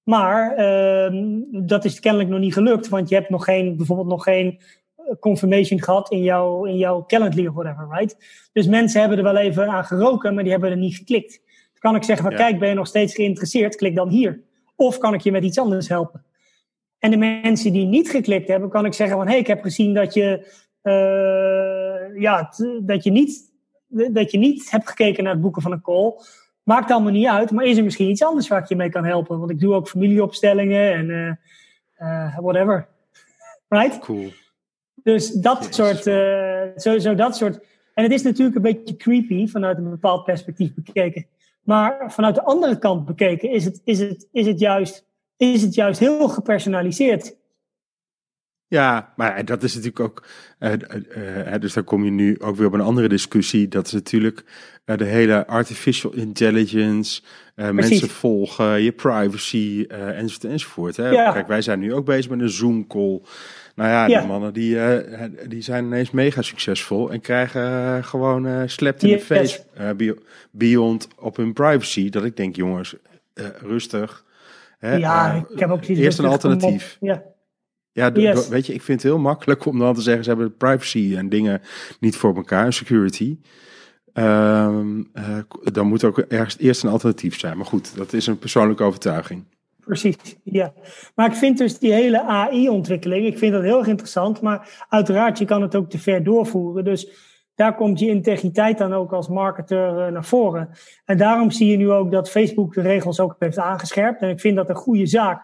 Maar 0.04 0.56
ehm, 0.56 1.42
dat 1.50 1.86
is 1.86 2.00
kennelijk 2.00 2.30
nog 2.30 2.40
niet 2.40 2.54
gelukt, 2.54 2.90
want 2.90 3.10
je 3.10 3.16
hebt 3.16 3.30
nog 3.30 3.44
geen, 3.44 3.78
bijvoorbeeld 3.78 4.08
nog 4.08 4.24
geen 4.24 4.60
eh, 4.96 5.06
confirmation 5.20 5.84
gehad 5.84 6.12
in 6.12 6.22
jouw, 6.22 6.66
in 6.66 6.78
jouw 6.78 7.06
Calendly 7.06 7.48
of 7.48 7.54
whatever, 7.54 7.88
right? 7.92 8.18
Dus 8.54 8.68
mensen 8.68 9.00
hebben 9.00 9.18
er 9.18 9.24
wel 9.24 9.38
even 9.38 9.70
aan 9.70 9.86
geroken, 9.86 10.34
maar 10.34 10.44
die 10.44 10.52
hebben 10.52 10.72
er 10.72 10.78
niet 10.78 10.96
geklikt. 10.96 11.42
Kan 11.86 11.96
ik 11.96 12.04
zeggen 12.04 12.26
van, 12.26 12.34
Ja. 12.34 12.38
kijk, 12.38 12.60
ben 12.60 12.70
je 12.70 12.76
nog 12.76 12.88
steeds 12.88 13.14
geïnteresseerd? 13.14 13.76
Klik 13.76 13.96
dan 13.96 14.10
hier. 14.10 14.42
Of 14.76 14.98
kan 14.98 15.14
ik 15.14 15.22
je 15.22 15.32
met 15.32 15.44
iets 15.44 15.60
anders 15.60 15.88
helpen? 15.88 16.24
En 17.00 17.12
de 17.12 17.18
mensen 17.18 17.74
die 17.74 17.86
niet 17.86 18.10
geklikt 18.10 18.48
hebben, 18.48 18.70
kan 18.70 18.86
ik 18.86 18.94
zeggen 18.94 19.18
van, 19.18 19.26
hé, 19.26 19.32
hey, 19.32 19.42
ik 19.42 19.48
heb 19.48 19.62
gezien 19.62 19.94
dat 19.94 20.14
je, 20.14 20.54
eh, 20.82 22.22
ja, 22.22 22.54
dat 22.82 23.04
je 23.04 23.12
niet, 23.12 23.52
dat 24.12 24.32
je 24.32 24.38
niet 24.38 24.72
hebt 24.72 24.88
gekeken 24.88 25.24
naar 25.24 25.34
het 25.34 25.42
boeken 25.42 25.62
van 25.62 25.72
een 25.72 25.82
call. 25.82 26.14
Maakt 26.64 26.92
allemaal 26.92 27.12
niet 27.12 27.28
uit, 27.28 27.52
maar 27.52 27.66
is 27.66 27.78
er 27.78 27.84
misschien 27.84 28.10
iets 28.10 28.24
anders 28.24 28.48
waar 28.48 28.62
ik 28.62 28.70
je 28.70 28.76
mee 28.76 28.90
kan 28.90 29.06
helpen? 29.06 29.40
Want 29.40 29.52
ik 29.52 29.60
doe 29.60 29.74
ook 29.74 29.90
familieopstellingen 29.90 30.94
en 30.94 31.10
eh, 31.10 32.26
eh, 32.26 32.38
whatever. 32.40 32.88
Right? 33.70 34.00
Cool. 34.00 34.32
Dus 35.04 35.32
dat 35.32 35.68
soort, 35.70 36.08
eh, 36.08 36.62
sowieso 36.76 37.16
dat 37.16 37.36
soort. 37.36 37.60
En 37.94 38.04
het 38.04 38.12
is 38.12 38.24
natuurlijk 38.24 38.56
een 38.56 38.62
beetje 38.62 38.96
creepy 38.96 39.48
vanuit 39.48 39.78
een 39.78 39.90
bepaald 39.90 40.24
perspectief 40.24 40.74
bekeken. 40.74 41.26
Maar 41.66 42.12
vanuit 42.12 42.36
de 42.36 42.44
andere 42.44 42.80
kant 42.80 43.06
bekeken 43.06 43.50
is 43.50 43.66
het, 43.66 43.82
is 43.84 44.00
het, 44.00 44.28
is 44.32 44.48
het, 44.48 44.60
juist, 44.60 45.06
is 45.38 45.62
het 45.62 45.74
juist 45.74 46.00
heel 46.00 46.28
gepersonaliseerd. 46.28 47.36
Ja, 48.68 49.14
maar 49.16 49.46
dat 49.46 49.64
is 49.64 49.76
natuurlijk 49.76 50.00
ook. 50.00 50.26
eh, 50.60 50.74
eh, 50.74 51.54
eh, 51.54 51.62
dus 51.62 51.74
dan 51.74 51.84
kom 51.84 52.04
je 52.04 52.12
nu 52.12 52.40
ook 52.40 52.56
weer 52.56 52.68
op 52.68 52.74
een 52.74 52.82
andere 52.82 53.08
discussie. 53.08 53.68
Dat 53.68 53.86
is 53.86 53.92
natuurlijk 53.92 54.44
de 54.86 55.06
hele 55.06 55.48
artificial 55.48 56.14
intelligence. 56.14 57.22
mensen 57.56 58.10
volgen, 58.10 58.82
je 58.82 58.92
privacy 58.92 59.86
enzovoort 59.90 60.44
enzovoort. 60.44 60.98
Hè. 60.98 61.10
Ja. 61.10 61.32
Kijk, 61.32 61.48
wij 61.48 61.62
zijn 61.62 61.80
nu 61.80 61.94
ook 61.94 62.06
bezig 62.06 62.30
met 62.30 62.40
een 62.40 62.50
Zoom 62.50 62.88
call. 62.88 63.22
Nou 63.76 63.90
ja, 63.90 64.06
Ja. 64.08 64.20
die 64.20 64.28
mannen 64.28 64.54
die, 64.54 64.80
eh, 64.80 65.24
die 65.48 65.62
zijn 65.62 65.86
ineens 65.86 66.12
mega 66.12 66.42
succesvol 66.42 67.12
en 67.12 67.22
krijgen 67.22 67.62
eh, 67.64 68.04
gewoon 68.04 68.48
eh 68.48 68.62
slept 68.66 69.04
in 69.04 69.10
Yes. 69.10 69.20
de 69.20 69.26
face 69.36 69.64
be- 69.96 70.18
beyond 70.52 71.08
op 71.20 71.36
hun 71.38 71.54
privacy. 71.54 72.10
Dat 72.10 72.24
ik 72.24 72.38
denk, 72.38 72.56
jongens, 72.56 72.96
rustig. 73.62 74.24
Hè, 74.78 74.96
ja, 74.96 75.46
ik 75.50 75.60
heb 75.60 75.70
ook 75.70 75.84
zoiets 75.84 76.04
eerst 76.04 76.20
een 76.20 76.26
alternatief. 76.26 76.98
Ja, 77.00 77.24
Ja, 77.92 78.10
Yes. 78.14 78.48
weet 78.48 78.66
je, 78.66 78.74
ik 78.74 78.82
vind 78.82 79.02
het 79.02 79.12
heel 79.12 79.20
makkelijk 79.22 79.66
om 79.66 79.80
dan 79.80 79.94
te 79.96 80.02
zeggen, 80.02 80.24
ze 80.24 80.30
hebben 80.30 80.58
privacy 80.58 81.14
en 81.18 81.30
dingen 81.30 81.62
niet 82.00 82.16
voor 82.16 82.36
elkaar, 82.36 82.74
security. 82.74 83.38
Ehm, 84.14 85.04
eh, 85.14 85.38
dan 85.64 85.88
moet 85.88 86.04
ook 86.04 86.18
ergens 86.20 86.58
eerst 86.60 86.84
een 86.84 86.90
alternatief 86.90 87.40
zijn. 87.40 87.58
Maar 87.58 87.66
goed, 87.66 87.96
dat 87.96 88.14
is 88.14 88.28
een 88.28 88.40
persoonlijke 88.40 88.84
overtuiging. 88.84 89.44
Precies. 89.86 90.38
Ja. 90.44 90.74
Maar 91.16 91.28
ik 91.28 91.36
vind 91.36 91.58
dus 91.58 91.80
die 91.80 91.94
hele 91.94 92.22
AI-ontwikkeling, 92.22 93.26
ik 93.26 93.38
vind 93.38 93.54
dat 93.54 93.62
heel 93.62 93.78
erg 93.78 93.88
interessant. 93.88 94.42
Maar 94.42 94.86
uiteraard, 94.90 95.38
je 95.38 95.46
kan 95.46 95.62
het 95.62 95.76
ook 95.76 95.90
te 95.90 96.00
ver 96.00 96.24
doorvoeren. 96.24 96.84
Dus 96.84 97.34
daar 97.56 97.76
komt 97.76 98.00
je 98.00 98.08
integriteit 98.08 98.78
dan 98.78 98.94
ook 98.94 99.14
als 99.14 99.28
marketer 99.28 100.06
eh, 100.06 100.12
naar 100.12 100.26
voren. 100.26 100.70
En 101.06 101.18
daarom 101.18 101.52
zie 101.52 101.72
je 101.72 101.78
nu 101.78 101.92
ook 101.92 102.12
dat 102.12 102.30
Facebook 102.30 102.74
de 102.74 102.82
regels 102.82 103.20
ook 103.20 103.36
heeft 103.40 103.58
aangescherpt. 103.58 104.22
En 104.22 104.30
ik 104.30 104.40
vind 104.40 104.56
dat 104.56 104.70
een 104.70 104.76
goede 104.76 105.06
zaak. 105.06 105.44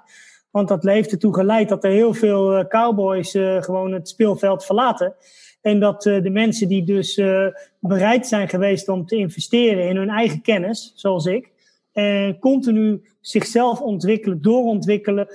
Want 0.52 0.68
dat 0.68 0.84
heeft 0.84 1.12
ertoe 1.12 1.34
geleid 1.34 1.70
dat 1.70 1.84
er 1.84 1.92
heel 1.92 2.14
veel 2.14 2.56
eh, 2.56 2.66
cowboys 2.66 3.34
eh, 3.34 3.62
gewoon 3.62 3.92
het 3.92 4.10
speelveld 4.10 4.66
verlaten. 4.66 5.16
En 5.62 5.80
dat 5.80 6.02
de 6.02 6.30
mensen 6.30 6.68
die 6.68 6.84
dus 6.84 7.22
bereid 7.80 8.28
zijn 8.28 8.50
geweest 8.50 8.88
om 8.88 9.06
te 9.06 9.16
investeren 9.16 9.88
in 9.88 9.96
hun 9.96 10.10
eigen 10.10 10.42
kennis, 10.42 10.92
zoals 10.96 11.26
ik, 11.26 11.52
en 11.92 12.40
continu 12.40 13.02
zichzelf 13.20 13.82
ontwikkelen, 13.82 14.42
doorontwikkelen 14.42 15.28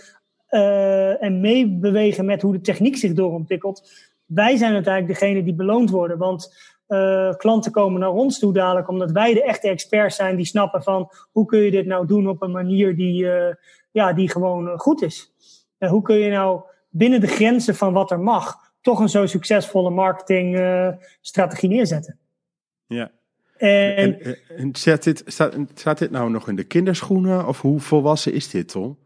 eh, 0.46 1.22
en 1.22 1.40
meebewegen 1.40 2.24
met 2.24 2.42
hoe 2.42 2.52
de 2.52 2.60
techniek 2.60 2.96
zich 2.96 3.12
doorontwikkelt. 3.12 3.90
Wij 4.24 4.56
zijn 4.56 4.74
uiteindelijk 4.74 5.20
degene 5.20 5.42
die 5.42 5.54
beloond 5.54 5.90
worden, 5.90 6.18
want 6.18 6.74
eh, 6.86 7.34
klanten 7.36 7.72
komen 7.72 8.00
naar 8.00 8.12
ons 8.12 8.38
toe 8.38 8.52
dadelijk 8.52 8.88
omdat 8.88 9.10
wij 9.10 9.34
de 9.34 9.42
echte 9.42 9.68
experts 9.68 10.16
zijn 10.16 10.36
die 10.36 10.44
snappen 10.44 10.82
van 10.82 11.10
hoe 11.32 11.44
kun 11.44 11.58
je 11.58 11.70
dit 11.70 11.86
nou 11.86 12.06
doen 12.06 12.28
op 12.28 12.42
een 12.42 12.50
manier 12.50 12.96
die, 12.96 13.30
eh, 13.30 13.54
ja, 13.90 14.12
die 14.12 14.30
gewoon 14.30 14.68
eh, 14.68 14.78
goed 14.78 15.02
is. 15.02 15.32
En 15.78 15.88
hoe 15.88 16.02
kun 16.02 16.16
je 16.16 16.30
nou 16.30 16.60
binnen 16.88 17.20
de 17.20 17.26
grenzen 17.26 17.74
van 17.74 17.92
wat 17.92 18.10
er 18.10 18.20
mag 18.20 18.54
toch 18.80 19.00
een 19.00 19.08
zo 19.08 19.26
succesvolle 19.26 19.90
marketingstrategie 19.90 21.68
neerzetten. 21.68 22.18
Ja. 22.86 23.10
En, 23.58 23.96
En, 23.96 24.20
eh, 24.20 24.60
en 24.60 24.74
staat, 24.74 25.02
dit, 25.04 25.22
staat, 25.26 25.54
staat 25.74 25.98
dit 25.98 26.10
nou 26.10 26.30
nog 26.30 26.48
in 26.48 26.56
de 26.56 26.64
kinderschoenen? 26.64 27.46
Of 27.46 27.60
hoe 27.60 27.80
volwassen 27.80 28.32
is 28.32 28.50
dit, 28.50 28.68
Tom? 28.68 28.96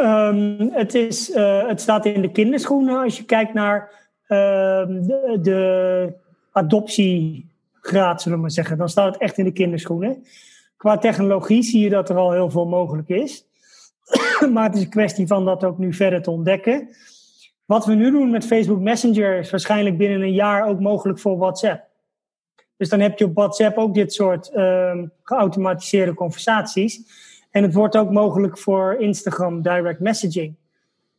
Ehm, 0.00 0.68
het, 0.70 0.94
is, 0.94 1.30
eh, 1.32 1.66
het 1.66 1.80
staat 1.80 2.06
in 2.06 2.22
de 2.22 2.30
kinderschoenen 2.30 3.02
als 3.02 3.16
je 3.16 3.24
kijkt 3.24 3.54
naar 3.54 3.90
ehm, 4.26 5.02
de, 5.02 5.38
de 5.42 6.12
adoptiegraad, 6.52 8.22
zullen 8.22 8.36
we 8.36 8.42
maar 8.42 8.50
zeggen. 8.50 8.78
Dan 8.78 8.88
staat 8.88 9.12
het 9.12 9.22
echt 9.22 9.38
in 9.38 9.44
de 9.44 9.52
kinderschoenen. 9.52 10.24
Qua 10.76 10.98
technologie 10.98 11.62
zie 11.62 11.82
je 11.82 11.90
dat 11.90 12.08
er 12.10 12.16
al 12.16 12.32
heel 12.32 12.50
veel 12.50 12.66
mogelijk 12.66 13.08
is. 13.08 13.44
maar 14.52 14.64
het 14.64 14.74
is 14.74 14.82
een 14.82 14.90
kwestie 14.90 15.26
van 15.26 15.44
dat 15.44 15.64
ook 15.64 15.78
nu 15.78 15.92
verder 15.92 16.22
te 16.22 16.30
ontdekken. 16.30 16.88
Wat 17.64 17.86
we 17.86 17.94
nu 17.94 18.10
doen 18.10 18.30
met 18.30 18.46
Facebook 18.46 18.80
Messenger 18.80 19.38
is 19.38 19.50
waarschijnlijk 19.50 19.98
binnen 19.98 20.22
een 20.22 20.32
jaar 20.32 20.66
ook 20.66 20.80
mogelijk 20.80 21.18
voor 21.18 21.38
WhatsApp. 21.38 21.89
Dus 22.80 22.88
dan 22.88 23.00
heb 23.00 23.18
je 23.18 23.24
op 23.24 23.34
WhatsApp 23.34 23.78
ook 23.78 23.94
dit 23.94 24.12
soort 24.12 24.50
ehm, 24.50 25.06
geautomatiseerde 25.22 26.14
conversaties. 26.14 27.02
En 27.50 27.62
het 27.62 27.74
wordt 27.74 27.96
ook 27.96 28.10
mogelijk 28.10 28.58
voor 28.58 28.96
Instagram 28.98 29.62
direct 29.62 30.00
messaging. 30.00 30.54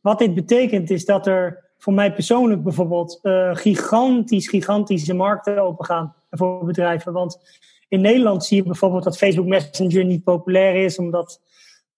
Wat 0.00 0.18
dit 0.18 0.34
betekent 0.34 0.90
is 0.90 1.04
dat 1.04 1.26
er 1.26 1.70
voor 1.78 1.92
mij 1.92 2.12
persoonlijk 2.12 2.62
bijvoorbeeld 2.62 3.18
eh, 3.22 3.50
gigantisch, 3.54 4.48
gigantische 4.48 5.14
markten 5.14 5.58
opengaan 5.58 6.14
voor 6.30 6.64
bedrijven. 6.64 7.12
Want 7.12 7.38
in 7.88 8.00
Nederland 8.00 8.44
zie 8.44 8.56
je 8.56 8.62
bijvoorbeeld 8.62 9.04
dat 9.04 9.18
Facebook 9.18 9.46
Messenger 9.46 10.04
niet 10.04 10.24
populair 10.24 10.84
is, 10.84 10.98
omdat 10.98 11.40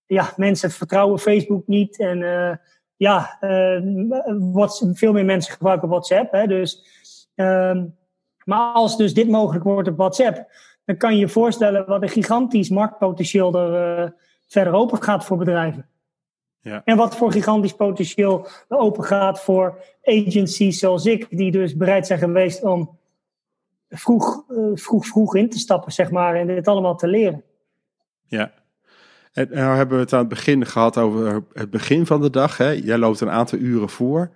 ja, 0.06 0.32
mensen 0.36 0.70
vertrouwen 0.70 1.18
Facebook 1.18 1.66
niet. 1.66 1.98
En 1.98 2.22
eh, 2.22 2.56
ja, 2.96 3.36
eh, 3.40 3.80
wat, 4.52 4.90
veel 4.92 5.12
meer 5.12 5.24
mensen 5.24 5.52
gebruiken 5.52 5.88
WhatsApp. 5.88 6.32
Hè, 6.32 6.46
dus, 6.46 6.84
ehm, 7.34 7.84
maar 8.44 8.72
als 8.72 8.96
dus 8.96 9.14
dit 9.14 9.28
mogelijk 9.28 9.64
wordt 9.64 9.88
op 9.88 9.96
WhatsApp, 9.96 10.52
dan 10.84 10.96
kan 10.96 11.14
je 11.14 11.18
je 11.18 11.28
voorstellen 11.28 11.86
wat 11.86 12.02
een 12.02 12.08
gigantisch 12.08 12.68
marktpotentieel 12.68 13.54
er 13.54 13.98
eh, 13.98 14.10
verder 14.46 14.72
open 14.72 15.02
gaat 15.02 15.24
voor 15.24 15.36
bedrijven. 15.36 15.88
Ja. 16.60 16.82
En 16.84 16.96
wat 16.96 17.16
voor 17.16 17.32
gigantisch 17.32 17.74
potentieel 17.74 18.46
er 18.68 18.78
open 18.78 19.04
gaat 19.04 19.40
voor 19.40 19.84
agencies 20.02 20.78
zoals 20.78 21.06
ik, 21.06 21.26
die 21.30 21.50
dus 21.50 21.76
bereid 21.76 22.06
zijn 22.06 22.18
geweest 22.18 22.62
om 22.62 22.98
vroeg, 23.88 24.44
eh, 24.48 24.56
vroeg, 24.74 25.06
vroeg 25.06 25.34
in 25.36 25.50
te 25.50 25.58
stappen, 25.58 25.92
zeg 25.92 26.10
maar, 26.10 26.34
en 26.34 26.46
dit 26.46 26.68
allemaal 26.68 26.96
te 26.96 27.06
leren. 27.06 27.42
Ja. 28.26 28.52
En 29.32 29.48
nou 29.50 29.76
hebben 29.76 29.96
we 29.96 30.02
het 30.02 30.12
aan 30.12 30.18
het 30.18 30.28
begin 30.28 30.66
gehad 30.66 30.98
over 30.98 31.42
het 31.52 31.70
begin 31.70 32.06
van 32.06 32.20
de 32.20 32.30
dag. 32.30 32.56
Hè? 32.56 32.70
Jij 32.70 32.98
loopt 32.98 33.20
een 33.20 33.30
aantal 33.30 33.58
uren 33.58 33.88
voor. 33.88 34.30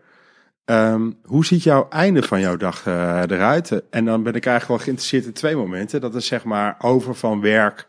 Ehm, 0.68 1.10
hoe 1.24 1.46
ziet 1.46 1.62
jouw 1.62 1.88
einde 1.88 2.22
van 2.22 2.40
jouw 2.40 2.56
dag 2.56 2.86
uh, 2.86 3.22
eruit? 3.28 3.82
En 3.90 4.04
dan 4.04 4.22
ben 4.22 4.34
ik 4.34 4.46
eigenlijk 4.46 4.68
wel 4.68 4.78
geïnteresseerd 4.78 5.24
in 5.24 5.32
twee 5.32 5.56
momenten. 5.56 6.00
Dat 6.00 6.14
is 6.14 6.26
zeg 6.26 6.44
maar 6.44 6.76
over 6.78 7.14
van 7.14 7.40
werk 7.40 7.88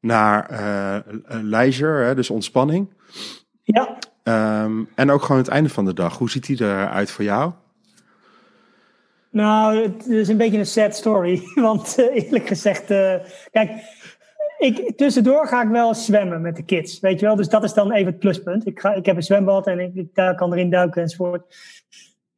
naar 0.00 0.50
uh, 0.50 0.96
leisure, 1.42 2.04
hè, 2.04 2.14
dus 2.14 2.30
ontspanning. 2.30 2.94
Ja. 3.62 3.98
Um, 4.62 4.88
en 4.94 5.10
ook 5.10 5.22
gewoon 5.22 5.40
het 5.40 5.50
einde 5.50 5.68
van 5.68 5.84
de 5.84 5.94
dag. 5.94 6.18
Hoe 6.18 6.30
ziet 6.30 6.46
die 6.46 6.60
eruit 6.60 7.10
voor 7.10 7.24
jou? 7.24 7.52
Nou, 9.30 9.82
het 9.82 10.06
is 10.06 10.28
een 10.28 10.36
beetje 10.36 10.58
een 10.58 10.66
sad 10.66 10.96
story. 10.96 11.42
Want 11.54 11.96
uh, 11.98 12.24
eerlijk 12.24 12.46
gezegd, 12.46 12.86
kijk, 13.50 13.70
ik, 14.58 14.96
tussendoor 14.96 15.46
ga 15.46 15.62
ik 15.62 15.68
wel 15.68 15.94
zwemmen 15.94 16.40
met 16.40 16.56
de 16.56 16.64
kids. 16.64 17.00
Weet 17.00 17.20
je 17.20 17.26
wel, 17.26 17.36
dus 17.36 17.48
dat 17.48 17.64
is 17.64 17.74
dan 17.74 17.92
even 17.92 18.06
het 18.06 18.18
pluspunt. 18.18 18.66
Ik, 18.66 18.80
ga, 18.80 18.94
ik 18.94 19.06
heb 19.06 19.16
een 19.16 19.22
zwembad 19.22 19.66
en 19.66 19.78
ik, 19.78 19.94
ik 19.94 20.34
kan 20.36 20.52
erin 20.52 20.70
duiken 20.70 21.02
enzovoort. 21.02 21.56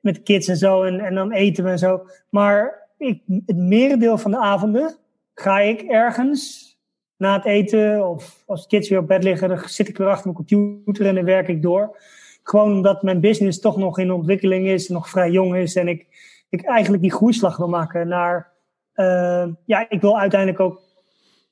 Met 0.00 0.14
de 0.14 0.22
kids 0.22 0.48
en 0.48 0.56
zo. 0.56 0.82
En, 0.82 1.00
en 1.00 1.14
dan 1.14 1.32
eten 1.32 1.64
we 1.64 1.70
en 1.70 1.78
zo. 1.78 2.06
Maar 2.28 2.88
ik, 2.96 3.22
het 3.46 3.56
merendeel 3.56 4.18
van 4.18 4.30
de 4.30 4.38
avonden 4.38 4.96
ga 5.34 5.60
ik 5.60 5.82
ergens 5.82 6.68
na 7.16 7.36
het 7.36 7.44
eten 7.44 8.08
of 8.08 8.42
als 8.46 8.62
de 8.62 8.68
kids 8.68 8.88
weer 8.88 8.98
op 8.98 9.06
bed 9.06 9.22
liggen, 9.22 9.48
dan 9.48 9.58
zit 9.58 9.88
ik 9.88 9.96
weer 9.96 10.08
achter 10.08 10.32
mijn 10.32 10.46
computer 10.46 11.06
en 11.06 11.14
dan 11.14 11.24
werk 11.24 11.48
ik 11.48 11.62
door. 11.62 11.96
Gewoon 12.42 12.72
omdat 12.72 13.02
mijn 13.02 13.20
business 13.20 13.60
toch 13.60 13.76
nog 13.76 13.98
in 13.98 14.12
ontwikkeling 14.12 14.66
is, 14.66 14.88
nog 14.88 15.08
vrij 15.08 15.30
jong 15.30 15.56
is 15.56 15.76
en 15.76 15.88
ik, 15.88 16.06
ik 16.48 16.62
eigenlijk 16.62 17.02
die 17.02 17.12
groeislag 17.12 17.56
wil 17.56 17.68
maken 17.68 18.08
naar, 18.08 18.52
uh, 18.94 19.46
ja, 19.64 19.86
ik 19.88 20.00
wil 20.00 20.18
uiteindelijk 20.18 20.60
ook 20.60 20.80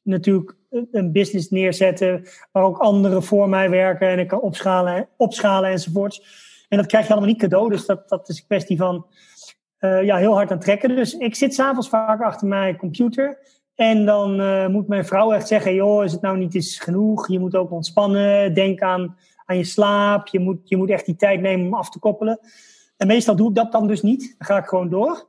natuurlijk 0.07 0.57
een 0.93 1.13
business 1.13 1.51
neerzetten 1.51 2.25
waar 2.53 2.63
ook 2.63 2.79
anderen 2.79 3.23
voor 3.23 3.49
mij 3.49 3.71
werken 3.71 4.09
en 4.09 4.19
ik 4.19 4.29
kan 4.29 4.41
opschalen, 4.41 5.09
opschalen 5.17 5.71
enzovoorts. 5.71 6.45
En 6.69 6.77
dat 6.77 6.87
krijg 6.87 7.07
je 7.07 7.13
allemaal 7.13 7.31
niet 7.31 7.41
cadeau, 7.41 7.71
dus 7.71 7.87
dat, 7.87 8.09
dat 8.09 8.29
is 8.29 8.39
een 8.39 8.47
kwestie 8.47 8.77
van 8.77 9.07
uh, 9.81 10.05
ja, 10.05 10.17
heel 10.17 10.35
hard 10.35 10.51
aan 10.51 10.59
trekken. 10.59 10.97
Dus 10.97 11.17
ik 11.17 11.35
zit 11.35 11.55
s'avonds 11.55 11.89
vaak 11.89 12.23
achter 12.23 12.47
mijn 12.47 12.77
computer 12.77 13.39
en 13.75 14.05
dan 14.05 14.41
uh, 14.41 14.67
moet 14.67 14.89
mijn 14.89 15.07
vrouw 15.07 15.33
echt 15.33 15.49
zeggen: 15.49 15.75
joh, 15.75 16.05
is 16.05 16.13
het 16.13 16.21
nou 16.21 16.39
niet 16.39 16.55
eens 16.55 16.79
genoeg? 16.79 17.29
Je 17.29 17.39
moet 17.39 17.57
ook 17.57 17.71
ontspannen. 17.71 18.55
Denk 18.55 18.81
aan, 18.81 19.17
aan 19.45 19.57
je 19.57 19.65
slaap. 19.65 20.29
Je 20.29 20.39
moet, 20.39 20.69
je 20.69 20.77
moet 20.77 20.91
echt 20.91 21.07
die 21.07 21.17
tijd 21.17 21.41
nemen 21.41 21.67
om 21.67 21.75
af 21.75 21.91
te 21.91 21.99
koppelen. 21.99 22.41
En 22.97 23.07
meestal 23.07 23.37
doe 23.37 23.49
ik 23.49 23.55
dat 23.55 23.73
dan 23.73 23.87
dus 23.87 24.03
niet. 24.03 24.35
Dan 24.39 24.47
ga 24.47 24.59
ik 24.59 24.67
gewoon 24.67 24.89
door. 24.89 25.27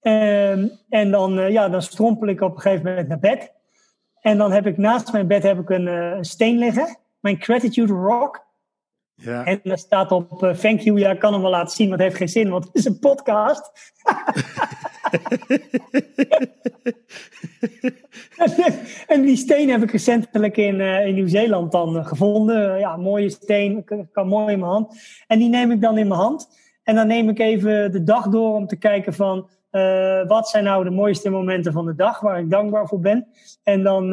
Um, 0.00 0.70
en 0.88 1.10
dan, 1.10 1.38
uh, 1.38 1.50
ja, 1.50 1.68
dan 1.68 1.82
strompel 1.82 2.28
ik 2.28 2.40
op 2.40 2.54
een 2.54 2.60
gegeven 2.60 2.84
moment 2.84 3.08
naar 3.08 3.18
bed. 3.18 3.52
En 4.24 4.38
dan 4.38 4.52
heb 4.52 4.66
ik 4.66 4.76
naast 4.76 5.12
mijn 5.12 5.26
bed 5.26 5.42
heb 5.42 5.58
ik 5.58 5.70
een, 5.70 5.86
uh, 5.86 6.10
een 6.10 6.24
steen 6.24 6.58
liggen. 6.58 6.98
Mijn 7.20 7.42
gratitude 7.42 7.92
rock. 7.92 8.46
Ja. 9.14 9.44
En 9.44 9.60
daar 9.62 9.78
staat 9.78 10.12
op 10.12 10.42
uh, 10.42 10.50
thank 10.50 10.80
you. 10.80 10.98
Ja, 10.98 11.10
ik 11.10 11.18
kan 11.18 11.32
hem 11.32 11.42
wel 11.42 11.50
laten 11.50 11.76
zien, 11.76 11.88
maar 11.88 11.98
het 11.98 12.06
heeft 12.06 12.18
geen 12.18 12.28
zin, 12.28 12.50
want 12.50 12.64
het 12.64 12.74
is 12.74 12.84
een 12.84 12.98
podcast. 12.98 13.92
en 19.06 19.22
die 19.22 19.36
steen 19.36 19.70
heb 19.70 19.82
ik 19.82 19.90
recentelijk 19.90 20.56
in, 20.56 20.80
uh, 20.80 21.06
in 21.06 21.14
Nieuw-Zeeland 21.14 21.72
dan 21.72 22.06
gevonden. 22.06 22.78
Ja, 22.78 22.96
mooie 22.96 23.30
steen, 23.30 23.84
kan 24.12 24.28
mooi 24.28 24.52
in 24.52 24.58
mijn 24.58 24.70
hand. 24.70 24.96
En 25.26 25.38
die 25.38 25.48
neem 25.48 25.70
ik 25.70 25.80
dan 25.80 25.98
in 25.98 26.08
mijn 26.08 26.20
hand. 26.20 26.48
En 26.82 26.94
dan 26.94 27.06
neem 27.06 27.28
ik 27.28 27.38
even 27.38 27.92
de 27.92 28.02
dag 28.02 28.28
door 28.28 28.54
om 28.54 28.66
te 28.66 28.76
kijken 28.76 29.14
van... 29.14 29.48
Uh, 29.74 30.26
wat 30.26 30.48
zijn 30.48 30.64
nou 30.64 30.84
de 30.84 30.90
mooiste 30.90 31.30
momenten 31.30 31.72
van 31.72 31.86
de 31.86 31.94
dag 31.94 32.20
waar 32.20 32.38
ik 32.38 32.50
dankbaar 32.50 32.86
voor 32.86 33.00
ben? 33.00 33.26
En 33.62 33.82
dan, 33.82 34.10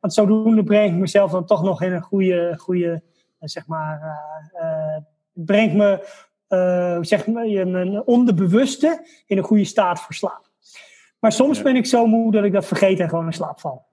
want 0.00 0.14
zodoende 0.14 0.62
breng 0.62 0.92
ik 0.92 0.98
mezelf 0.98 1.30
dan 1.30 1.46
toch 1.46 1.62
nog 1.62 1.82
in 1.82 1.92
een 1.92 2.02
goede, 2.02 2.54
goede 2.56 3.02
zeg 3.40 3.66
maar, 3.66 4.18
brengt 5.32 5.74
me, 5.74 6.06
zeg 7.04 7.26
maar, 7.26 7.46
mijn 7.66 8.06
onderbewuste 8.06 9.06
in 9.26 9.38
een 9.38 9.44
goede 9.44 9.64
staat 9.64 10.00
voor 10.00 10.14
slaap. 10.14 10.48
Maar 11.18 11.32
soms 11.32 11.56
ja. 11.56 11.62
ben 11.62 11.76
ik 11.76 11.86
zo 11.86 12.06
moe 12.06 12.32
dat 12.32 12.44
ik 12.44 12.52
dat 12.52 12.66
vergeet 12.66 13.00
en 13.00 13.08
gewoon 13.08 13.26
in 13.26 13.32
slaap 13.32 13.60
val. 13.60 13.86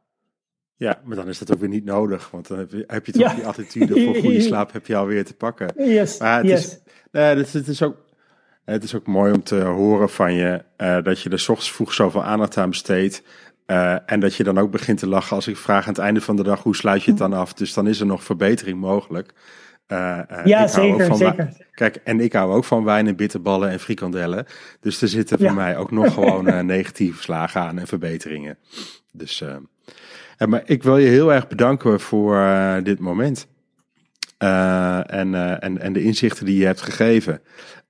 Ja, 0.78 1.02
maar 1.04 1.16
dan 1.16 1.28
is 1.28 1.40
dat 1.40 1.54
ook 1.54 1.60
weer 1.60 1.70
niet 1.70 1.86
nodig. 1.86 2.32
Want 2.32 2.48
dan 2.48 2.58
heb 2.58 2.72
je, 2.72 2.84
heb 2.88 3.06
je 3.06 3.12
toch 3.12 3.22
ja. 3.22 3.34
die 3.34 3.48
attitude 3.48 4.04
voor 4.04 4.16
goede 4.16 4.42
slaap 4.52 4.72
heb 4.72 4.88
je 4.88 4.96
alweer 4.96 5.26
te 5.26 5.36
pakken. 5.36 5.74
Yes, 5.78 6.20
maar 6.20 6.38
het, 6.38 6.48
yes. 6.48 6.66
is, 6.66 6.80
nee, 7.12 7.36
het, 7.36 7.54
het, 7.54 7.68
is 7.68 7.84
ook, 7.84 8.05
het 8.66 8.84
is 8.84 8.96
ook 8.96 9.08
mooi 9.08 9.34
om 9.34 9.44
te 9.44 9.62
horen 9.62 10.10
van 10.10 10.34
je 10.34 10.64
uh, 10.78 10.98
dat 11.04 11.22
je 11.22 11.30
er 11.30 11.40
s 11.40 11.50
ochtends 11.50 11.72
vroeg 11.72 11.94
zoveel 11.94 12.24
aandacht 12.24 12.58
aan 12.58 12.70
besteedt. 12.70 13.24
Uh, 13.68 13.98
en 14.06 14.20
dat 14.20 14.36
je 14.36 14.44
dan 14.44 14.58
ook 14.58 14.72
begint 14.72 15.00
te 15.00 15.08
lachen 15.08 15.36
als 15.36 15.48
ik 15.48 15.58
vraag 15.58 15.84
aan 15.84 15.94
het 15.94 16.02
einde 16.02 16.22
van 16.22 16.36
de 16.36 16.44
dag 16.44 16.64
hoe 16.64 16.76
sluit 16.76 17.04
je 17.04 17.10
het 17.10 17.20
dan 17.20 17.34
af. 17.34 17.54
Dus 17.54 17.74
dan 17.74 17.88
is 17.88 18.00
er 18.00 18.06
nog 18.06 18.24
verbetering 18.24 18.80
mogelijk. 18.80 19.34
Uh, 19.88 20.20
uh, 20.32 20.46
ja, 20.46 20.68
zeker, 20.68 21.16
zeker. 21.16 21.50
Kijk, 21.72 21.96
en 21.96 22.20
ik 22.20 22.34
hou 22.34 22.54
ook 22.54 22.64
van 22.64 22.84
wijn 22.84 23.08
en 23.08 23.16
bitterballen 23.16 23.70
en 23.70 23.80
frikandellen. 23.80 24.46
Dus 24.80 25.02
er 25.02 25.08
zitten 25.08 25.38
voor 25.38 25.48
ja. 25.48 25.54
mij 25.54 25.78
ook 25.78 25.92
nog 25.92 26.14
gewoon 26.14 26.66
negatieve 26.66 27.22
slagen 27.22 27.62
aan 27.62 27.80
en 27.80 27.88
verbeteringen. 27.88 28.58
Dus, 29.12 29.44
maar 30.48 30.62
ik 30.66 30.84
wil 30.84 30.98
je 30.98 31.08
heel 31.08 31.34
erg 31.34 31.48
bedanken 31.48 32.00
voor 32.00 32.38
dit 32.84 33.00
moment. 33.00 33.48
En, 34.38 35.60
en, 35.60 35.82
en 35.82 35.94
de 35.94 36.04
inzichten 36.04 36.46
die 36.46 36.58
je 36.58 36.66
hebt 36.66 36.82
gegeven. 36.82 37.42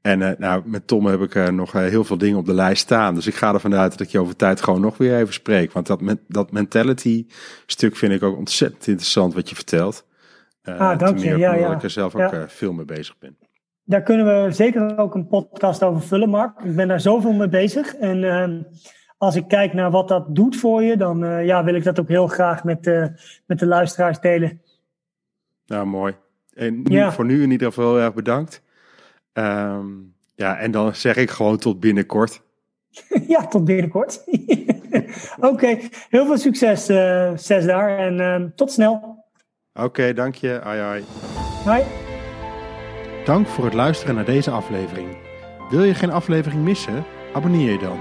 En 0.01 0.35
nou, 0.37 0.61
met 0.65 0.87
Tom 0.87 1.05
heb 1.05 1.21
ik 1.21 1.51
nog 1.51 1.71
heel 1.71 2.03
veel 2.03 2.17
dingen 2.17 2.37
op 2.37 2.45
de 2.45 2.53
lijst 2.53 2.81
staan. 2.81 3.15
Dus 3.15 3.27
ik 3.27 3.35
ga 3.35 3.53
ervan 3.53 3.75
uit 3.75 3.91
dat 3.91 4.01
ik 4.01 4.09
je 4.09 4.19
over 4.19 4.35
tijd 4.35 4.61
gewoon 4.61 4.81
nog 4.81 4.97
weer 4.97 5.17
even 5.17 5.33
spreek. 5.33 5.71
Want 5.71 5.87
dat, 5.87 6.01
dat 6.27 6.51
mentality 6.51 7.25
stuk 7.65 7.95
vind 7.95 8.13
ik 8.13 8.23
ook 8.23 8.37
ontzettend 8.37 8.87
interessant 8.87 9.33
wat 9.33 9.49
je 9.49 9.55
vertelt. 9.55 10.05
Ah, 10.63 10.99
dank 10.99 11.17
je. 11.17 11.37
Ja, 11.37 11.53
ja. 11.53 11.73
ik 11.73 11.83
er 11.83 11.89
zelf 11.89 12.15
ook 12.15 12.31
ja. 12.31 12.47
veel 12.47 12.73
mee 12.73 12.85
bezig 12.85 13.17
ben. 13.17 13.37
Daar 13.83 14.01
kunnen 14.01 14.25
we 14.25 14.51
zeker 14.51 14.97
ook 14.97 15.15
een 15.15 15.27
podcast 15.27 15.83
over 15.83 16.01
vullen, 16.01 16.29
Mark. 16.29 16.59
Ik 16.63 16.75
ben 16.75 16.87
daar 16.87 17.01
zoveel 17.01 17.33
mee 17.33 17.49
bezig. 17.49 17.95
En 17.95 18.17
uh, 18.17 18.63
als 19.17 19.35
ik 19.35 19.47
kijk 19.47 19.73
naar 19.73 19.91
wat 19.91 20.07
dat 20.07 20.35
doet 20.35 20.55
voor 20.55 20.83
je, 20.83 20.97
dan 20.97 21.45
ja, 21.45 21.63
wil 21.63 21.75
ik 21.75 21.83
dat 21.83 21.99
ook 21.99 22.07
heel 22.07 22.27
graag 22.27 22.63
met, 22.63 22.85
met 23.45 23.59
de 23.59 23.65
luisteraars 23.65 24.19
delen. 24.19 24.61
Nou, 25.65 25.85
mooi. 25.85 26.15
En 26.55 26.81
nu, 26.81 26.95
ja. 26.95 27.11
voor 27.11 27.25
nu 27.25 27.43
in 27.43 27.51
ieder 27.51 27.67
geval 27.67 27.95
heel 27.95 28.03
erg 28.03 28.13
bedankt. 28.13 28.61
Um, 29.33 30.15
ja, 30.35 30.57
en 30.57 30.71
dan 30.71 30.95
zeg 30.95 31.15
ik 31.15 31.29
gewoon 31.29 31.57
tot 31.57 31.79
binnenkort. 31.79 32.41
ja, 33.27 33.47
tot 33.47 33.65
binnenkort. 33.65 34.21
Oké, 35.37 35.47
okay. 35.47 35.89
heel 36.09 36.25
veel 36.25 36.37
succes, 36.37 36.85
Zes 37.45 37.65
daar. 37.65 37.97
En 37.97 38.19
ehm, 38.19 38.49
tot 38.55 38.71
snel. 38.71 39.23
Oké, 39.73 39.85
okay, 39.85 40.13
dank 40.13 40.35
je. 40.35 40.61
Ai, 40.61 40.79
ai. 40.79 41.03
Hoi. 41.65 41.83
Dank 43.25 43.47
voor 43.47 43.65
het 43.65 43.73
luisteren 43.73 44.15
naar 44.15 44.25
deze 44.25 44.51
aflevering. 44.51 45.07
Wil 45.69 45.83
je 45.83 45.93
geen 45.93 46.11
aflevering 46.11 46.63
missen? 46.63 47.03
Abonneer 47.33 47.71
je 47.71 47.79
dan. 47.79 47.99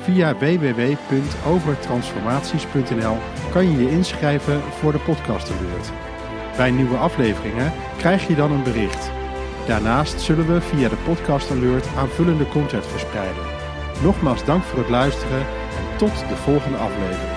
Via 0.00 0.36
www.overtransformaties.nl 0.36 3.16
kan 3.52 3.70
je 3.70 3.82
je 3.82 3.90
inschrijven 3.90 4.60
voor 4.60 4.92
de 4.92 4.98
podcast 4.98 5.50
alert. 5.50 6.05
Bij 6.56 6.70
nieuwe 6.70 6.96
afleveringen 6.96 7.72
krijg 7.96 8.28
je 8.28 8.34
dan 8.34 8.52
een 8.52 8.62
bericht. 8.62 9.10
Daarnaast 9.66 10.20
zullen 10.20 10.46
we 10.46 10.60
via 10.60 10.88
de 10.88 10.96
podcast 11.04 11.50
alert 11.50 11.86
aanvullende 11.96 12.48
content 12.48 12.86
verspreiden. 12.86 13.42
Nogmaals 14.02 14.44
dank 14.44 14.62
voor 14.62 14.78
het 14.78 14.88
luisteren 14.88 15.40
en 15.40 15.96
tot 15.96 16.28
de 16.28 16.36
volgende 16.36 16.78
aflevering. 16.78 17.35